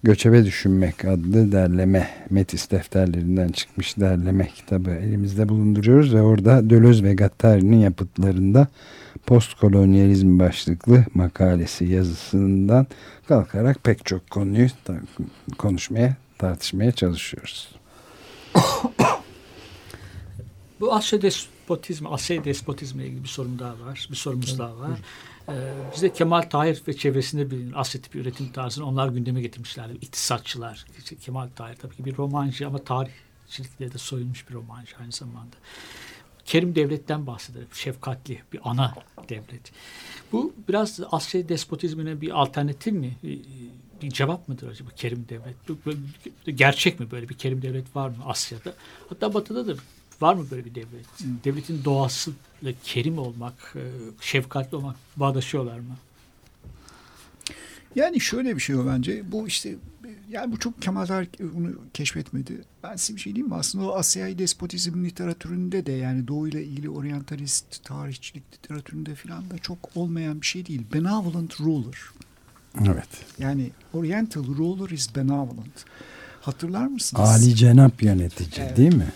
Göçebe 0.02 0.44
Düşünmek 0.44 1.04
adlı 1.04 1.52
derleme, 1.52 2.08
Metis 2.30 2.70
defterlerinden 2.70 3.48
çıkmış 3.48 3.96
derleme 3.96 4.48
kitabı 4.56 4.90
elimizde 4.90 5.48
bulunduruyoruz 5.48 6.14
ve 6.14 6.22
orada 6.22 6.70
Dölöz 6.70 7.02
ve 7.02 7.14
Gattari'nin 7.14 7.80
yapıtlarında 7.80 8.68
postkolonyalizm 9.26 10.38
başlıklı 10.38 11.04
makalesi 11.14 11.84
yazısından 11.84 12.86
kalkarak 13.28 13.84
pek 13.84 14.06
çok 14.06 14.30
konuyu 14.30 14.68
konuşmaya, 15.58 16.16
tartışmaya 16.38 16.92
çalışıyoruz. 16.92 17.68
Bu 20.80 20.94
Asya 20.94 21.22
despotizmi, 21.22 22.08
Asya 22.08 22.44
despotizmi 22.44 23.04
ilgili 23.04 23.22
bir 23.22 23.28
sorun 23.28 23.58
daha 23.58 23.80
var. 23.80 24.08
Bir 24.10 24.16
sorumuz 24.16 24.58
daha 24.58 24.78
var. 24.78 24.90
Ee, 25.48 25.52
bizde 25.94 26.12
Kemal 26.12 26.42
Tahir 26.42 26.82
ve 26.88 26.96
çevresinde 26.96 27.50
bir 27.50 27.80
Asya 27.80 28.00
tipi 28.00 28.18
üretim 28.18 28.52
tarzını 28.52 28.86
onlar 28.86 29.08
gündeme 29.08 29.40
getirmişlerdi. 29.40 29.92
İktisatçılar. 30.00 30.84
İşte 30.98 31.16
Kemal 31.16 31.48
Tahir 31.56 31.76
tabii 31.76 31.96
ki 31.96 32.04
bir 32.04 32.16
romancı 32.16 32.66
ama 32.66 32.78
tarihçilikle 32.78 33.92
de 33.92 33.98
soyulmuş 33.98 34.48
bir 34.48 34.54
romancı 34.54 34.96
aynı 35.00 35.12
zamanda. 35.12 35.56
Kerim 36.44 36.74
devletten 36.74 37.26
bahseder. 37.26 37.62
Şefkatli 37.72 38.42
bir 38.52 38.60
ana 38.64 38.94
devlet. 39.28 39.72
Bu 40.32 40.54
biraz 40.68 41.00
Asya 41.10 41.48
despotizmine 41.48 42.20
bir 42.20 42.40
alternatif 42.40 42.92
mi? 42.92 43.16
Bir 44.02 44.10
cevap 44.10 44.48
mıdır 44.48 44.68
acaba 44.68 44.90
Kerim 44.96 45.26
devlet? 45.28 45.56
Gerçek 46.58 47.00
mi 47.00 47.10
böyle 47.10 47.28
bir 47.28 47.34
Kerim 47.34 47.62
devlet 47.62 47.96
var 47.96 48.08
mı 48.08 48.16
Asya'da? 48.26 48.74
Hatta 49.08 49.34
Batı'da 49.34 49.66
da 49.66 49.74
var 50.20 50.34
mı 50.34 50.46
böyle 50.50 50.64
bir 50.64 50.74
devlet? 50.74 51.06
Devletin 51.44 51.84
doğasıyla 51.84 52.72
kerim 52.84 53.18
olmak, 53.18 53.74
e, 53.76 53.82
şefkatli 54.20 54.76
olmak 54.76 54.96
bağdaşıyorlar 55.16 55.78
mı? 55.78 55.96
Yani 57.94 58.20
şöyle 58.20 58.56
bir 58.56 58.60
şey 58.60 58.76
o 58.76 58.86
bence. 58.86 59.32
Bu 59.32 59.48
işte 59.48 59.74
yani 60.30 60.52
bu 60.52 60.58
çok 60.58 60.82
Kemal 60.82 61.06
Tarık 61.06 61.40
bunu 61.54 61.70
keşfetmedi. 61.94 62.64
Ben 62.82 62.96
size 62.96 63.16
bir 63.16 63.20
şey 63.20 63.34
diyeyim 63.34 63.48
mi? 63.48 63.54
Aslında 63.54 63.90
o 63.90 63.94
Asyai 63.94 64.38
despotizm 64.38 65.04
literatüründe 65.04 65.86
de 65.86 65.92
yani 65.92 66.28
Doğu 66.28 66.48
ile 66.48 66.64
ilgili 66.64 66.90
oryantalist 66.90 67.84
tarihçilik 67.84 68.42
literatüründe 68.54 69.14
falan 69.14 69.50
da 69.50 69.58
çok 69.58 69.78
olmayan 69.94 70.40
bir 70.40 70.46
şey 70.46 70.66
değil. 70.66 70.82
Benevolent 70.94 71.60
ruler. 71.60 71.98
Evet. 72.86 73.08
Yani 73.38 73.70
Oriental 73.92 74.44
ruler 74.44 74.90
is 74.90 75.16
benevolent. 75.16 75.84
Hatırlar 76.40 76.86
mısınız? 76.86 77.28
Ali 77.28 77.54
cenap 77.54 78.02
yönetici 78.02 78.66
evet. 78.66 78.76
değil 78.76 78.94
mi? 78.94 79.12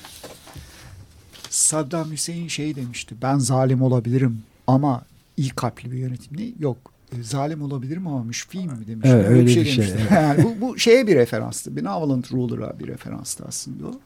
Saddam 1.51 2.11
Hüseyin 2.11 2.49
şey 2.49 2.77
demişti. 2.77 3.15
Ben 3.23 3.39
zalim 3.39 3.83
olabilirim 3.83 4.43
ama 4.67 5.05
iyi 5.37 5.51
kalpli 5.51 5.93
bir 5.93 5.99
yönetim 5.99 6.39
değil. 6.39 6.55
Yok 6.59 6.77
e, 6.77 6.94
zalim 7.23 7.63
olabilirim 7.63 8.07
ama 8.07 8.25
müşfiyim 8.25 8.73
mi 8.73 8.87
demiş. 8.87 9.09
Evet, 9.11 9.27
öyle, 9.27 9.39
öyle 9.39 9.47
bir 9.47 9.53
şey. 9.53 9.65
Bir 9.65 9.71
şey 9.71 9.85
evet. 9.85 10.13
yani 10.13 10.45
bu, 10.45 10.61
bu 10.61 10.79
şeye 10.79 11.07
bir 11.07 11.17
referanstı. 11.17 11.77
Benevolent 11.77 12.33
ruler'a 12.33 12.79
bir 12.79 12.87
referanstı 12.87 13.45
aslında 13.49 13.87
o. 13.87 14.01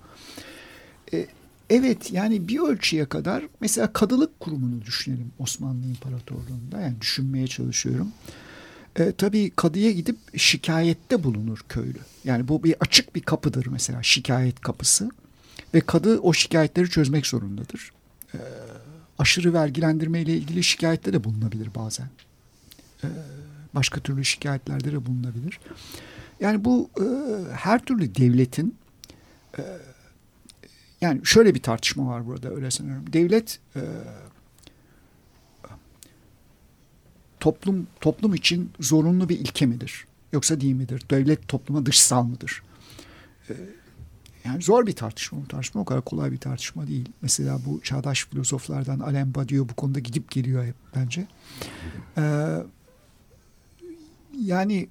Ee, 1.13 1.27
evet 1.71 2.13
yani 2.13 2.49
bir 2.49 2.59
ölçüye 2.59 3.05
kadar 3.05 3.45
mesela 3.61 3.93
kadılık 3.93 4.41
kurumunu 4.41 4.83
düşünelim 4.83 5.33
Osmanlı 5.39 5.87
İmparatorluğu'nda. 5.87 6.81
Yani 6.81 7.01
düşünmeye 7.01 7.47
çalışıyorum. 7.47 8.09
Ee, 8.99 9.13
tabii 9.19 9.51
kadıya 9.57 9.91
gidip 9.91 10.17
şikayette 10.37 11.25
bulunur 11.25 11.65
köylü. 11.69 11.99
Yani 12.25 12.49
bu 12.49 12.65
bir 12.65 12.75
açık 12.81 13.15
bir 13.15 13.21
kapıdır 13.21 13.67
mesela 13.67 14.03
şikayet 14.03 14.61
kapısı. 14.61 15.11
Ve 15.75 15.81
kadı 15.81 16.19
o 16.19 16.33
şikayetleri 16.33 16.91
çözmek 16.91 17.27
zorundadır. 17.27 17.93
Ee, 18.35 18.39
aşırı 19.19 19.53
vergilendirme 19.53 20.23
ile 20.23 20.37
ilgili 20.37 20.65
şikayette 20.65 21.13
de 21.13 21.25
bulunabilir 21.25 21.69
bazen. 21.75 22.09
Ee, 23.05 23.09
başka 23.75 24.01
türlü 24.01 24.25
şikayetlerde 24.25 24.93
de 24.93 25.07
bulunabilir. 25.07 25.61
Yani 26.41 26.65
bu 26.65 26.91
e, 27.01 27.05
her 27.53 27.85
türlü 27.85 28.15
devletin 28.15 28.77
e, 29.59 29.63
yani 31.01 31.21
şöyle 31.25 31.55
bir 31.55 31.63
tartışma 31.63 32.07
var 32.07 32.27
burada 32.27 32.51
öyle 32.51 32.71
sanıyorum. 32.71 33.13
Devlet 33.13 33.61
e, 33.77 33.83
toplum 37.41 37.87
toplum 38.01 38.35
için 38.35 38.71
zorunlu 38.81 39.29
bir 39.29 39.39
ilke 39.39 39.67
midir? 39.67 40.07
Yoksa 40.33 40.61
değil 40.61 40.75
midir? 40.75 41.05
Devlet 41.11 41.49
topluma 41.49 41.87
dışsal 41.87 42.23
mıdır? 42.23 42.63
Yani 44.45 44.63
zor 44.63 44.87
bir 44.87 44.93
tartışma. 44.93 45.41
Bu 45.43 45.49
tartışma 45.49 45.81
o 45.81 45.85
kadar 45.85 46.03
kolay 46.03 46.33
bir 46.33 46.39
tartışma 46.39 46.87
değil. 46.87 47.09
Mesela 47.23 47.59
bu 47.67 47.81
çağdaş 47.83 48.27
filozoflardan 48.27 49.01
Alain 49.01 49.35
Badiou 49.35 49.69
bu 49.69 49.75
konuda 49.75 49.99
gidip 49.99 50.31
geliyor 50.31 50.65
hep 50.65 50.75
bence. 50.97 51.27
Ee, 52.19 52.57
yani 54.41 54.89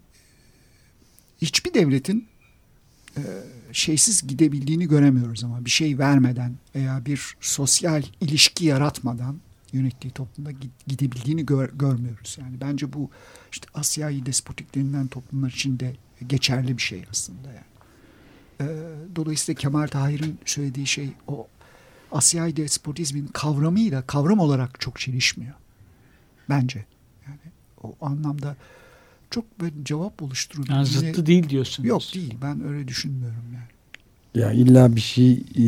hiçbir 1.42 1.74
devletin 1.74 2.28
e, 3.18 3.22
şeysiz 3.72 4.28
gidebildiğini 4.28 4.88
göremiyoruz 4.88 5.44
ama 5.44 5.66
bir 5.66 5.70
şey 5.70 5.98
vermeden 6.00 6.56
veya 6.76 7.06
bir 7.06 7.38
sosyal 7.42 8.04
ilişki 8.22 8.66
yaratmadan 8.66 9.40
yönettiği 9.74 10.14
toplumda 10.14 10.52
gidebildiğini 10.88 11.46
gör, 11.46 11.70
görmüyoruz. 11.70 12.38
Yani 12.42 12.62
bence 12.62 12.94
bu 12.94 13.10
işte 13.52 13.68
Asya'yı 13.74 14.26
despotik 14.26 14.76
denilen 14.76 15.08
toplumlar 15.08 15.50
için 15.50 15.80
de 15.80 15.96
geçerli 16.28 16.78
bir 16.78 16.82
şey 16.82 17.04
aslında 17.12 17.48
yani. 17.48 17.68
E, 18.62 18.66
dolayısıyla 19.16 19.60
Kemal 19.60 19.88
Tahir'in 19.88 20.40
söylediği 20.46 20.88
şey 20.88 21.10
o 21.28 21.48
Asya'yı 22.12 22.56
despotizmin 22.56 23.28
kavramıyla 23.28 24.02
kavram 24.02 24.40
olarak 24.40 24.80
çok 24.80 25.00
çelişmiyor. 25.00 25.56
Bence. 26.50 26.86
Yani 27.28 27.40
o 27.84 27.96
anlamda 28.02 28.56
çok 29.30 29.62
böyle 29.62 29.74
cevap 29.84 30.24
oluşturuyor. 30.24 30.70
Yani 30.70 30.86
zıttı 30.86 31.06
Yine, 31.06 31.26
değil 31.26 31.50
diyorsunuz. 31.50 31.90
Yok 31.90 32.02
değil. 32.16 32.36
Ben 32.42 32.68
öyle 32.68 32.88
düşünmüyorum 32.88 33.44
yani. 33.54 33.68
Ya 34.44 34.52
illa 34.52 34.96
bir 34.96 35.02
şey 35.02 35.32
e, 35.34 35.68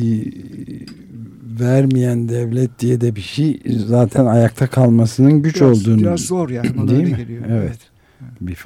vermeyen 1.60 2.30
devlet 2.30 2.80
diye 2.80 3.02
de 3.02 3.16
bir 3.16 3.22
şey 3.22 3.62
zaten 3.88 4.26
ayakta 4.26 4.68
kalmasının 4.68 5.42
güç 5.42 5.56
biraz, 5.56 5.88
olduğunu. 5.88 6.00
Biraz 6.00 6.20
zor 6.20 6.50
yani. 6.50 6.78
Bana 6.78 6.90
değil 6.90 7.04
mi? 7.04 7.18
Geliyor. 7.18 7.46
Evet. 7.50 7.80
Bir, 8.42 8.58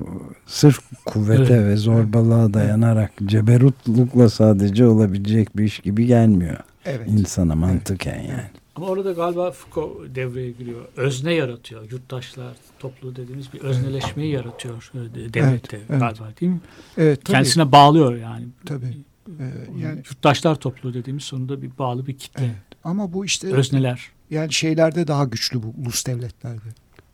sırf 0.45 0.79
kuvvete 1.05 1.53
evet. 1.53 1.65
ve 1.65 1.75
zorbalığa 1.75 2.53
dayanarak 2.53 3.11
evet. 3.21 3.29
ceberutlukla 3.29 4.29
sadece 4.29 4.85
olabilecek 4.85 5.57
bir 5.57 5.63
iş 5.63 5.79
gibi 5.79 6.05
gelmiyor. 6.05 6.57
Evet. 6.85 7.07
insana 7.07 7.55
mantıken 7.55 8.19
evet. 8.19 8.29
yani. 8.29 8.62
Ama 8.75 8.85
orada 8.85 9.11
galiba 9.11 9.51
Foucault 9.51 10.15
devreye 10.15 10.51
giriyor. 10.51 10.85
Özne 10.95 11.33
yaratıyor. 11.33 11.91
Yurttaşlar 11.91 12.53
topluluğu 12.79 13.15
dediğimiz 13.15 13.53
bir 13.53 13.61
özneleşmeyi 13.61 14.31
yaratıyor 14.31 14.91
e, 14.93 15.33
devlette 15.33 15.77
evet, 15.89 15.99
galiba 15.99 16.29
değil 16.41 16.51
mi? 16.51 16.61
Evet, 16.97 17.25
tabii. 17.25 17.33
Kendisine 17.33 17.71
bağlıyor 17.71 18.15
yani. 18.15 18.47
Tabii. 18.65 18.97
Ee, 19.39 19.51
yani 19.77 19.97
yurttaşlar 19.97 20.55
topluluğu 20.55 20.93
dediğimiz 20.93 21.23
sonunda 21.23 21.61
bir 21.61 21.77
bağlı 21.77 22.07
bir 22.07 22.17
kitle. 22.17 22.45
Evet. 22.45 22.77
Ama 22.83 23.13
bu 23.13 23.25
işte 23.25 23.53
özneler. 23.53 24.11
Yani 24.29 24.53
şeylerde 24.53 25.07
daha 25.07 25.23
güçlü 25.23 25.63
bu 25.63 25.73
ulus 25.81 26.05
devletlerde 26.05 26.69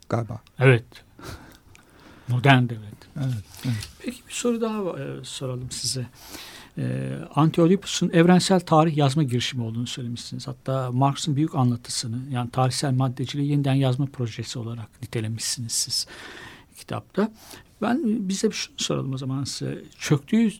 galiba. 0.09 0.41
Evet. 0.59 0.85
Modern 2.27 2.63
devlet. 2.63 2.99
Evet, 3.17 3.43
evet. 3.65 3.89
Peki 3.99 4.21
bir 4.27 4.33
soru 4.33 4.61
daha 4.61 4.79
e, 4.79 5.23
soralım 5.23 5.71
size. 5.71 6.05
E, 6.79 7.17
Anti-Oedipus'un 7.35 8.09
evrensel 8.09 8.59
tarih 8.59 8.97
yazma 8.97 9.23
girişimi 9.23 9.63
olduğunu 9.63 9.87
söylemişsiniz. 9.87 10.47
Hatta 10.47 10.91
Marx'ın 10.91 11.35
büyük 11.35 11.55
anlatısını 11.55 12.19
yani 12.31 12.49
tarihsel 12.49 12.93
maddeciliği 12.93 13.51
yeniden 13.51 13.73
yazma 13.73 14.05
projesi 14.05 14.59
olarak 14.59 15.01
nitelemişsiniz 15.01 15.71
siz 15.71 16.07
kitapta. 16.77 17.31
Ben 17.81 18.29
bize 18.29 18.49
bir 18.49 18.55
şunu 18.55 18.75
soralım 18.77 19.13
o 19.13 19.17
zaman 19.17 19.43
size. 19.43 19.83
Çöktüğü 19.99 20.51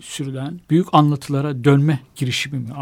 sürülen 0.00 0.60
büyük 0.70 0.86
anlatılara 0.92 1.64
dönme 1.64 2.00
girişimi 2.16 2.58
mi 2.58 2.74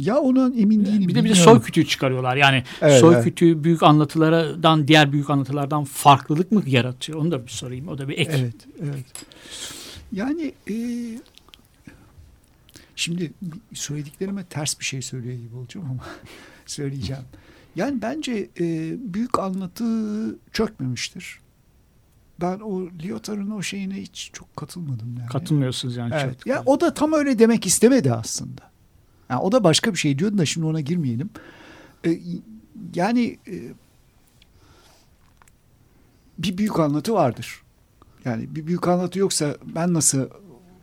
Ya 0.00 0.18
ona 0.18 0.52
emin 0.56 0.84
değilim. 0.84 1.08
Bir 1.08 1.14
de 1.14 1.24
bir 1.24 1.30
de 1.30 1.34
soy 1.34 1.62
kütüğü 1.62 1.86
çıkarıyorlar. 1.86 2.36
Yani 2.36 2.62
evet, 2.80 3.00
soy 3.00 3.14
evet. 3.14 3.24
kütüğü 3.24 3.64
büyük 3.64 3.82
anlatılardan 3.82 4.88
diğer 4.88 5.12
büyük 5.12 5.30
anlatılardan 5.30 5.84
farklılık 5.84 6.52
mı 6.52 6.62
yaratıyor? 6.66 7.18
Onu 7.18 7.30
da 7.30 7.46
bir 7.46 7.50
sorayım. 7.50 7.88
O 7.88 7.98
da 7.98 8.08
bir 8.08 8.18
ek. 8.18 8.30
Evet, 8.34 8.54
evet. 8.82 9.04
Yani 10.12 10.54
e, 10.70 10.74
şimdi 12.96 13.32
söylediklerime 13.74 14.44
ters 14.44 14.80
bir 14.80 14.84
şey 14.84 15.02
söylüyor 15.02 15.34
gibi 15.34 15.56
olacağım 15.56 15.86
ama 15.90 16.04
söyleyeceğim. 16.66 17.22
Yani 17.76 18.02
bence 18.02 18.48
e, 18.60 18.94
büyük 19.14 19.38
anlatı 19.38 19.84
çökmemiştir. 20.52 21.40
Ben 22.40 22.60
o 22.60 22.82
Lyotard'ın 23.02 23.50
o 23.50 23.62
şeyine 23.62 23.94
hiç 23.94 24.30
çok 24.32 24.56
katılmadım. 24.56 25.16
Yani. 25.18 25.28
Katılmıyorsunuz 25.28 25.96
yani. 25.96 26.14
Evet. 26.14 26.38
Çok. 26.38 26.46
Ya 26.46 26.62
o 26.66 26.80
da 26.80 26.94
tam 26.94 27.12
öyle 27.12 27.38
demek 27.38 27.66
istemedi 27.66 28.12
aslında. 28.12 28.75
Yani 29.30 29.40
o 29.40 29.52
da 29.52 29.64
başka 29.64 29.92
bir 29.92 29.98
şey 29.98 30.18
diyordu 30.18 30.38
da 30.38 30.46
şimdi 30.46 30.66
ona 30.66 30.80
girmeyelim. 30.80 31.30
Ee, 32.06 32.18
yani 32.94 33.38
e, 33.48 33.54
bir 36.38 36.58
büyük 36.58 36.80
anlatı 36.80 37.14
vardır. 37.14 37.62
Yani 38.24 38.54
bir 38.54 38.66
büyük 38.66 38.88
anlatı 38.88 39.18
yoksa 39.18 39.56
ben 39.74 39.94
nasıl 39.94 40.28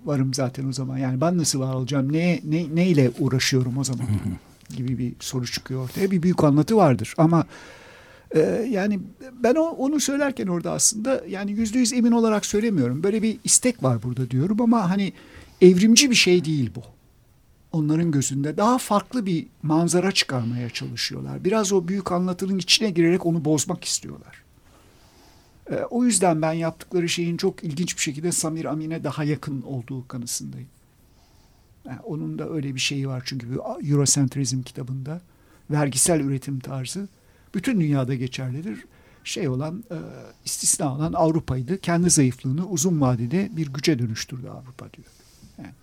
varım 0.05 0.33
zaten 0.33 0.67
o 0.67 0.73
zaman? 0.73 0.97
Yani 0.97 1.21
ben 1.21 1.37
nasıl 1.37 1.59
var 1.59 1.73
olacağım? 1.73 2.13
Ne, 2.13 2.39
ne, 2.43 2.75
neyle 2.75 3.11
uğraşıyorum 3.19 3.77
o 3.77 3.83
zaman? 3.83 4.07
gibi 4.75 4.97
bir 4.97 5.13
soru 5.19 5.45
çıkıyor 5.45 5.83
ortaya. 5.83 6.11
Bir 6.11 6.23
büyük 6.23 6.43
anlatı 6.43 6.75
vardır 6.77 7.13
ama 7.17 7.45
e, 8.35 8.39
yani 8.69 8.99
ben 9.43 9.55
o, 9.55 9.63
onu 9.63 9.99
söylerken 9.99 10.47
orada 10.47 10.71
aslında 10.71 11.23
yani 11.29 11.51
yüzde 11.51 11.79
yüz 11.79 11.93
emin 11.93 12.11
olarak 12.11 12.45
söylemiyorum. 12.45 13.03
Böyle 13.03 13.21
bir 13.21 13.37
istek 13.43 13.83
var 13.83 14.03
burada 14.03 14.29
diyorum 14.29 14.61
ama 14.61 14.89
hani 14.89 15.13
evrimci 15.61 16.09
bir 16.09 16.15
şey 16.15 16.45
değil 16.45 16.71
bu. 16.75 16.81
Onların 17.73 18.11
gözünde 18.11 18.57
daha 18.57 18.77
farklı 18.77 19.25
bir 19.25 19.47
manzara 19.63 20.11
çıkarmaya 20.11 20.69
çalışıyorlar. 20.69 21.43
Biraz 21.43 21.73
o 21.73 21.87
büyük 21.87 22.11
anlatının 22.11 22.57
içine 22.57 22.89
girerek 22.89 23.25
onu 23.25 23.45
bozmak 23.45 23.83
istiyorlar. 23.83 24.43
E, 25.69 25.75
o 25.75 26.03
yüzden 26.03 26.41
ben 26.41 26.53
yaptıkları 26.53 27.09
şeyin 27.09 27.37
çok 27.37 27.63
ilginç 27.63 27.97
bir 27.97 28.01
şekilde 28.01 28.31
Samir 28.31 28.65
Amin'e 28.65 29.03
daha 29.03 29.23
yakın 29.23 29.61
olduğu 29.61 30.07
kanısındayım. 30.07 30.67
Yani 31.85 31.99
onun 31.99 32.39
da 32.39 32.49
öyle 32.49 32.75
bir 32.75 32.79
şeyi 32.79 33.07
var 33.07 33.23
çünkü 33.25 33.55
bu 33.55 33.81
Eurocentrizm 33.83 34.61
kitabında 34.61 35.21
vergisel 35.71 36.19
üretim 36.19 36.59
tarzı 36.59 37.07
bütün 37.55 37.81
dünyada 37.81 38.15
geçerlidir. 38.15 38.85
Şey 39.23 39.47
olan 39.47 39.83
e, 39.91 39.97
istisna 40.45 40.95
olan 40.95 41.13
Avrupa'ydı. 41.13 41.81
Kendi 41.81 42.09
zayıflığını 42.09 42.67
uzun 42.67 43.01
vadede 43.01 43.49
bir 43.51 43.73
güce 43.73 43.99
dönüştürdü 43.99 44.47
Avrupa 44.47 44.93
diyor. 44.93 45.07
Yani, 45.57 45.73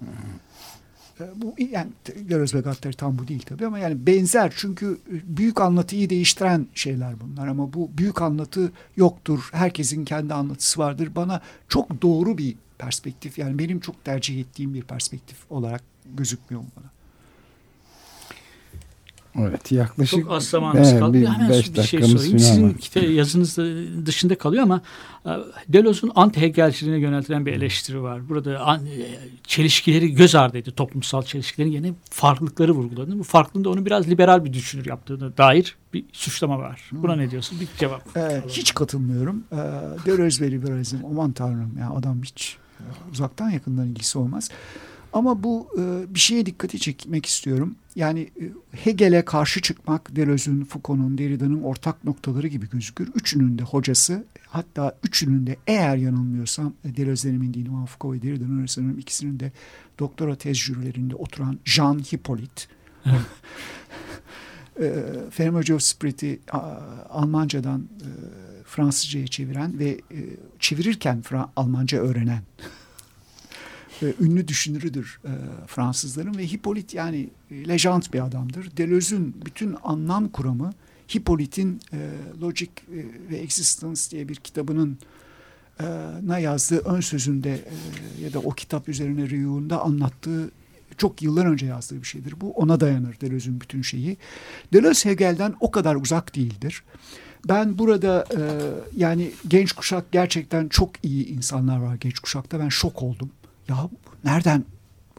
bu 1.37 1.55
yani 1.73 1.89
Göroz 2.29 2.55
ve 2.55 2.61
Gattari 2.61 2.95
tam 2.95 3.19
bu 3.19 3.29
değil 3.29 3.43
tabii 3.47 3.67
ama 3.67 3.79
yani 3.79 4.07
benzer 4.07 4.53
çünkü 4.57 4.99
büyük 5.25 5.61
anlatıyı 5.61 6.11
değiştiren 6.11 6.67
şeyler 6.75 7.21
bunlar 7.21 7.49
ama 7.49 7.73
bu 7.73 7.91
büyük 7.99 8.23
anlatı 8.23 8.73
yoktur. 8.97 9.49
Herkesin 9.53 10.05
kendi 10.05 10.35
anlatısı 10.35 10.81
vardır. 10.81 11.11
Bana 11.17 11.41
çok 11.69 12.03
doğru 12.03 12.39
bir 12.39 12.57
perspektif 12.79 13.39
yani 13.39 13.59
benim 13.59 13.81
çok 13.81 14.05
tercih 14.05 14.41
ettiğim 14.41 14.75
bir 14.75 14.83
perspektif 14.83 15.37
olarak 15.51 15.83
gözükmüyor 16.17 16.63
bana. 16.77 16.91
Evet 19.39 19.73
yaklaşık 19.73 20.23
Çok 20.23 20.33
az 20.33 20.45
zamanımız 20.45 20.89
Evet, 20.91 21.01
kaldı. 21.01 21.13
bir 21.21 21.27
Hemen 21.27 21.51
beş 21.51 21.59
bir 21.59 21.65
şey 21.65 21.75
dakikamız 21.77 22.11
sorayım. 22.11 22.39
falan 22.39 22.51
Sizin 22.51 22.69
var. 22.69 22.73
kita- 22.75 23.13
yazınız 23.13 23.57
da 23.57 23.65
dışında 24.07 24.39
kalıyor 24.39 24.63
ama 24.63 24.81
e, 25.27 25.31
Deleuze'un 25.69 26.11
anti-Hegelciliğine 26.11 26.99
yöneltilen 27.01 27.47
bir 27.47 27.53
eleştiri 27.53 28.03
var. 28.03 28.29
Burada 28.29 28.75
e, 28.77 28.79
çelişkileri 29.45 30.15
göz 30.15 30.35
ardı 30.35 30.59
etti. 30.59 30.71
Toplumsal 30.73 31.23
çelişkilerin 31.23 31.71
yerine 31.71 31.93
farklılıkları 32.11 32.73
vurguladı. 32.73 33.19
Bu 33.19 33.23
farklılığında 33.23 33.71
onu 33.71 33.87
biraz 33.87 34.09
liberal 34.09 34.45
bir 34.45 34.53
düşünür 34.53 34.87
yaptığına 34.87 35.37
dair 35.37 35.77
bir 35.95 36.05
suçlama 36.13 36.59
var. 36.59 36.81
Buna 36.93 37.17
ne 37.17 37.31
diyorsun? 37.31 37.61
Bir 37.61 37.69
cevap. 37.79 38.17
Ee, 38.17 38.43
hiç 38.49 38.75
katılmıyorum. 38.75 39.45
Ee, 39.53 39.57
Deleuze 40.07 40.45
ve 40.47 40.51
liberalizm 40.51 40.97
aman 41.11 41.33
tanrım 41.33 41.79
ya 41.81 41.91
adam 41.91 42.23
hiç 42.23 42.57
e, 42.81 42.85
uzaktan 43.13 43.51
yakından 43.51 43.87
ilgisi 43.89 44.19
olmaz. 44.19 44.51
Ama 45.13 45.43
bu 45.43 45.69
e, 45.79 46.15
bir 46.15 46.21
şeye 46.21 46.47
dikkati 46.47 46.79
çekmek 46.79 47.27
istiyorum. 47.27 47.77
Yani 47.95 48.21
e, 48.21 48.45
Hegel'e 48.77 49.25
karşı 49.25 49.63
çıkmak 49.63 50.17
Deleuze'ün, 50.17 50.65
Foucault'un, 50.65 51.19
Derrida'nın 51.19 51.63
ortak 51.63 52.05
noktaları 52.05 52.47
gibi 52.47 52.71
gözükür. 52.71 53.09
Üçünün 53.15 53.59
de 53.59 53.63
hocası 53.63 54.25
hatta 54.47 54.99
üçünün 55.05 55.47
de 55.47 55.57
eğer 55.67 55.97
yanılmıyorsam 55.97 56.73
e, 56.85 56.97
Deleuze'den 56.97 57.35
emin 57.35 57.55
değilim 57.55 57.75
ama 57.75 57.87
Foucault 57.87 58.23
ve 58.23 58.29
Derrida'nın 58.29 58.61
arasında 58.61 59.01
ikisinin 59.01 59.41
de 59.41 59.53
doktora 59.99 60.37
tez 60.37 60.57
jürilerinde 60.57 61.15
oturan 61.15 61.59
Jean 61.65 61.99
Hippolyte. 61.99 62.63
e, 64.81 64.95
Fenomenology 65.31 65.75
of 65.75 65.83
Spirit'i 65.83 66.41
Almancadan 67.11 67.81
e, 67.81 68.09
Fransızcaya 68.65 69.27
çeviren 69.27 69.79
ve 69.79 69.89
e, 69.89 70.19
çevirirken 70.59 71.23
Fra- 71.23 71.49
Almanca 71.57 71.99
öğrenen 71.99 72.43
e, 74.03 74.15
ünlü 74.21 74.49
düşünürüdür 74.49 75.21
e, 75.25 75.33
Fransızların 75.67 76.39
ve 76.39 76.47
Hippolyte 76.47 76.99
yani 76.99 77.29
e, 77.51 77.69
lejant 77.69 78.13
bir 78.13 78.27
adamdır. 78.27 78.77
Deleuze'ün 78.77 79.37
bütün 79.47 79.77
anlam 79.85 80.29
kuramı 80.29 80.73
Hippolyte'in 81.15 81.81
e, 81.93 82.11
Logic 82.41 82.71
e, 82.93 82.99
ve 83.31 83.37
Existence 83.37 84.01
diye 84.11 84.29
bir 84.29 84.37
kitabının 84.37 84.99
e, 85.81 85.85
na 86.23 86.39
yazdığı 86.39 86.79
ön 86.79 87.01
sözünde 87.01 87.55
e, 87.55 88.23
ya 88.23 88.33
da 88.33 88.39
o 88.39 88.51
kitap 88.51 88.89
üzerine 88.89 89.23
review'unda 89.23 89.83
anlattığı 89.83 90.51
çok 90.99 91.23
yıllar 91.23 91.47
önce 91.47 91.67
yazdığı 91.67 92.03
bir 92.03 92.07
şeydir. 92.07 92.41
Bu 92.41 92.53
ona 92.53 92.81
dayanır 92.81 93.21
Deleuze'ün 93.21 93.61
bütün 93.61 93.83
şeyi. 93.83 94.17
Deleuze 94.73 95.11
Hegel'den 95.11 95.55
o 95.61 95.71
kadar 95.71 95.95
uzak 95.95 96.37
değildir. 96.37 96.83
Ben 97.49 97.79
burada 97.79 98.25
e, 98.37 98.41
yani 98.97 99.31
genç 99.49 99.73
kuşak 99.73 100.13
gerçekten 100.13 100.69
çok 100.69 100.91
iyi 101.05 101.27
insanlar 101.27 101.79
var 101.79 101.97
genç 102.01 102.19
kuşakta. 102.19 102.61
Ben 102.61 102.69
şok 102.69 103.03
oldum. 103.03 103.31
Ya 103.71 103.89
nereden 104.25 104.65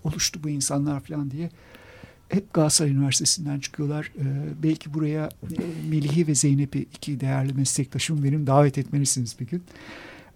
oluştu 0.04 0.39
bu 0.43 0.49
insanlar 0.49 0.99
falan 0.99 1.32
diye. 1.32 1.49
Hep 2.30 2.54
Galatasaray 2.54 2.91
Üniversitesi'nden 2.91 3.60
çıkıyorlar. 3.60 4.12
E, 4.20 4.26
belki 4.64 4.93
buraya 4.93 5.30
e, 5.43 5.89
Melih'i 5.89 6.28
ve 6.28 6.36
Zeynep'i 6.36 6.80
iki 6.80 7.20
değerli 7.20 7.54
meslektaşım 7.54 8.24
benim 8.24 8.47
davet 8.47 8.78
etmelisiniz 8.78 9.39
bir 9.39 9.47
gün. 9.47 9.64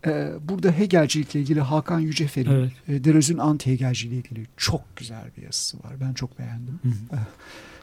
E, 0.05 0.31
burada 0.43 0.71
Hegelcilikle 0.71 1.39
ilgili 1.39 1.61
Hakan 1.61 1.99
Yücefer'in 1.99 2.51
Evet. 2.51 2.71
e, 2.87 3.03
Deleuze'ün 3.03 3.37
anti-Hegelciliği 3.37 4.19
ilgili 4.19 4.45
çok 4.57 4.95
güzel 4.95 5.23
bir 5.37 5.43
yazısı 5.43 5.77
var. 5.77 5.93
Ben 6.01 6.13
çok 6.13 6.39
beğendim. 6.39 6.79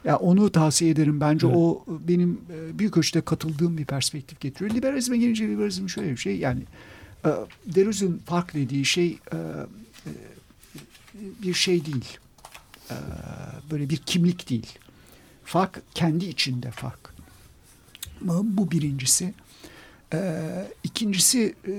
Ya 0.04 0.16
onu 0.16 0.52
tavsiye 0.52 0.90
ederim. 0.90 1.20
Bence 1.20 1.46
Evet. 1.46 1.56
o 1.58 1.84
benim 2.08 2.40
e, 2.52 2.78
büyük 2.78 2.96
ölçüde 2.96 3.20
katıldığım 3.20 3.78
bir 3.78 3.84
perspektif 3.84 4.40
getiriyor. 4.40 4.74
Liberalizme 4.74 5.18
gelince 5.18 5.48
liberalizm 5.48 5.88
şöyle 5.88 6.10
bir 6.10 6.16
şey 6.16 6.38
yani 6.38 6.62
e, 7.24 7.30
Deleuze'ün 7.74 8.18
fark 8.18 8.54
dediği 8.54 8.84
şey 8.84 9.18
e, 9.32 9.36
e, 9.36 9.38
bir 11.14 11.54
şey 11.54 11.86
değil. 11.86 12.18
E, 12.90 12.94
Böyle 13.70 13.90
bir 13.90 13.96
kimlik 13.96 14.50
değil. 14.50 14.78
Fark 15.44 15.82
kendi 15.94 16.24
içinde 16.24 16.70
fark. 16.70 17.14
Bu 18.20 18.70
birincisi. 18.70 19.34
Ee, 20.14 20.68
ikincisi 20.84 21.54
e, 21.66 21.72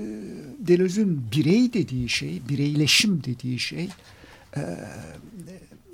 Deleuze'ün 0.58 1.26
birey 1.32 1.72
dediği 1.72 2.08
şey, 2.08 2.42
bireyleşim 2.48 3.24
dediği 3.24 3.58
şey 3.58 3.88
e, 4.56 4.62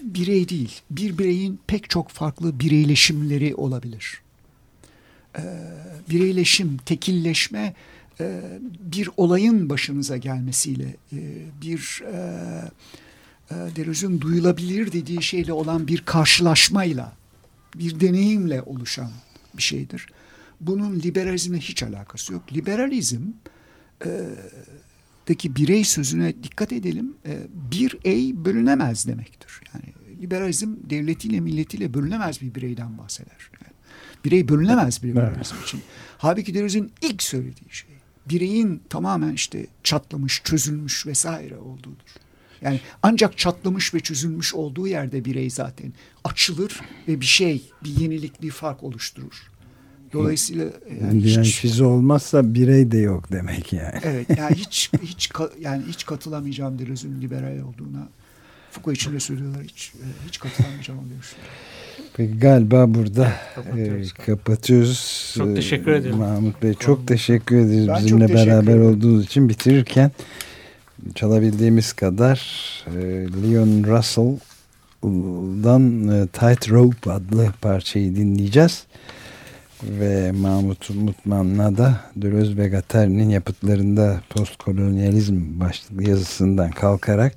birey 0.02 0.48
değil. 0.48 0.80
Bir 0.90 1.18
bireyin 1.18 1.60
pek 1.66 1.90
çok 1.90 2.08
farklı 2.08 2.60
bireyleşimleri 2.60 3.54
olabilir. 3.54 4.20
Ee, 5.38 5.42
bireyleşim, 6.10 6.76
tekilleşme 6.76 7.74
bir 8.80 9.10
olayın 9.16 9.70
başınıza 9.70 10.16
gelmesiyle, 10.16 10.96
e, 11.12 11.18
bir 11.62 12.02
e, 12.12 12.16
e, 13.50 13.54
Deleuze'ün 13.76 14.20
duyulabilir 14.20 14.92
dediği 14.92 15.22
şeyle 15.22 15.52
olan 15.52 15.88
bir 15.88 16.00
karşılaşmayla, 16.00 17.12
bir 17.74 18.00
deneyimle 18.00 18.62
oluşan 18.62 19.10
bir 19.56 19.62
şeydir. 19.62 20.06
Bunun 20.60 21.00
liberalizmle 21.00 21.58
hiç 21.58 21.82
alakası 21.82 22.32
yok. 22.32 22.52
Liberalizm 22.52 23.22
e, 24.06 24.10
deki 25.28 25.56
birey 25.56 25.84
sözüne 25.84 26.42
dikkat 26.42 26.72
edelim. 26.72 27.14
E, 27.26 27.38
bir 27.72 27.98
ey 28.04 28.44
bölünemez 28.44 29.06
demektir. 29.06 29.60
Yani 29.74 29.94
liberalizm 30.22 30.74
devletiyle 30.90 31.40
milletiyle 31.40 31.94
bölünemez 31.94 32.42
bir 32.42 32.54
bireyden 32.54 32.98
bahseder. 32.98 33.50
Yani 33.52 33.72
birey 34.24 34.48
bölünemez 34.48 35.02
bir 35.02 35.08
liberalizm 35.08 35.56
için. 35.64 35.80
Halbuki 36.18 36.54
Deleuze'ün 36.54 36.92
ilk 37.02 37.22
söylediği 37.22 37.70
şey 37.70 37.89
bireyin 38.28 38.82
tamamen 38.88 39.32
işte 39.32 39.66
çatlamış, 39.82 40.42
çözülmüş 40.44 41.06
vesaire 41.06 41.58
olduğudur. 41.58 42.10
Yani 42.62 42.80
ancak 43.02 43.38
çatlamış 43.38 43.94
ve 43.94 44.00
çözülmüş 44.00 44.54
olduğu 44.54 44.86
yerde 44.86 45.24
birey 45.24 45.50
zaten 45.50 45.92
açılır 46.24 46.80
ve 47.08 47.20
bir 47.20 47.26
şey, 47.26 47.62
bir 47.84 47.90
yenilik, 47.90 48.42
bir 48.42 48.50
fark 48.50 48.82
oluşturur. 48.82 49.50
Dolayısıyla 50.12 50.64
yani 50.64 51.28
Yani 51.28 51.46
hiç, 51.46 51.56
fizi 51.56 51.84
olmazsa 51.84 52.54
birey 52.54 52.90
de 52.90 52.98
yok 52.98 53.32
demek 53.32 53.72
yani. 53.72 54.00
evet 54.02 54.26
yani 54.38 54.54
hiç 54.54 54.90
hiç 55.02 55.30
yani 55.60 55.82
hiç 55.88 56.06
katılamayacağım 56.06 56.78
Deleuze'ün 56.78 57.20
liberal 57.20 57.58
olduğuna. 57.58 58.08
Foucault 58.70 58.96
için 58.96 59.12
de 59.12 59.20
söylüyorlar 59.20 59.62
hiç 59.62 59.92
e, 59.94 60.04
hiç 60.28 60.38
katılamayacağım 60.38 61.00
o. 61.00 61.02
Peki 62.16 62.38
galiba 62.38 62.94
burada 62.94 63.32
Kapatıyoruz. 63.54 64.12
e, 64.18 64.22
kapatıyoruz. 64.26 65.32
Çok 65.38 65.48
E, 65.48 65.54
teşekkür 65.54 65.92
ederim. 65.92 66.16
Mahmut 66.16 66.62
Bey 66.62 66.74
çok 66.74 67.06
teşekkür 67.08 67.56
ederiz 67.56 67.88
Ben 67.88 68.04
bizimle 68.04 68.26
teşekkür 68.26 68.46
beraber 68.50 68.72
ederim. 68.72 68.86
olduğunuz 68.86 69.24
için. 69.24 69.48
Bitirirken 69.48 70.10
çalabildiğimiz 71.14 71.92
kadar 71.92 72.40
e, 72.86 73.00
Leon 73.42 73.84
Russell'dan 75.02 76.08
e, 76.08 76.26
Tight 76.26 76.70
Rope 76.70 77.12
adlı 77.12 77.52
parçayı 77.60 78.16
dinleyeceğiz. 78.16 78.84
Ve 79.82 80.32
Mahmut 80.32 80.90
Mutman'la 80.90 81.76
da 81.76 82.00
ve 82.58 82.68
Guattari'nin 82.68 83.28
yapıtlarında 83.30 84.20
postkolonyalizm 84.30 85.60
başlıklı 85.60 86.08
yazısından 86.10 86.70
kalkarak 86.70 87.34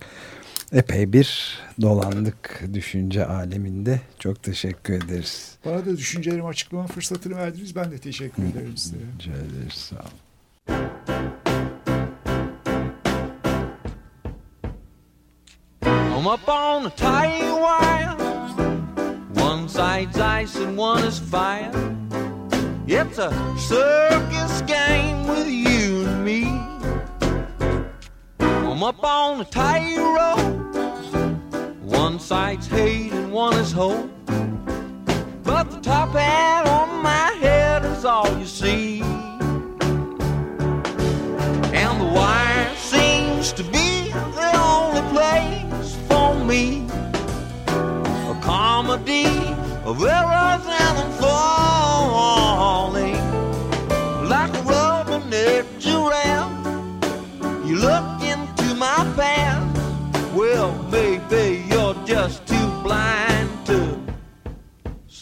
Epey 0.73 1.13
bir 1.13 1.59
dolandık 1.81 2.63
düşünce 2.73 3.25
aleminde. 3.25 4.01
Çok 4.19 4.43
teşekkür 4.43 4.93
ederiz. 4.93 5.57
Bana 5.65 5.85
da 5.85 5.97
düşüncelerimi 5.97 6.47
açıklama 6.47 6.87
fırsatını 6.87 7.37
verdiniz. 7.37 7.75
Ben 7.75 7.91
de 7.91 7.97
teşekkür 7.97 8.43
ederim 8.43 8.77
size. 8.77 8.95
Rica 8.95 9.31
ederiz. 9.31 9.73
Sağ 9.73 9.95
olun. 9.95 10.09
I'm 16.17 16.27
up 16.27 16.49
on 16.49 16.85
a 16.85 16.89
tight 16.89 17.41
wire. 17.41 18.15
One 19.43 19.67
side's 19.69 20.17
ice 20.17 20.55
and 20.55 20.77
one 20.77 21.07
is 21.07 21.19
fire. 21.19 21.71
It's 22.87 23.19
a 23.19 23.31
circus 23.57 24.61
game 24.61 25.27
with 25.27 25.47
you 25.47 26.07
and 26.07 26.25
me. 26.25 26.43
I'm 28.39 28.83
up 28.83 29.03
on 29.03 29.41
a 29.41 29.45
tight 29.45 29.97
rope. 29.97 30.52
Side's 32.23 32.67
hate 32.67 33.11
and 33.11 33.33
one 33.33 33.53
is 33.55 33.73
hope. 33.73 34.09
But 35.43 35.69
the 35.69 35.81
top 35.81 36.11
hat 36.11 36.65
on 36.65 37.03
my 37.03 37.31
head 37.41 37.83
is 37.83 38.05
all 38.05 38.29
you 38.39 38.45
see. 38.45 39.01
And 41.81 42.01
the 42.01 42.05
wire 42.15 42.73
seems 42.77 43.51
to 43.53 43.63
be 43.63 44.13
the 44.39 44.51
only 44.55 45.01
place 45.11 45.97
for 46.07 46.33
me. 46.45 46.87
A 47.67 48.39
comedy 48.41 49.27
of 49.83 50.01
errors 50.01 50.65
and 50.65 51.13
falling. 51.19 53.19
Like 54.29 54.55
a 54.55 54.61
rubber-necked 54.61 55.77
giraffe, 55.77 56.53
you 57.65 57.75
look 57.75 58.12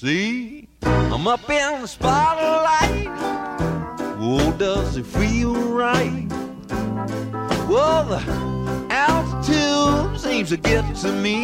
see. 0.01 0.67
I'm 0.81 1.27
up 1.27 1.47
in 1.47 1.81
the 1.81 1.87
spotlight. 1.87 3.07
Oh, 4.19 4.51
does 4.57 4.97
it 4.97 5.05
feel 5.05 5.53
right? 5.53 6.27
Well, 7.69 8.05
the 8.05 8.21
altitude 8.89 10.19
seems 10.19 10.49
to 10.49 10.57
get 10.57 10.95
to 11.03 11.11
me. 11.11 11.43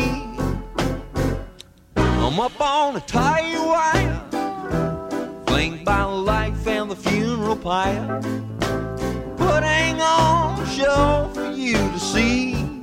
I'm 1.98 2.40
up 2.40 2.60
on 2.60 2.96
a 2.96 3.00
tight 3.02 3.60
wire, 3.60 4.24
flanked 5.46 5.86
by 5.86 6.02
life 6.04 6.66
and 6.66 6.90
the 6.90 6.96
funeral 6.96 7.58
pyre, 7.58 8.20
putting 9.38 10.02
on 10.02 10.60
a 10.60 10.68
show 10.68 11.30
for 11.32 11.52
you 11.52 11.78
to 11.78 12.00
see. 12.00 12.77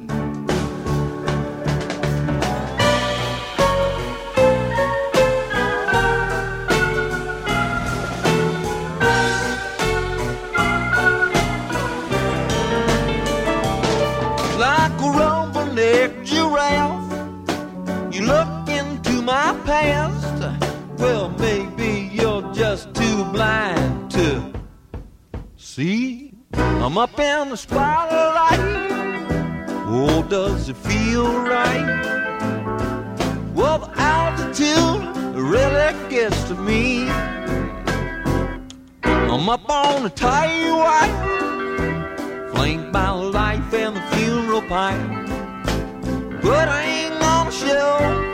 Past. 19.64 20.40
Well, 20.98 21.30
maybe 21.38 22.10
you're 22.12 22.52
just 22.52 22.94
too 22.94 23.24
blind 23.32 24.10
to 24.12 24.52
see. 25.56 26.32
I'm 26.52 26.98
up 26.98 27.18
in 27.18 27.50
the 27.50 27.56
spotlight. 27.56 28.60
Oh, 29.86 30.22
does 30.28 30.68
it 30.68 30.76
feel 30.76 31.26
right? 31.40 31.90
Well, 33.54 33.78
the 33.78 33.90
altitude 33.98 35.34
really 35.34 36.10
gets 36.10 36.42
to 36.44 36.54
me. 36.54 37.08
I'm 39.02 39.48
up 39.48 39.68
on 39.68 40.06
a 40.06 40.10
tight 40.10 40.70
wire 40.70 42.50
flanked 42.52 42.92
by 42.92 43.10
life 43.10 43.74
and 43.74 43.96
the 43.96 44.02
funeral 44.12 44.62
pyre. 44.62 45.24
But 46.42 46.68
I 46.68 46.82
ain't 46.82 47.20
gonna 47.20 47.50
show 47.50 48.33